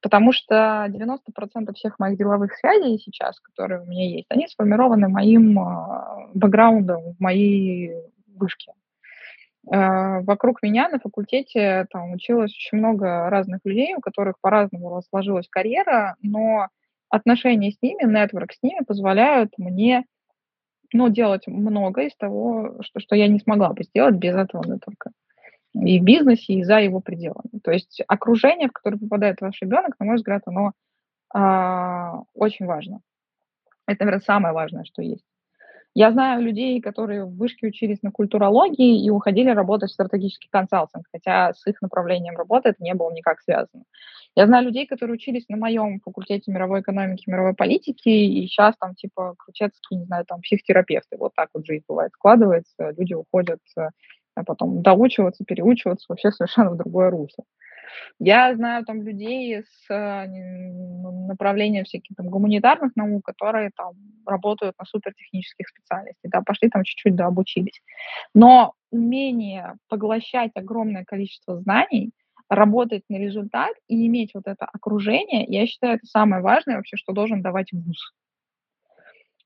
Потому 0.00 0.32
что 0.32 0.86
90% 0.88 1.74
всех 1.74 1.98
моих 1.98 2.18
деловых 2.18 2.54
связей 2.54 2.98
сейчас, 2.98 3.40
которые 3.40 3.82
у 3.82 3.86
меня 3.86 4.08
есть, 4.08 4.26
они 4.28 4.46
сформированы 4.46 5.08
моим 5.08 5.58
uh, 5.58 6.30
бэкграундом 6.34 7.14
в 7.14 7.20
моей 7.20 7.94
вышке. 8.26 8.72
Uh, 9.66 10.22
вокруг 10.22 10.62
меня 10.62 10.88
на 10.88 10.98
факультете 10.98 11.86
там 11.90 12.12
училось 12.12 12.52
очень 12.52 12.78
много 12.78 13.28
разных 13.28 13.60
людей, 13.64 13.94
у 13.94 14.00
которых 14.00 14.36
по-разному 14.40 15.02
сложилась 15.10 15.48
карьера, 15.48 16.16
но 16.22 16.68
отношения 17.10 17.72
с 17.72 17.82
ними, 17.82 18.04
нетворк 18.04 18.52
с 18.52 18.62
ними 18.62 18.84
позволяют 18.84 19.52
мне 19.58 20.04
ну, 20.92 21.08
делать 21.08 21.46
много 21.46 22.02
из 22.02 22.16
того, 22.16 22.76
что, 22.82 23.00
что 23.00 23.14
я 23.14 23.28
не 23.28 23.40
смогла 23.40 23.72
бы 23.72 23.84
сделать 23.84 24.14
без 24.14 24.34
этого 24.34 24.64
нетворка. 24.64 25.10
И 25.74 26.00
в 26.00 26.02
бизнесе, 26.02 26.54
и 26.54 26.64
за 26.64 26.78
его 26.80 27.00
пределами. 27.00 27.60
То 27.62 27.70
есть 27.70 28.02
окружение, 28.08 28.68
в 28.68 28.72
которое 28.72 28.98
попадает 28.98 29.40
ваш 29.40 29.60
ребенок, 29.60 29.94
на 29.98 30.06
мой 30.06 30.16
взгляд, 30.16 30.42
оно 30.46 30.72
а, 31.32 32.22
очень 32.34 32.66
важно. 32.66 33.00
Это, 33.86 34.04
наверное, 34.04 34.24
самое 34.24 34.54
важное, 34.54 34.84
что 34.84 35.02
есть. 35.02 35.24
Я 35.94 36.12
знаю 36.12 36.42
людей, 36.42 36.80
которые 36.80 37.24
в 37.24 37.36
вышке 37.36 37.66
учились 37.66 38.02
на 38.02 38.12
культурологии 38.12 39.04
и 39.04 39.10
уходили 39.10 39.50
работать 39.50 39.90
в 39.90 39.94
стратегический 39.94 40.48
консалтинг, 40.48 41.06
хотя 41.10 41.52
с 41.54 41.66
их 41.66 41.82
направлением 41.82 42.36
работы 42.36 42.68
это 42.68 42.82
не 42.82 42.94
было 42.94 43.10
никак 43.12 43.40
связано. 43.40 43.84
Я 44.36 44.46
знаю 44.46 44.66
людей, 44.66 44.86
которые 44.86 45.14
учились 45.14 45.48
на 45.48 45.56
моем 45.56 46.00
факультете 46.00 46.52
мировой 46.52 46.82
экономики, 46.82 47.28
мировой 47.28 47.54
политики, 47.54 48.08
и 48.10 48.46
сейчас 48.46 48.76
там 48.78 48.94
типа 48.94 49.34
крутецкие, 49.38 49.98
не 49.98 50.04
знаю, 50.04 50.24
там 50.26 50.40
психотерапевты. 50.40 51.16
Вот 51.16 51.32
так 51.34 51.48
вот 51.52 51.66
жизнь 51.66 51.84
бывает 51.88 52.12
складывается, 52.12 52.94
люди 52.96 53.14
уходят 53.14 53.58
а 54.38 54.44
потом 54.44 54.82
доучиваться, 54.82 55.44
переучиваться 55.44 56.06
вообще 56.08 56.30
совершенно 56.30 56.70
в 56.70 56.76
другое 56.76 57.10
русло. 57.10 57.44
Я 58.18 58.54
знаю 58.54 58.84
там 58.84 59.02
людей 59.02 59.62
с 59.62 59.90
э, 59.90 60.26
направлением 61.26 61.84
всяких 61.84 62.16
там 62.16 62.28
гуманитарных 62.28 62.94
наук, 62.96 63.24
которые 63.24 63.70
там 63.74 63.94
работают 64.26 64.74
на 64.78 64.84
супертехнических 64.84 65.68
специальностях, 65.68 66.30
да, 66.30 66.42
пошли 66.42 66.68
там 66.68 66.84
чуть-чуть 66.84 67.14
да, 67.14 67.26
обучились. 67.26 67.80
Но 68.34 68.74
умение 68.90 69.74
поглощать 69.88 70.52
огромное 70.54 71.04
количество 71.04 71.60
знаний, 71.60 72.12
работать 72.48 73.02
на 73.08 73.16
результат 73.16 73.74
и 73.88 74.06
иметь 74.06 74.32
вот 74.34 74.46
это 74.46 74.66
окружение, 74.66 75.44
я 75.46 75.66
считаю, 75.66 75.96
это 75.96 76.06
самое 76.06 76.42
важное 76.42 76.76
вообще, 76.76 76.96
что 76.96 77.12
должен 77.12 77.42
давать 77.42 77.72
вуз. 77.72 78.12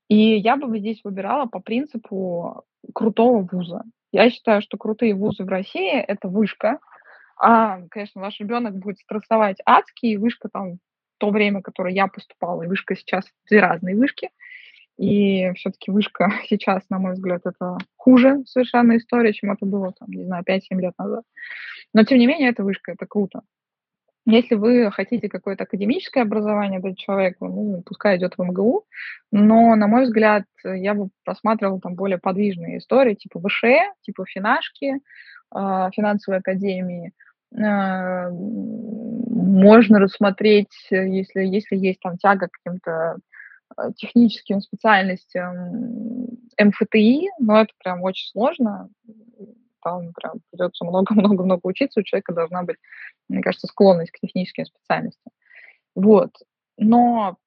И 0.09 0.37
я 0.37 0.57
бы 0.57 0.77
здесь 0.79 1.01
выбирала 1.03 1.45
по 1.45 1.59
принципу 1.59 2.63
крутого 2.93 3.47
вуза. 3.51 3.83
Я 4.13 4.29
считаю, 4.29 4.61
что 4.61 4.77
крутые 4.77 5.15
вузы 5.15 5.43
в 5.43 5.49
России— 5.49 5.91
это 6.07 6.27
вышка, 6.27 6.79
а, 7.35 7.81
конечно, 7.89 8.21
ваш 8.21 8.39
ребенок 8.39 8.77
будет 8.77 8.99
стрессовать 8.99 9.57
адски, 9.65 10.05
и 10.05 10.17
вышка 10.17 10.49
там 10.49 10.75
в 10.75 10.79
то 11.17 11.31
время, 11.31 11.63
которое 11.63 11.93
я 11.95 12.07
поступала, 12.07 12.61
и 12.61 12.67
вышка 12.67 12.95
сейчас 12.95 13.25
две 13.49 13.59
разные 13.59 13.95
вышки. 13.95 14.29
И 14.97 15.51
все-таки 15.55 15.89
вышка 15.89 16.31
сейчас, 16.47 16.83
на 16.91 16.99
мой 16.99 17.13
взгляд, 17.13 17.41
это 17.45 17.79
хуже 17.97 18.43
совершенно 18.45 18.97
история, 18.97 19.33
чем 19.33 19.51
это 19.51 19.65
было, 19.65 19.91
там, 19.93 20.09
не 20.09 20.25
знаю, 20.25 20.43
5-7 20.47 20.61
лет 20.79 20.93
назад. 20.99 21.23
Но, 21.91 22.03
тем 22.03 22.19
не 22.19 22.27
менее, 22.27 22.49
это 22.49 22.63
вышка, 22.63 22.91
это 22.91 23.07
круто. 23.07 23.41
Если 24.25 24.55
вы 24.55 24.89
хотите 24.91 25.27
какое-то 25.27 25.65
академическое 25.65 26.23
образование 26.23 26.79
дать 26.79 26.97
человеку, 26.97 27.47
ну, 27.47 27.83
пускай 27.85 28.17
идет 28.17 28.35
в 28.37 28.43
МГУ, 28.43 28.85
но, 29.31 29.75
на 29.75 29.87
мой 29.87 30.03
взгляд, 30.03 30.45
я 30.63 30.93
бы 30.93 31.09
просматривала 31.25 31.81
там 31.81 31.95
более 31.95 32.19
подвижные 32.19 32.77
истории, 32.77 33.15
типа 33.15 33.41
ВШЭ, 33.45 33.91
типа 34.01 34.23
Финашки, 34.25 34.99
а, 35.51 35.91
финансовой 35.91 36.39
академии, 36.39 37.11
а, 37.61 38.29
можно 38.29 39.99
рассмотреть, 39.99 40.87
если, 40.89 41.41
если 41.41 41.75
есть 41.75 41.99
там 41.99 42.17
тяга 42.17 42.47
к 42.47 42.51
каким-то 42.63 43.17
а, 43.75 43.91
техническим 43.91 44.61
специальностям 44.61 46.27
МФТИ, 46.57 47.29
но 47.39 47.61
это 47.61 47.73
прям 47.83 48.01
очень 48.01 48.29
сложно, 48.31 48.89
там 49.83 50.13
прям 50.13 50.39
придется 50.51 50.85
много-много-много 50.85 51.61
учиться, 51.63 51.99
у 51.99 52.03
человека 52.03 52.33
должна 52.33 52.63
быть, 52.63 52.77
мне 53.29 53.41
кажется, 53.41 53.67
склонность 53.67 54.11
к 54.11 54.19
техническим 54.19 54.65
специальностям. 54.65 55.31
Вот. 55.95 56.31
Но 56.77 57.37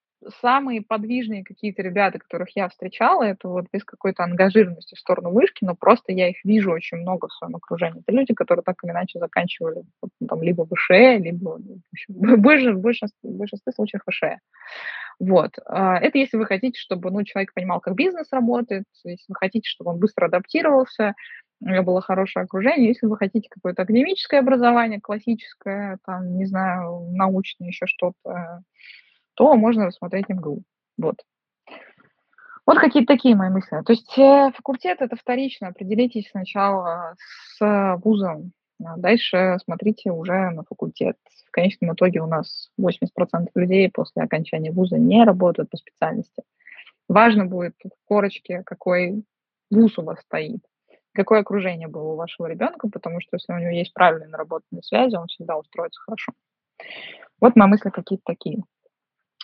самые 0.41 0.83
подвижные 0.83 1.45
какие-то 1.45 1.83
ребята, 1.83 2.19
которых 2.19 2.55
я 2.57 2.69
встречала, 2.69 3.23
это 3.23 3.49
вот 3.49 3.67
без 3.73 3.85
какой-то 3.85 4.25
ангажированности 4.25 4.95
в 4.95 4.99
сторону 4.99 5.31
вышки, 5.31 5.65
но 5.65 5.75
просто 5.75 6.13
я 6.13 6.29
их 6.29 6.45
вижу 6.45 6.73
очень 6.73 6.99
много 6.99 7.29
в 7.29 7.33
своем 7.33 7.57
окружении. 7.57 8.01
Это 8.01 8.13
люди, 8.13 8.35
которые 8.35 8.63
так 8.63 8.77
или 8.83 8.91
иначе 8.91 9.19
заканчивали 9.19 9.83
ну, 10.03 10.27
там, 10.27 10.43
либо 10.43 10.67
ВШЭ, 10.67 11.19
либо 11.19 11.59
в 12.09 12.37
большинстве, 12.39 13.31
в 13.31 13.37
большинстве 13.37 13.73
случаев 13.73 14.03
ВШЭ. 14.09 14.39
Вот. 15.19 15.53
А, 15.67 15.99
это 15.99 16.19
если 16.19 16.37
вы 16.37 16.47
хотите, 16.47 16.79
чтобы 16.79 17.11
ну, 17.11 17.23
человек 17.25 17.55
понимал, 17.55 17.81
как 17.81 17.95
бизнес 17.95 18.27
работает, 18.33 18.85
если 19.05 19.25
вы 19.29 19.35
хотите, 19.35 19.69
чтобы 19.69 19.93
он 19.93 19.99
быстро 19.99 20.27
адаптировался, 20.27 21.15
у 21.61 21.69
него 21.69 21.83
было 21.83 22.01
хорошее 22.01 22.45
окружение. 22.45 22.89
Если 22.89 23.07
вы 23.07 23.17
хотите 23.17 23.49
какое-то 23.49 23.83
академическое 23.83 24.41
образование, 24.41 25.01
классическое, 25.01 25.99
там, 26.05 26.37
не 26.37 26.47
знаю, 26.47 27.09
научное, 27.13 27.69
еще 27.69 27.87
что-то, 27.87 28.63
то 29.35 29.55
можно 29.55 29.87
рассмотреть 29.87 30.29
МГУ. 30.29 30.63
Вот. 30.99 31.17
Вот 32.67 32.79
какие-то 32.79 33.15
такие 33.15 33.37
мои 33.37 33.49
мысли. 33.49 33.81
То 33.87 33.93
есть 33.93 34.19
э, 34.19 34.51
факультет 34.55 35.01
это 35.01 35.15
вторично. 35.15 35.69
Определитесь 35.69 36.29
сначала 36.31 37.15
с 37.19 37.97
вузом, 38.03 38.53
а 38.85 38.97
дальше 38.97 39.59
смотрите 39.65 40.11
уже 40.11 40.51
на 40.51 40.65
факультет. 40.65 41.17
В 41.47 41.51
конечном 41.53 41.95
итоге 41.95 42.21
у 42.21 42.27
нас 42.27 42.71
80% 42.79 43.49
людей 43.55 43.89
после 43.91 44.23
окончания 44.23 44.73
вуза 44.73 44.99
не 44.99 45.25
работают 45.25 45.71
по 45.71 45.77
специальности. 45.77 46.43
Важно 47.09 47.47
будет 47.47 47.75
в 47.85 48.09
корочке, 48.09 48.63
какой 48.67 49.25
вуз 49.71 49.97
у 49.99 50.03
вас 50.03 50.21
стоит, 50.21 50.61
какое 51.17 51.41
окружение 51.41 51.89
было 51.89 52.13
у 52.13 52.17
вашего 52.17 52.47
ребенка, 52.47 52.89
потому 52.89 53.21
что 53.21 53.37
если 53.37 53.53
у 53.53 53.59
него 53.59 53.71
есть 53.71 53.93
правильные 53.93 54.29
наработанные 54.29 54.83
связи, 54.83 55.17
он 55.17 55.27
всегда 55.27 55.57
устроится 55.57 56.01
хорошо. 56.01 56.33
Вот 57.41 57.57
мои 57.57 57.69
мысли 57.69 57.91
какие-то 57.91 58.23
такие. 58.25 58.63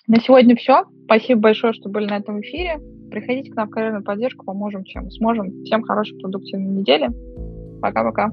На 0.06 0.20
сегодня 0.20 0.56
все. 0.56 0.84
Спасибо 1.04 1.40
большое, 1.40 1.72
что 1.72 1.88
были 1.88 2.06
на 2.06 2.16
этом 2.16 2.40
эфире. 2.40 2.80
Приходите 3.10 3.50
к 3.52 3.56
нам 3.56 3.68
в 3.68 3.70
карьерную 3.70 4.04
поддержку, 4.04 4.44
поможем, 4.44 4.84
чем 4.84 5.10
сможем. 5.10 5.64
Всем 5.64 5.82
хорошей 5.82 6.18
продуктивной 6.18 6.80
недели. 6.80 7.08
Пока-пока. 7.80 8.30